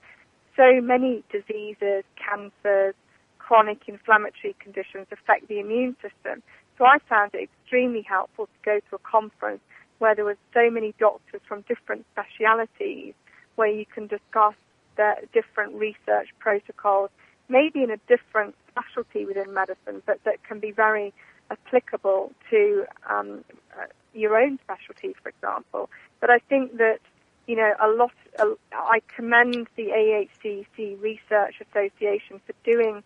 So 0.56 0.80
many 0.80 1.22
diseases, 1.30 2.04
cancers, 2.16 2.94
chronic 3.38 3.82
inflammatory 3.86 4.56
conditions 4.58 5.06
affect 5.12 5.48
the 5.48 5.60
immune 5.60 5.96
system. 6.02 6.42
So 6.78 6.84
I 6.84 6.98
found 7.08 7.34
it 7.34 7.48
extremely 7.50 8.02
helpful 8.02 8.46
to 8.46 8.58
go 8.64 8.80
to 8.90 8.96
a 8.96 8.98
conference 8.98 9.60
where 9.98 10.14
there 10.14 10.24
were 10.24 10.38
so 10.52 10.70
many 10.70 10.94
doctors 10.98 11.40
from 11.46 11.62
different 11.68 12.04
specialities 12.12 13.14
where 13.54 13.70
you 13.70 13.86
can 13.86 14.06
discuss 14.06 14.54
the 14.96 15.14
different 15.32 15.74
research 15.74 16.28
protocols, 16.40 17.10
maybe 17.48 17.82
in 17.82 17.90
a 17.90 17.98
different 18.08 18.54
specialty 18.68 19.24
within 19.24 19.52
medicine, 19.54 20.02
but 20.06 20.18
that 20.24 20.42
can 20.42 20.58
be 20.58 20.72
very 20.72 21.12
applicable 21.51 22.32
to 22.51 22.86
um, 23.09 23.45
uh, 23.78 23.86
your 24.12 24.36
own 24.36 24.59
specialty, 24.64 25.14
for 25.22 25.28
example. 25.28 25.90
But 26.20 26.30
I 26.30 26.38
think 26.38 26.76
that 26.78 27.01
you 27.47 27.57
know 27.57 27.72
a 27.80 27.88
lot. 27.88 28.12
Uh, 28.38 28.55
I 28.72 29.01
commend 29.14 29.68
the 29.76 29.88
AHCC 29.88 31.01
Research 31.01 31.61
Association 31.70 32.40
for 32.47 32.55
doing 32.64 33.03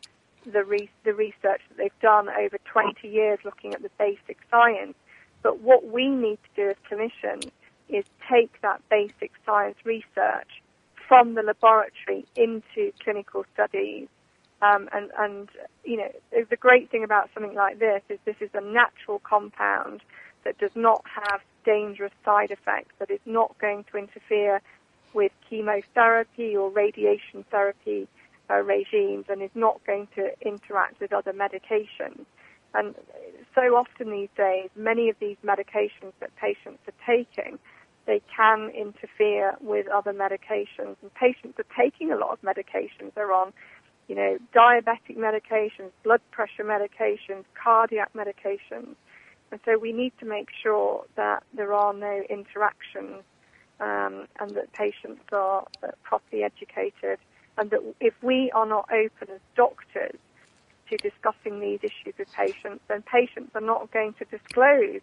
the 0.46 0.64
re- 0.64 0.90
the 1.04 1.14
research 1.14 1.62
that 1.68 1.76
they've 1.76 2.00
done 2.00 2.28
over 2.28 2.58
20 2.64 3.08
years, 3.08 3.38
looking 3.44 3.74
at 3.74 3.82
the 3.82 3.90
basic 3.98 4.38
science. 4.50 4.94
But 5.42 5.60
what 5.60 5.86
we 5.86 6.08
need 6.08 6.38
to 6.42 6.64
do 6.64 6.70
as 6.70 6.76
clinicians 6.90 7.50
is 7.88 8.04
take 8.30 8.60
that 8.60 8.82
basic 8.90 9.32
science 9.46 9.76
research 9.84 10.62
from 11.06 11.34
the 11.34 11.42
laboratory 11.42 12.26
into 12.36 12.92
clinical 13.02 13.44
studies 13.54 14.08
um, 14.60 14.88
and, 14.92 15.10
and, 15.18 15.48
you 15.84 15.96
know, 15.96 16.10
the 16.50 16.56
great 16.56 16.90
thing 16.90 17.04
about 17.04 17.30
something 17.32 17.54
like 17.54 17.78
this 17.78 18.02
is 18.08 18.18
this 18.24 18.36
is 18.40 18.50
a 18.54 18.60
natural 18.60 19.20
compound 19.20 20.00
that 20.44 20.58
does 20.58 20.74
not 20.74 21.04
have 21.04 21.40
dangerous 21.64 22.12
side 22.24 22.50
effects, 22.50 22.92
that 22.98 23.10
is 23.10 23.20
not 23.24 23.56
going 23.58 23.84
to 23.92 23.98
interfere 23.98 24.60
with 25.12 25.32
chemotherapy 25.48 26.56
or 26.56 26.70
radiation 26.70 27.44
therapy 27.50 28.08
uh, 28.50 28.62
regimes 28.62 29.26
and 29.28 29.42
is 29.42 29.50
not 29.54 29.80
going 29.86 30.08
to 30.14 30.30
interact 30.40 31.00
with 31.00 31.12
other 31.12 31.32
medications. 31.32 32.24
And 32.74 32.94
so 33.54 33.76
often 33.76 34.10
these 34.10 34.28
days, 34.36 34.70
many 34.76 35.08
of 35.08 35.16
these 35.20 35.36
medications 35.44 36.12
that 36.20 36.34
patients 36.36 36.80
are 36.86 37.06
taking, 37.06 37.58
they 38.06 38.22
can 38.34 38.70
interfere 38.70 39.56
with 39.60 39.86
other 39.88 40.12
medications. 40.12 40.96
And 41.02 41.12
patients 41.14 41.58
are 41.58 41.82
taking 41.82 42.10
a 42.12 42.16
lot 42.16 42.30
of 42.30 42.40
medications. 42.42 43.14
They're 43.14 43.32
on 43.32 43.52
you 44.08 44.14
know, 44.14 44.38
diabetic 44.54 45.16
medications, 45.16 45.90
blood 46.02 46.22
pressure 46.30 46.64
medications, 46.64 47.44
cardiac 47.54 48.12
medications. 48.14 48.94
And 49.50 49.60
so 49.64 49.78
we 49.78 49.92
need 49.92 50.12
to 50.20 50.26
make 50.26 50.48
sure 50.62 51.04
that 51.16 51.42
there 51.54 51.72
are 51.72 51.92
no 51.92 52.22
interactions 52.28 53.22
um, 53.80 54.26
and 54.40 54.50
that 54.50 54.72
patients 54.72 55.22
are 55.32 55.66
properly 56.02 56.42
educated 56.42 57.18
and 57.56 57.70
that 57.70 57.80
if 58.00 58.14
we 58.22 58.50
are 58.52 58.66
not 58.66 58.88
open 58.90 59.34
as 59.34 59.40
doctors 59.56 60.18
to 60.88 60.96
discussing 60.96 61.60
these 61.60 61.80
issues 61.82 62.14
with 62.18 62.32
patients, 62.32 62.82
then 62.88 63.02
patients 63.02 63.50
are 63.54 63.60
not 63.60 63.90
going 63.90 64.14
to 64.14 64.24
disclose 64.24 65.00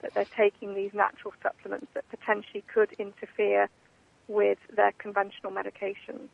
that 0.00 0.14
they're 0.14 0.24
taking 0.36 0.74
these 0.74 0.92
natural 0.92 1.32
supplements 1.42 1.86
that 1.94 2.08
potentially 2.10 2.62
could 2.72 2.92
interfere 2.98 3.68
with 4.28 4.58
their 4.74 4.92
conventional 4.98 5.50
medications. 5.50 6.28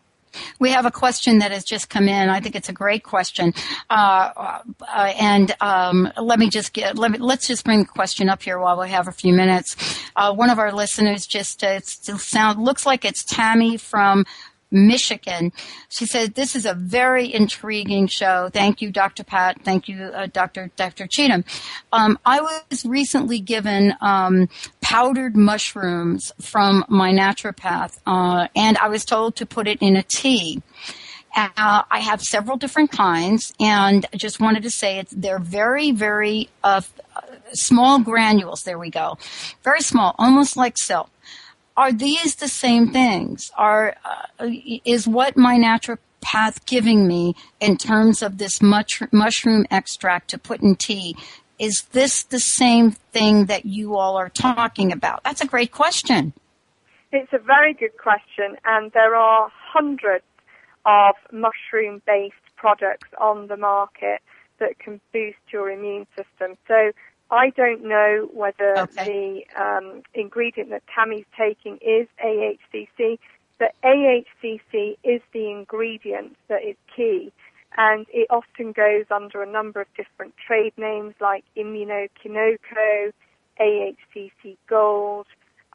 We 0.61 0.71
have 0.71 0.87
a 0.87 0.91
question 0.91 1.39
that 1.39 1.51
has 1.51 1.65
just 1.65 1.89
come 1.89 2.09
in. 2.09 2.29
I 2.29 2.39
think 2.39 2.55
it's 2.55 2.69
a 2.69 2.73
great 2.73 3.03
question. 3.03 3.53
Uh, 3.89 4.31
uh, 4.37 5.13
and 5.19 5.55
um, 5.61 6.13
let 6.21 6.39
me 6.39 6.49
just 6.49 6.73
get 6.73 6.97
let 6.97 7.11
me 7.11 7.19
let's 7.19 7.49
just 7.49 7.65
bring 7.65 7.81
the 7.81 7.89
question 7.89 8.29
up 8.29 8.43
here 8.43 8.59
while 8.59 8.79
we 8.79 8.91
have 8.91 9.09
a 9.09 9.13
few 9.13 9.33
minutes. 9.33 9.75
Uh, 10.15 10.33
one 10.33 10.51
of 10.51 10.59
our 10.59 10.73
listeners 10.73 11.27
just 11.27 11.65
uh, 11.65 11.69
it 11.69 11.87
sound 11.87 12.63
looks 12.63 12.87
like 12.87 13.05
it's 13.05 13.25
Tammy 13.25 13.77
from 13.77 14.25
Michigan. 14.71 15.53
She 15.89 16.07
said, 16.07 16.35
this 16.35 16.55
is 16.55 16.67
a 16.67 16.75
very 16.75 17.33
intriguing 17.33 18.07
show. 18.07 18.51
Thank 18.53 18.81
you, 18.81 18.91
Dr. 18.91 19.25
Pat. 19.25 19.63
Thank 19.63 19.89
you, 19.89 20.05
uh, 20.05 20.27
Dr. 20.27 20.71
Dr. 20.77 21.07
Cheetham. 21.07 21.45
Um, 21.93 22.19
I 22.25 22.41
was 22.41 22.85
recently 22.85 23.41
given 23.41 23.95
um, 24.01 24.49
powdered 24.81 25.37
mushrooms 25.37 26.33
from 26.41 26.85
my 26.89 27.13
naturopath, 27.13 27.99
uh, 28.07 28.49
and 28.55 28.79
I 28.79 28.89
was 28.89 29.05
told 29.05 29.37
to 29.37 29.47
put 29.47 29.67
it 29.67 29.79
in 29.81 29.97
a 29.97 30.03
tea. 30.03 30.63
Uh, 31.37 31.83
I 31.89 32.01
have 32.01 32.21
several 32.23 32.57
different 32.57 32.91
kinds, 32.91 33.53
and 33.61 34.05
just 34.17 34.41
wanted 34.41 34.65
to 34.65 34.71
say 34.71 34.99
it's 34.99 35.13
they're 35.13 35.39
very, 35.39 35.93
very 35.93 36.49
uh, 36.65 36.81
small 37.53 38.01
granules. 38.01 38.63
There 38.63 38.79
we 38.79 38.91
go, 38.91 39.17
very 39.63 39.81
small, 39.81 40.17
almost 40.19 40.57
like 40.57 40.77
silk 40.77 41.09
are 41.77 41.93
these 41.93 42.37
the 42.37 42.49
same 42.49 42.93
things? 42.93 43.51
Are 43.57 43.95
uh, 44.05 44.49
is 44.85 45.07
what 45.07 45.37
my 45.37 45.57
naturopath 45.57 46.65
giving 46.67 47.07
me 47.07 47.35
in 47.61 47.77
terms 47.77 48.23
of 48.23 48.39
this 48.39 48.61
much, 48.61 49.03
mushroom 49.13 49.67
extract 49.71 50.31
to 50.31 50.39
put 50.39 50.61
in 50.61 50.77
tea? 50.77 51.17
Is 51.59 51.83
this 51.93 52.23
the 52.23 52.41
same 52.41 52.91
thing 52.91 53.47
that 53.47 53.67
you 53.67 53.97
all 53.97 54.17
are 54.17 54.31
talking 54.31 54.93
about? 54.93 55.23
That's 55.25 55.43
a 55.43 55.47
great 55.47 55.73
question. 55.73 56.33
It's 57.13 57.33
a 57.33 57.39
very 57.39 57.75
good 57.75 57.97
question, 57.99 58.57
and 58.65 58.93
there 58.93 59.17
are 59.17 59.51
hundreds 59.53 60.25
of 60.87 61.15
mushroom-based 61.33 62.35
products 62.57 63.09
on 63.21 63.49
the 63.49 63.57
market 63.57 64.21
that 64.59 64.79
can 64.79 65.01
boost 65.13 65.39
your 65.53 65.71
immune 65.71 66.07
system. 66.17 66.57
So 66.69 66.93
I 67.31 67.51
don't 67.51 67.85
know 67.85 68.29
whether 68.33 68.81
Okay. 68.81 69.05
the 69.05 69.63
um, 69.63 70.03
ingredient 70.15 70.71
that 70.71 70.83
Tammy's 70.95 71.27
taking 71.39 71.79
is 71.81 72.09
AHCC, 72.25 73.19
but 73.59 73.75
AHCC 73.85 74.97
is 75.05 75.21
the 75.33 75.51
ingredient 75.51 76.37
that 76.49 76.65
is 76.65 76.77
key. 76.95 77.33
And 77.77 78.07
it 78.13 78.27
often 78.31 78.73
goes 78.73 79.07
under 79.11 79.43
a 79.43 79.47
number 79.51 79.81
of 79.81 79.87
different 79.97 80.35
trade 80.45 80.73
names 80.77 81.15
like 81.21 81.45
Immunokinoko, 81.57 83.13
AHCC 83.61 84.57
Gold, 84.69 85.27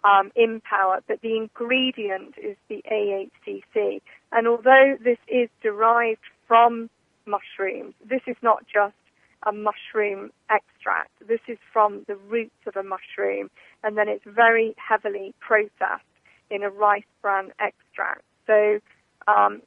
um, 0.04 0.32
Empower, 0.36 1.02
but 1.08 1.22
the 1.22 1.38
ingredient 1.38 2.36
is 2.38 2.58
the 2.70 2.84
AHCC. 2.92 4.02
And 4.32 4.48
although 4.48 4.98
this 5.04 5.18
is 5.28 5.50
derived 5.64 6.20
from 6.48 6.90
mushrooms, 7.26 7.94
this 8.08 8.22
is 8.28 8.36
not 8.42 8.66
just 8.72 8.94
a 9.46 9.52
mushroom 9.52 10.32
extract. 10.50 11.12
This 11.28 11.42
is 11.48 11.58
from 11.72 12.04
the 12.08 12.16
roots 12.16 12.56
of 12.68 12.76
a 12.76 12.84
mushroom, 12.84 13.50
and 13.84 13.98
then 13.98 14.08
it's 14.08 14.26
very 14.26 14.76
heavily 14.78 15.34
processed 15.40 16.04
in 16.50 16.64
a 16.64 16.70
rice 16.70 17.04
bran 17.22 17.52
extract. 17.60 18.24
So 18.48 18.80
um, 19.28 19.62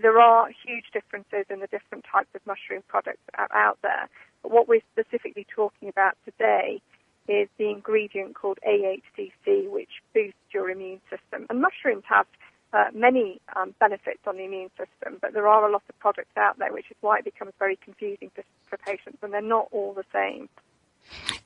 there 0.00 0.18
are 0.20 0.48
huge 0.66 0.86
differences 0.92 1.46
in 1.50 1.60
the 1.60 1.68
different 1.68 2.04
types 2.10 2.28
of 2.34 2.40
mushroom 2.46 2.82
products 2.88 3.22
out, 3.36 3.78
there. 3.82 4.08
But 4.42 4.52
what 4.52 4.68
we're 4.68 4.82
specifically 4.92 5.46
talking 5.54 5.88
about 5.88 6.16
today 6.24 6.80
is 7.28 7.48
the 7.58 7.70
ingredient 7.70 8.34
called 8.34 8.58
AHCC, 8.66 9.70
which 9.70 10.02
boosts 10.12 10.38
your 10.52 10.68
immune 10.70 11.00
system. 11.08 11.46
And 11.48 11.60
mushrooms 11.62 12.04
have 12.08 12.26
uh, 12.74 12.86
many 12.92 13.40
um, 13.54 13.74
benefits 13.78 14.20
on 14.26 14.36
the 14.36 14.44
immune 14.44 14.70
system, 14.70 15.18
but 15.20 15.32
there 15.32 15.46
are 15.46 15.68
a 15.68 15.72
lot 15.72 15.82
of 15.88 15.98
products 16.00 16.36
out 16.36 16.58
there, 16.58 16.72
which 16.72 16.90
is 16.90 16.96
why 17.00 17.18
it 17.18 17.24
becomes 17.24 17.52
very 17.58 17.76
confusing 17.76 18.30
for, 18.34 18.42
for 18.66 18.76
patients, 18.78 19.18
and 19.22 19.32
they're 19.32 19.40
not 19.40 19.68
all 19.70 19.94
the 19.94 20.04
same. 20.12 20.48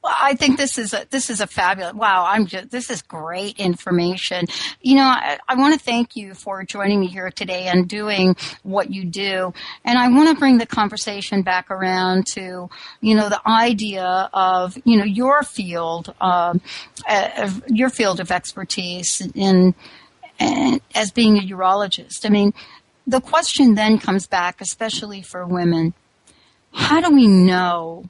Well, 0.02 0.14
I 0.16 0.36
think 0.36 0.56
this 0.56 0.78
is 0.78 0.94
a 0.94 1.04
this 1.10 1.30
is 1.30 1.40
a 1.40 1.46
fabulous. 1.46 1.92
Wow, 1.92 2.24
I'm 2.28 2.46
just 2.46 2.70
this 2.70 2.90
is 2.90 3.02
great 3.02 3.58
information. 3.58 4.46
You 4.80 4.94
know, 4.94 5.02
I, 5.02 5.38
I 5.48 5.56
want 5.56 5.74
to 5.74 5.80
thank 5.80 6.14
you 6.14 6.34
for 6.34 6.62
joining 6.62 7.00
me 7.00 7.08
here 7.08 7.30
today 7.32 7.66
and 7.66 7.88
doing 7.88 8.36
what 8.62 8.90
you 8.90 9.04
do. 9.04 9.52
And 9.84 9.98
I 9.98 10.08
want 10.08 10.28
to 10.30 10.36
bring 10.36 10.58
the 10.58 10.66
conversation 10.66 11.42
back 11.42 11.72
around 11.72 12.26
to 12.34 12.70
you 13.00 13.14
know 13.16 13.28
the 13.28 13.42
idea 13.46 14.30
of 14.32 14.78
you 14.84 14.96
know 14.96 15.04
your 15.04 15.42
field, 15.42 16.14
um, 16.20 16.60
uh, 17.08 17.50
your 17.66 17.90
field 17.90 18.20
of 18.20 18.30
expertise 18.30 19.20
in 19.34 19.74
and 20.38 20.80
as 20.94 21.10
being 21.10 21.38
a 21.38 21.42
urologist. 21.42 22.24
I 22.24 22.28
mean, 22.28 22.52
the 23.06 23.20
question 23.20 23.74
then 23.74 23.98
comes 23.98 24.26
back, 24.26 24.60
especially 24.60 25.22
for 25.22 25.46
women. 25.46 25.94
How 26.72 27.00
do 27.00 27.14
we 27.14 27.26
know 27.26 28.04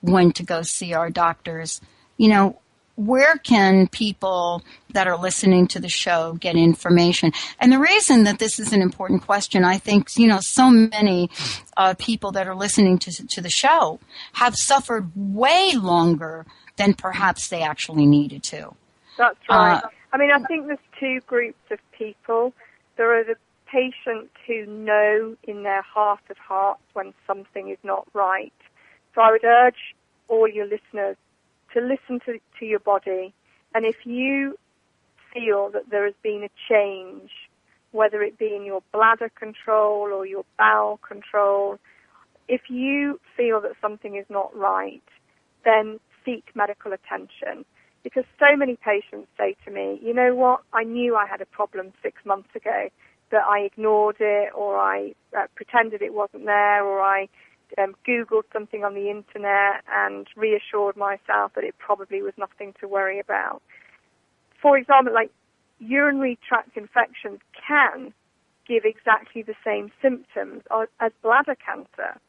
when 0.00 0.32
to 0.32 0.42
go 0.44 0.62
see 0.62 0.94
our 0.94 1.10
doctors? 1.10 1.80
You 2.16 2.28
know, 2.28 2.58
where 2.96 3.36
can 3.38 3.88
people 3.88 4.62
that 4.90 5.08
are 5.08 5.16
listening 5.16 5.66
to 5.68 5.80
the 5.80 5.88
show 5.88 6.34
get 6.34 6.54
information? 6.54 7.32
And 7.58 7.72
the 7.72 7.78
reason 7.78 8.24
that 8.24 8.38
this 8.38 8.60
is 8.60 8.72
an 8.72 8.82
important 8.82 9.22
question, 9.22 9.64
I 9.64 9.78
think, 9.78 10.08
you 10.16 10.28
know, 10.28 10.38
so 10.40 10.70
many 10.70 11.30
uh, 11.76 11.94
people 11.98 12.30
that 12.32 12.46
are 12.46 12.54
listening 12.54 12.98
to, 12.98 13.26
to 13.26 13.40
the 13.40 13.50
show 13.50 13.98
have 14.34 14.54
suffered 14.54 15.10
way 15.16 15.72
longer 15.74 16.46
than 16.76 16.94
perhaps 16.94 17.48
they 17.48 17.62
actually 17.62 18.06
needed 18.06 18.42
to. 18.44 18.74
That's 19.18 19.38
right. 19.48 19.82
Uh, 19.82 19.88
I 20.12 20.16
mean, 20.16 20.30
I 20.30 20.38
think 20.44 20.66
there's 20.66 20.78
two 20.98 21.20
groups 21.26 21.58
of 21.70 21.78
people. 21.96 22.52
There 22.96 23.18
are 23.18 23.24
the 23.24 23.36
patients 23.66 24.32
who 24.46 24.66
know 24.66 25.36
in 25.42 25.62
their 25.62 25.82
heart 25.82 26.20
of 26.30 26.36
hearts 26.36 26.82
when 26.92 27.12
something 27.26 27.68
is 27.70 27.78
not 27.82 28.06
right. 28.12 28.52
So 29.14 29.20
I 29.20 29.30
would 29.32 29.44
urge 29.44 29.94
all 30.28 30.48
your 30.48 30.66
listeners 30.66 31.16
to 31.72 31.80
listen 31.80 32.20
to, 32.26 32.38
to 32.58 32.64
your 32.64 32.78
body. 32.78 33.34
And 33.74 33.84
if 33.84 34.04
you 34.04 34.56
feel 35.32 35.70
that 35.70 35.90
there 35.90 36.04
has 36.04 36.14
been 36.22 36.44
a 36.44 36.50
change, 36.68 37.30
whether 37.92 38.22
it 38.22 38.38
be 38.38 38.54
in 38.54 38.64
your 38.64 38.82
bladder 38.92 39.28
control 39.28 40.12
or 40.12 40.26
your 40.26 40.44
bowel 40.58 40.98
control, 40.98 41.78
if 42.48 42.62
you 42.68 43.20
feel 43.36 43.60
that 43.60 43.72
something 43.80 44.16
is 44.16 44.26
not 44.28 44.54
right, 44.56 45.02
then 45.64 45.98
seek 46.24 46.44
medical 46.54 46.92
attention. 46.92 47.64
Because 48.04 48.24
so 48.38 48.54
many 48.56 48.76
patients 48.76 49.28
say 49.36 49.56
to 49.64 49.70
me, 49.70 49.98
you 50.02 50.14
know 50.14 50.34
what, 50.34 50.60
I 50.72 50.84
knew 50.84 51.16
I 51.16 51.26
had 51.26 51.40
a 51.40 51.46
problem 51.46 51.92
six 52.02 52.24
months 52.24 52.50
ago, 52.54 52.90
but 53.30 53.40
I 53.48 53.60
ignored 53.60 54.16
it 54.20 54.52
or 54.54 54.78
I 54.78 55.14
uh, 55.36 55.46
pretended 55.56 56.02
it 56.02 56.14
wasn't 56.14 56.44
there 56.44 56.84
or 56.84 57.00
I 57.00 57.28
um, 57.78 57.96
Googled 58.06 58.44
something 58.52 58.84
on 58.84 58.94
the 58.94 59.10
internet 59.10 59.82
and 59.92 60.26
reassured 60.36 60.96
myself 60.96 61.52
that 61.54 61.64
it 61.64 61.74
probably 61.78 62.22
was 62.22 62.34
nothing 62.36 62.74
to 62.80 62.86
worry 62.86 63.18
about. 63.18 63.62
For 64.60 64.76
example, 64.76 65.12
like 65.12 65.30
urinary 65.78 66.38
tract 66.46 66.76
infections 66.76 67.40
can 67.66 68.12
give 68.68 68.84
exactly 68.84 69.42
the 69.42 69.54
same 69.64 69.90
symptoms 70.00 70.62
as 71.00 71.12
bladder 71.22 71.56
cancer. 71.56 72.20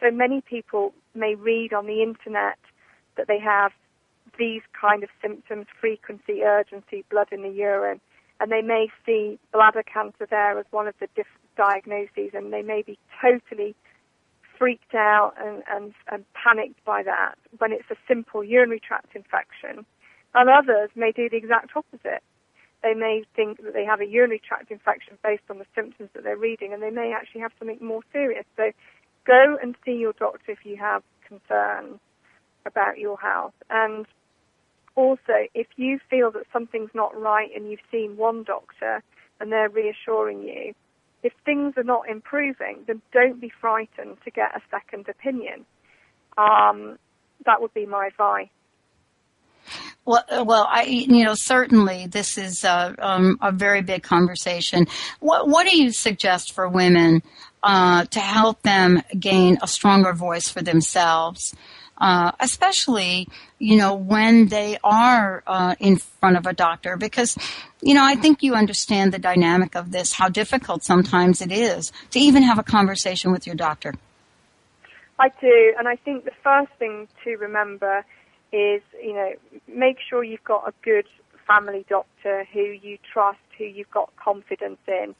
So 0.00 0.10
many 0.10 0.40
people 0.40 0.92
may 1.14 1.34
read 1.34 1.72
on 1.72 1.86
the 1.86 2.02
internet 2.02 2.58
that 3.16 3.28
they 3.28 3.38
have 3.38 3.72
these 4.38 4.62
kind 4.78 5.02
of 5.02 5.10
symptoms, 5.22 5.66
frequency, 5.80 6.42
urgency, 6.42 7.04
blood 7.10 7.28
in 7.32 7.42
the 7.42 7.50
urine, 7.50 8.00
and 8.40 8.52
they 8.52 8.62
may 8.62 8.88
see 9.04 9.38
bladder 9.52 9.82
cancer 9.82 10.26
there 10.28 10.58
as 10.58 10.66
one 10.70 10.86
of 10.86 10.94
the 11.00 11.06
different 11.08 11.56
diagnoses, 11.56 12.30
and 12.34 12.52
they 12.52 12.62
may 12.62 12.82
be 12.82 12.98
totally 13.20 13.74
freaked 14.58 14.94
out 14.94 15.34
and, 15.38 15.62
and, 15.70 15.92
and 16.10 16.24
panicked 16.32 16.82
by 16.84 17.02
that 17.02 17.34
when 17.58 17.72
it's 17.72 17.90
a 17.90 17.96
simple 18.08 18.42
urinary 18.42 18.80
tract 18.80 19.14
infection. 19.14 19.84
And 20.34 20.50
others 20.50 20.90
may 20.94 21.12
do 21.12 21.28
the 21.30 21.36
exact 21.36 21.70
opposite. 21.74 22.22
They 22.82 22.94
may 22.94 23.24
think 23.34 23.62
that 23.62 23.72
they 23.72 23.84
have 23.84 24.00
a 24.00 24.06
urinary 24.06 24.40
tract 24.46 24.70
infection 24.70 25.18
based 25.22 25.44
on 25.50 25.58
the 25.58 25.66
symptoms 25.74 26.10
that 26.14 26.24
they're 26.24 26.36
reading, 26.36 26.72
and 26.72 26.82
they 26.82 26.90
may 26.90 27.12
actually 27.14 27.40
have 27.40 27.52
something 27.58 27.78
more 27.80 28.02
serious. 28.12 28.44
So 28.56 28.70
go 29.26 29.56
and 29.62 29.74
see 29.84 29.92
your 29.92 30.12
doctor 30.12 30.52
if 30.52 30.64
you 30.64 30.76
have 30.76 31.02
concerns 31.26 31.98
about 32.66 32.98
your 32.98 33.18
health. 33.18 33.54
And 33.70 34.06
also, 34.96 35.46
if 35.54 35.66
you 35.76 36.00
feel 36.10 36.30
that 36.32 36.44
something's 36.52 36.90
not 36.94 37.18
right 37.20 37.50
and 37.54 37.70
you've 37.70 37.80
seen 37.92 38.16
one 38.16 38.42
doctor 38.42 39.02
and 39.38 39.52
they're 39.52 39.68
reassuring 39.68 40.42
you, 40.42 40.74
if 41.22 41.32
things 41.44 41.74
are 41.76 41.84
not 41.84 42.08
improving, 42.08 42.78
then 42.86 43.02
don't 43.12 43.40
be 43.40 43.52
frightened 43.60 44.16
to 44.24 44.30
get 44.30 44.56
a 44.56 44.60
second 44.70 45.08
opinion. 45.08 45.66
Um, 46.38 46.98
that 47.44 47.60
would 47.60 47.74
be 47.74 47.86
my 47.86 48.06
advice. 48.06 48.48
Well, 50.04 50.24
uh, 50.28 50.44
well, 50.46 50.68
I, 50.70 50.84
you 50.84 51.24
know, 51.24 51.34
certainly 51.34 52.06
this 52.06 52.38
is 52.38 52.62
a, 52.62 52.94
um, 52.98 53.38
a 53.42 53.50
very 53.50 53.82
big 53.82 54.04
conversation. 54.04 54.86
What, 55.18 55.48
what 55.48 55.68
do 55.68 55.76
you 55.76 55.90
suggest 55.90 56.52
for 56.52 56.68
women 56.68 57.22
uh, 57.62 58.04
to 58.04 58.20
help 58.20 58.62
them 58.62 59.02
gain 59.18 59.58
a 59.62 59.66
stronger 59.66 60.12
voice 60.12 60.48
for 60.48 60.62
themselves? 60.62 61.54
Uh, 61.98 62.30
especially, 62.40 63.26
you 63.58 63.76
know, 63.78 63.94
when 63.94 64.48
they 64.48 64.76
are 64.84 65.42
uh, 65.46 65.74
in 65.80 65.96
front 65.96 66.36
of 66.36 66.46
a 66.46 66.52
doctor, 66.52 66.98
because, 66.98 67.38
you 67.80 67.94
know, 67.94 68.04
I 68.04 68.16
think 68.16 68.42
you 68.42 68.54
understand 68.54 69.14
the 69.14 69.18
dynamic 69.18 69.74
of 69.74 69.92
this, 69.92 70.12
how 70.12 70.28
difficult 70.28 70.84
sometimes 70.84 71.40
it 71.40 71.50
is 71.50 71.92
to 72.10 72.18
even 72.18 72.42
have 72.42 72.58
a 72.58 72.62
conversation 72.62 73.32
with 73.32 73.46
your 73.46 73.56
doctor. 73.56 73.94
I 75.18 75.30
do, 75.40 75.74
and 75.78 75.88
I 75.88 75.96
think 75.96 76.26
the 76.26 76.32
first 76.44 76.70
thing 76.78 77.08
to 77.24 77.36
remember 77.36 78.04
is, 78.52 78.82
you 79.02 79.14
know, 79.14 79.32
make 79.66 79.96
sure 80.06 80.22
you've 80.22 80.44
got 80.44 80.68
a 80.68 80.74
good 80.82 81.06
family 81.46 81.86
doctor 81.88 82.46
who 82.52 82.60
you 82.60 82.98
trust, 83.10 83.38
who 83.56 83.64
you've 83.64 83.90
got 83.90 84.14
confidence 84.16 84.80
in, 84.86 85.14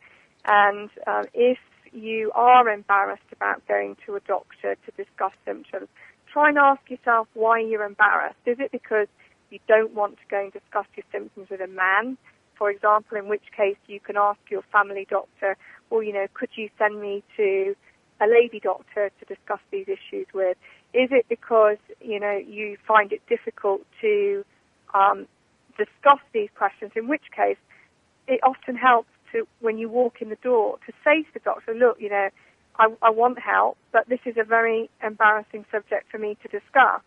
and 0.44 0.90
um, 1.06 1.24
if 1.32 1.58
you 1.92 2.30
are 2.34 2.68
embarrassed 2.68 3.32
about 3.32 3.66
going 3.66 3.96
to 4.04 4.16
a 4.16 4.20
doctor 4.20 4.76
to 4.84 4.90
discuss 5.02 5.32
symptoms, 5.46 5.88
try 6.36 6.50
and 6.50 6.58
ask 6.58 6.82
yourself 6.90 7.26
why 7.32 7.58
you're 7.58 7.82
embarrassed. 7.82 8.36
Is 8.44 8.58
it 8.60 8.70
because 8.70 9.08
you 9.48 9.58
don't 9.66 9.94
want 9.94 10.16
to 10.18 10.22
go 10.30 10.38
and 10.38 10.52
discuss 10.52 10.84
your 10.94 11.06
symptoms 11.10 11.48
with 11.48 11.62
a 11.62 11.66
man, 11.66 12.18
for 12.58 12.70
example, 12.70 13.16
in 13.16 13.26
which 13.26 13.44
case 13.56 13.78
you 13.86 14.00
can 14.00 14.18
ask 14.18 14.38
your 14.50 14.60
family 14.70 15.06
doctor, 15.08 15.56
or, 15.88 16.04
you 16.04 16.12
know, 16.12 16.26
could 16.34 16.50
you 16.54 16.68
send 16.76 17.00
me 17.00 17.24
to 17.38 17.74
a 18.20 18.26
lady 18.26 18.60
doctor 18.60 19.10
to 19.18 19.24
discuss 19.24 19.60
these 19.70 19.86
issues 19.88 20.26
with? 20.34 20.58
Is 20.92 21.08
it 21.10 21.24
because, 21.30 21.78
you 22.02 22.20
know, 22.20 22.36
you 22.36 22.76
find 22.86 23.12
it 23.12 23.22
difficult 23.30 23.80
to 24.02 24.44
um, 24.92 25.26
discuss 25.78 26.20
these 26.34 26.50
questions, 26.54 26.92
in 26.96 27.08
which 27.08 27.24
case 27.34 27.56
it 28.28 28.40
often 28.42 28.76
helps 28.76 29.08
to, 29.32 29.48
when 29.60 29.78
you 29.78 29.88
walk 29.88 30.20
in 30.20 30.28
the 30.28 30.42
door, 30.42 30.76
to 30.86 30.92
say 31.02 31.22
to 31.22 31.28
the 31.32 31.40
doctor, 31.40 31.72
look, 31.72 31.96
you 31.98 32.10
know, 32.10 32.28
I, 32.78 32.88
I 33.02 33.10
want 33.10 33.38
help, 33.38 33.76
but 33.92 34.08
this 34.08 34.20
is 34.24 34.36
a 34.38 34.44
very 34.44 34.90
embarrassing 35.02 35.64
subject 35.70 36.10
for 36.10 36.18
me 36.18 36.36
to 36.42 36.48
discuss. 36.48 37.02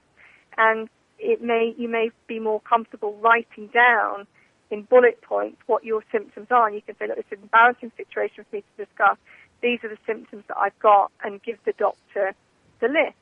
And 0.58 0.90
it 1.20 1.42
may, 1.42 1.74
you 1.78 1.88
may 1.88 2.12
be 2.28 2.40
more 2.40 2.62
comfortable 2.62 3.16
writing 3.18 3.68
down 3.68 4.26
in 4.72 4.84
bullet 4.84 5.22
points 5.22 5.62
what 5.68 5.84
your 5.84 6.04
symptoms 6.12 6.48
are. 6.52 6.68
And 6.68 6.76
you 6.76 6.82
can 6.82 6.96
say, 6.98 7.08
look, 7.08 7.18
it's 7.18 7.32
an 7.32 7.40
embarrassing 7.42 7.92
situation 7.98 8.46
for 8.50 8.56
me 8.58 8.64
to 8.78 8.86
discuss. 8.86 9.18
These 9.62 9.80
are 9.84 9.90
the 9.90 9.98
symptoms 10.08 10.44
that 10.48 10.58
I've 10.58 10.78
got 10.80 11.12
and 11.24 11.42
give 11.44 11.58
the 11.66 11.74
doctor 11.74 12.34
the 12.80 12.88
list. 12.88 13.18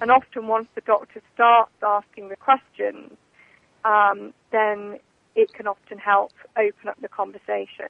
And 0.00 0.10
often 0.10 0.48
once 0.48 0.68
the 0.74 0.80
doctor 0.80 1.22
starts 1.34 1.72
asking 1.82 2.28
the 2.28 2.36
questions, 2.36 3.12
um, 3.84 4.32
then 4.50 4.98
it 5.34 5.52
can 5.52 5.66
often 5.66 5.98
help 5.98 6.32
open 6.56 6.88
up 6.88 7.00
the 7.00 7.08
conversation. 7.08 7.88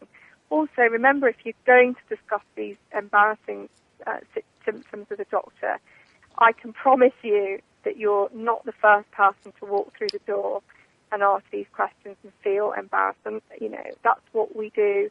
Also, 0.50 0.82
remember 0.82 1.28
if 1.28 1.36
you're 1.44 1.54
going 1.66 1.94
to 1.94 2.16
discuss 2.16 2.42
these 2.56 2.76
embarrassing 2.96 3.68
uh, 4.06 4.18
symptoms 4.64 5.06
with 5.10 5.20
a 5.20 5.26
doctor, 5.30 5.78
I 6.38 6.52
can 6.52 6.72
promise 6.72 7.12
you 7.22 7.60
that 7.84 7.96
you're 7.96 8.30
not 8.34 8.64
the 8.64 8.72
first 8.72 9.10
person 9.10 9.52
to 9.60 9.66
walk 9.66 9.96
through 9.96 10.10
the 10.12 10.20
door 10.20 10.62
and 11.10 11.22
ask 11.22 11.44
these 11.50 11.66
questions 11.72 12.16
and 12.22 12.32
feel 12.42 12.72
embarrassed. 12.72 13.20
And, 13.24 13.42
you 13.60 13.68
know, 13.68 13.84
that's 14.02 14.22
what 14.32 14.56
we 14.56 14.70
do. 14.70 15.10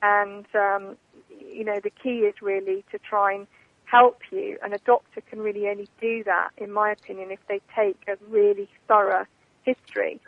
And, 0.00 0.46
um, 0.54 0.96
you 1.40 1.64
know, 1.64 1.78
the 1.82 1.90
key 1.90 2.20
is 2.20 2.34
really 2.40 2.84
to 2.90 2.98
try 2.98 3.34
and 3.34 3.46
help 3.84 4.20
you. 4.30 4.58
And 4.62 4.72
a 4.72 4.78
doctor 4.78 5.20
can 5.20 5.40
really 5.40 5.68
only 5.68 5.88
do 6.00 6.24
that, 6.24 6.50
in 6.56 6.72
my 6.72 6.90
opinion, 6.90 7.30
if 7.30 7.40
they 7.48 7.60
take 7.76 7.98
a 8.08 8.16
really 8.28 8.68
thorough 8.88 9.26
history. 9.64 10.20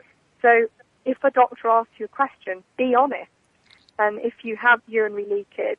So 0.43 0.67
if 1.05 1.23
a 1.25 1.31
doctor 1.31 1.69
asks 1.69 1.93
you 1.99 2.05
a 2.05 2.09
question, 2.09 2.63
be 2.77 2.95
honest. 2.95 3.31
And 3.99 4.21
if 4.21 4.35
you 4.43 4.57
have 4.57 4.83
urinary 4.87 5.25
leakage 5.25 5.79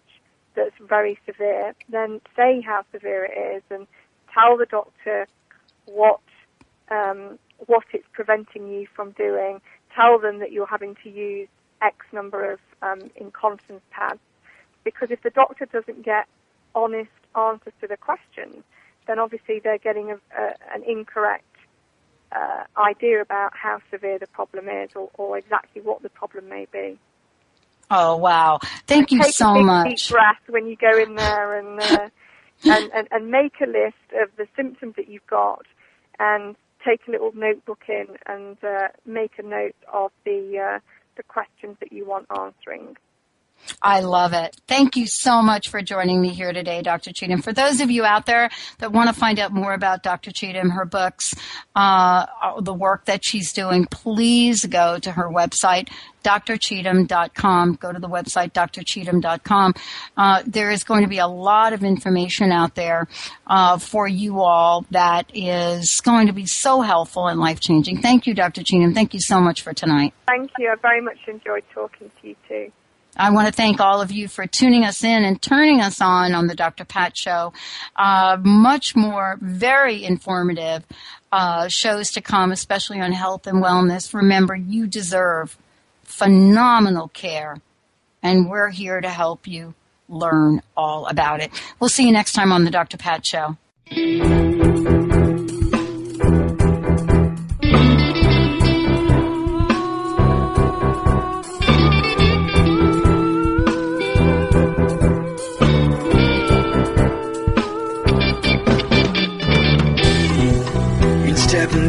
that's 0.56 0.76
very 0.82 1.20
severe, 1.26 1.74
then 1.90 2.22
say 2.36 2.62
how 2.62 2.84
severe 2.92 3.26
it 3.26 3.58
is 3.58 3.64
and 3.70 3.88
tell 4.34 4.58
the 4.58 4.66
doctor 4.66 5.28
what 5.86 6.22
um, 6.90 7.40
what 7.66 7.84
it's 7.94 8.08
preventing 8.12 8.68
you 8.68 8.88
from 8.96 9.12
doing. 9.12 9.62
Tell 9.96 10.20
them 10.20 10.40
that 10.40 10.52
you're 10.52 10.68
having 10.68 10.96
to 11.04 11.10
use 11.10 11.48
X 11.82 11.98
number 12.12 12.52
of 12.52 12.60
um, 12.82 13.10
incontinence 13.16 13.84
pads. 13.92 14.20
Because 14.84 15.10
if 15.10 15.24
the 15.24 15.30
doctor 15.30 15.66
doesn't 15.66 16.04
get 16.04 16.28
honest 16.76 17.10
answers 17.36 17.74
to 17.82 17.88
the 17.88 17.98
questions, 17.98 18.64
then 19.08 19.20
obviously 19.20 19.60
they're 19.64 19.78
getting 19.78 20.12
a, 20.12 20.16
a, 20.38 20.54
an 20.74 20.84
incorrect 20.88 21.46
uh, 22.32 22.64
idea 22.78 23.22
about 23.22 23.54
how 23.56 23.80
severe 23.92 24.20
the 24.20 24.28
problem 24.28 24.68
is 24.68 24.90
or, 24.96 25.10
or, 25.18 25.38
exactly 25.38 25.82
what 25.82 26.02
the 26.02 26.10
problem 26.10 26.50
may 26.50 26.68
be. 26.72 26.98
Oh 27.92 28.18
wow! 28.18 28.60
Thank 28.88 29.12
you 29.12 29.24
so 29.24 29.52
a 29.52 29.54
big, 29.56 29.66
much. 29.66 30.08
Deep 30.08 30.16
breath 30.16 30.42
when 30.48 30.68
you 30.68 30.76
go 30.76 30.98
in 30.98 31.16
there 31.16 31.60
and, 31.60 31.80
uh, 31.80 32.10
and, 32.66 32.92
and 32.94 33.08
and 33.12 33.32
make 33.32 33.56
a 33.62 33.68
list 33.68 34.22
of 34.22 34.30
the 34.38 34.48
symptoms 34.56 34.96
that 34.98 35.10
you've 35.10 35.28
got, 35.28 35.66
and 36.20 36.56
take 36.86 37.02
a 37.08 37.12
little 37.12 37.32
notebook 37.34 37.84
in 37.88 38.08
and 38.26 38.58
uh, 38.64 38.88
make 39.06 39.34
a 39.38 39.44
note 39.44 39.76
of 39.92 40.12
the 40.24 40.60
uh, 40.60 40.80
the 41.18 41.24
questions 41.24 41.78
that 41.80 41.92
you 41.92 42.06
want 42.06 42.28
answering. 42.38 42.98
I 43.82 44.02
love 44.02 44.34
it. 44.34 44.56
Thank 44.68 44.96
you 44.96 45.08
so 45.08 45.42
much 45.42 45.70
for 45.70 45.82
joining 45.82 46.22
me 46.22 46.30
here 46.30 46.54
today, 46.54 46.82
Dr. 46.82 47.12
Cheetham. 47.12 47.44
For 47.44 47.54
those 47.54 47.82
of 47.82 47.92
you 47.92 48.06
out 48.06 48.26
there 48.26 48.50
that 48.80 48.92
want 48.92 49.10
to 49.10 49.16
find 49.16 49.40
out 49.40 49.52
more 49.52 49.74
about 49.74 50.04
Dr. 50.04 50.32
Cheetham, 50.32 50.74
her 50.74 50.86
books, 50.86 51.34
uh, 51.76 52.26
the 52.62 52.74
work 52.74 53.06
that 53.06 53.24
she's 53.24 53.54
doing, 53.54 53.86
please 53.86 54.66
go 54.66 55.00
to 55.00 55.12
her 55.12 55.30
website, 55.30 55.90
drcheetham.com. 56.24 57.76
Go 57.76 57.92
to 57.92 58.00
the 58.00 58.10
website, 58.10 58.52
drcheetham.com. 58.54 59.74
Uh, 60.18 60.44
there 60.46 60.72
is 60.72 60.84
going 60.84 61.04
to 61.04 61.10
be 61.10 61.20
a 61.20 61.28
lot 61.28 61.74
of 61.74 61.84
information 61.84 62.52
out 62.52 62.76
there 62.76 63.08
uh, 63.48 63.78
for 63.78 64.08
you 64.08 64.42
all 64.42 64.86
that 64.92 65.30
is 65.34 66.02
going 66.02 66.28
to 66.28 66.34
be 66.34 66.46
so 66.46 66.82
helpful 66.82 67.28
and 67.28 67.40
life 67.40 67.60
changing. 67.60 68.02
Thank 68.02 68.28
you, 68.28 68.34
Dr. 68.34 68.62
Cheetham. 68.62 68.94
Thank 68.94 69.14
you 69.14 69.20
so 69.20 69.40
much 69.40 69.62
for 69.62 69.74
tonight. 69.74 70.14
Thank 70.28 70.52
you. 70.58 70.70
I 70.70 70.76
very 70.76 71.02
much 71.02 71.20
enjoyed 71.28 71.64
talking 71.74 72.10
to 72.22 72.28
you 72.28 72.36
too. 72.48 72.72
I 73.18 73.32
want 73.32 73.48
to 73.48 73.54
thank 73.54 73.80
all 73.80 74.02
of 74.02 74.12
you 74.12 74.28
for 74.28 74.46
tuning 74.46 74.84
us 74.84 75.04
in 75.04 75.24
and 75.24 75.42
turning 75.42 75.82
us 75.82 76.02
on 76.02 76.34
on 76.34 76.48
the 76.48 76.56
Dr. 76.56 76.86
Pat 76.86 77.18
Show. 77.18 77.54
Uh, 77.96 78.38
much 78.42 78.96
more 78.96 79.38
very 79.42 80.04
informative 80.04 80.84
uh, 81.32 81.68
shows 81.68 82.12
to 82.12 82.22
come, 82.22 82.52
especially 82.52 83.00
on 83.00 83.12
health 83.12 83.48
and 83.48 83.64
wellness. 83.64 84.14
Remember, 84.14 84.56
you 84.56 84.88
deserve 84.88 85.58
phenomenal 86.04 87.08
care, 87.10 87.58
and 88.22 88.50
we're 88.50 88.70
here 88.70 89.02
to 89.02 89.10
help 89.10 89.48
you 89.48 89.74
learn 90.08 90.62
all 90.78 91.06
about 91.08 91.42
it. 91.42 91.52
We'll 91.80 91.90
see 91.90 92.06
you 92.06 92.12
next 92.12 92.34
time 92.34 92.52
on 92.52 92.64
the 92.64 92.72
Dr. 92.72 92.98
Pat 92.98 93.26
Show. 93.26 93.58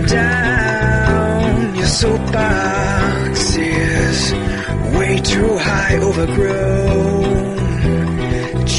Down. 0.07 1.74
Your 1.76 1.86
soapbox 1.86 3.57
is 3.57 4.32
way 4.96 5.18
too 5.20 5.59
high 5.59 5.98
overgrown. 5.98 7.57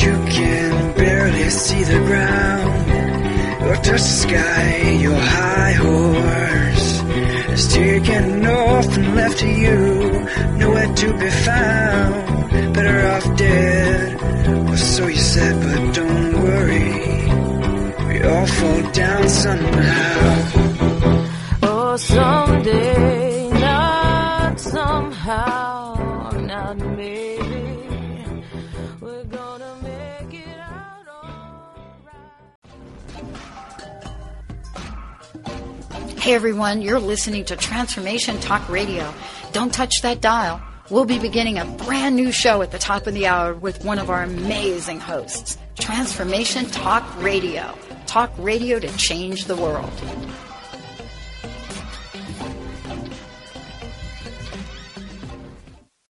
You 0.03 0.13
can 0.36 0.93
barely 0.95 1.49
see 1.49 1.84
the 1.84 1.99
ground. 2.09 2.91
Or 3.63 3.75
touch 3.75 3.86
the 3.86 4.17
sky 4.23 4.97
your 5.05 5.19
high 5.19 5.73
horse 5.73 7.01
has 7.51 7.73
taken 7.73 8.45
off 8.45 8.97
and 8.97 9.15
left 9.15 9.39
to 9.39 9.49
you. 9.49 9.78
Nowhere 10.57 10.93
to 10.95 11.13
be 11.17 11.30
found. 11.30 12.73
Better 12.73 13.07
off 13.07 13.38
dead 13.38 14.17
or 14.69 14.78
so 14.78 15.07
you 15.07 15.17
said 15.17 15.55
but 15.61 15.95
don't 15.95 16.34
worry. 16.43 16.93
We 18.07 18.23
all 18.23 18.45
fall 18.45 18.91
down 18.91 19.28
somehow 19.30 20.76
Someday, 21.97 23.49
not 23.53 24.59
somehow, 24.59 26.29
not 26.41 26.77
maybe, 26.77 27.39
we're 29.01 29.23
gonna 29.23 29.75
make 29.81 30.31
it 30.39 30.59
out 30.59 31.07
alright. 35.43 36.19
Hey 36.19 36.35
everyone, 36.35 36.83
you're 36.83 36.99
listening 36.99 37.45
to 37.45 37.55
Transformation 37.55 38.39
Talk 38.41 38.69
Radio. 38.69 39.11
Don't 39.51 39.73
touch 39.73 40.03
that 40.03 40.21
dial. 40.21 40.61
We'll 40.91 41.05
be 41.05 41.17
beginning 41.17 41.57
a 41.57 41.65
brand 41.65 42.15
new 42.15 42.31
show 42.31 42.61
at 42.61 42.69
the 42.71 42.77
top 42.77 43.07
of 43.07 43.15
the 43.15 43.25
hour 43.25 43.55
with 43.55 43.83
one 43.83 43.97
of 43.97 44.11
our 44.11 44.21
amazing 44.21 44.99
hosts. 44.99 45.57
Transformation 45.79 46.67
Talk 46.67 47.03
Radio. 47.23 47.73
Talk 48.05 48.31
radio 48.37 48.77
to 48.79 48.97
change 48.97 49.45
the 49.45 49.55
world. 49.55 49.91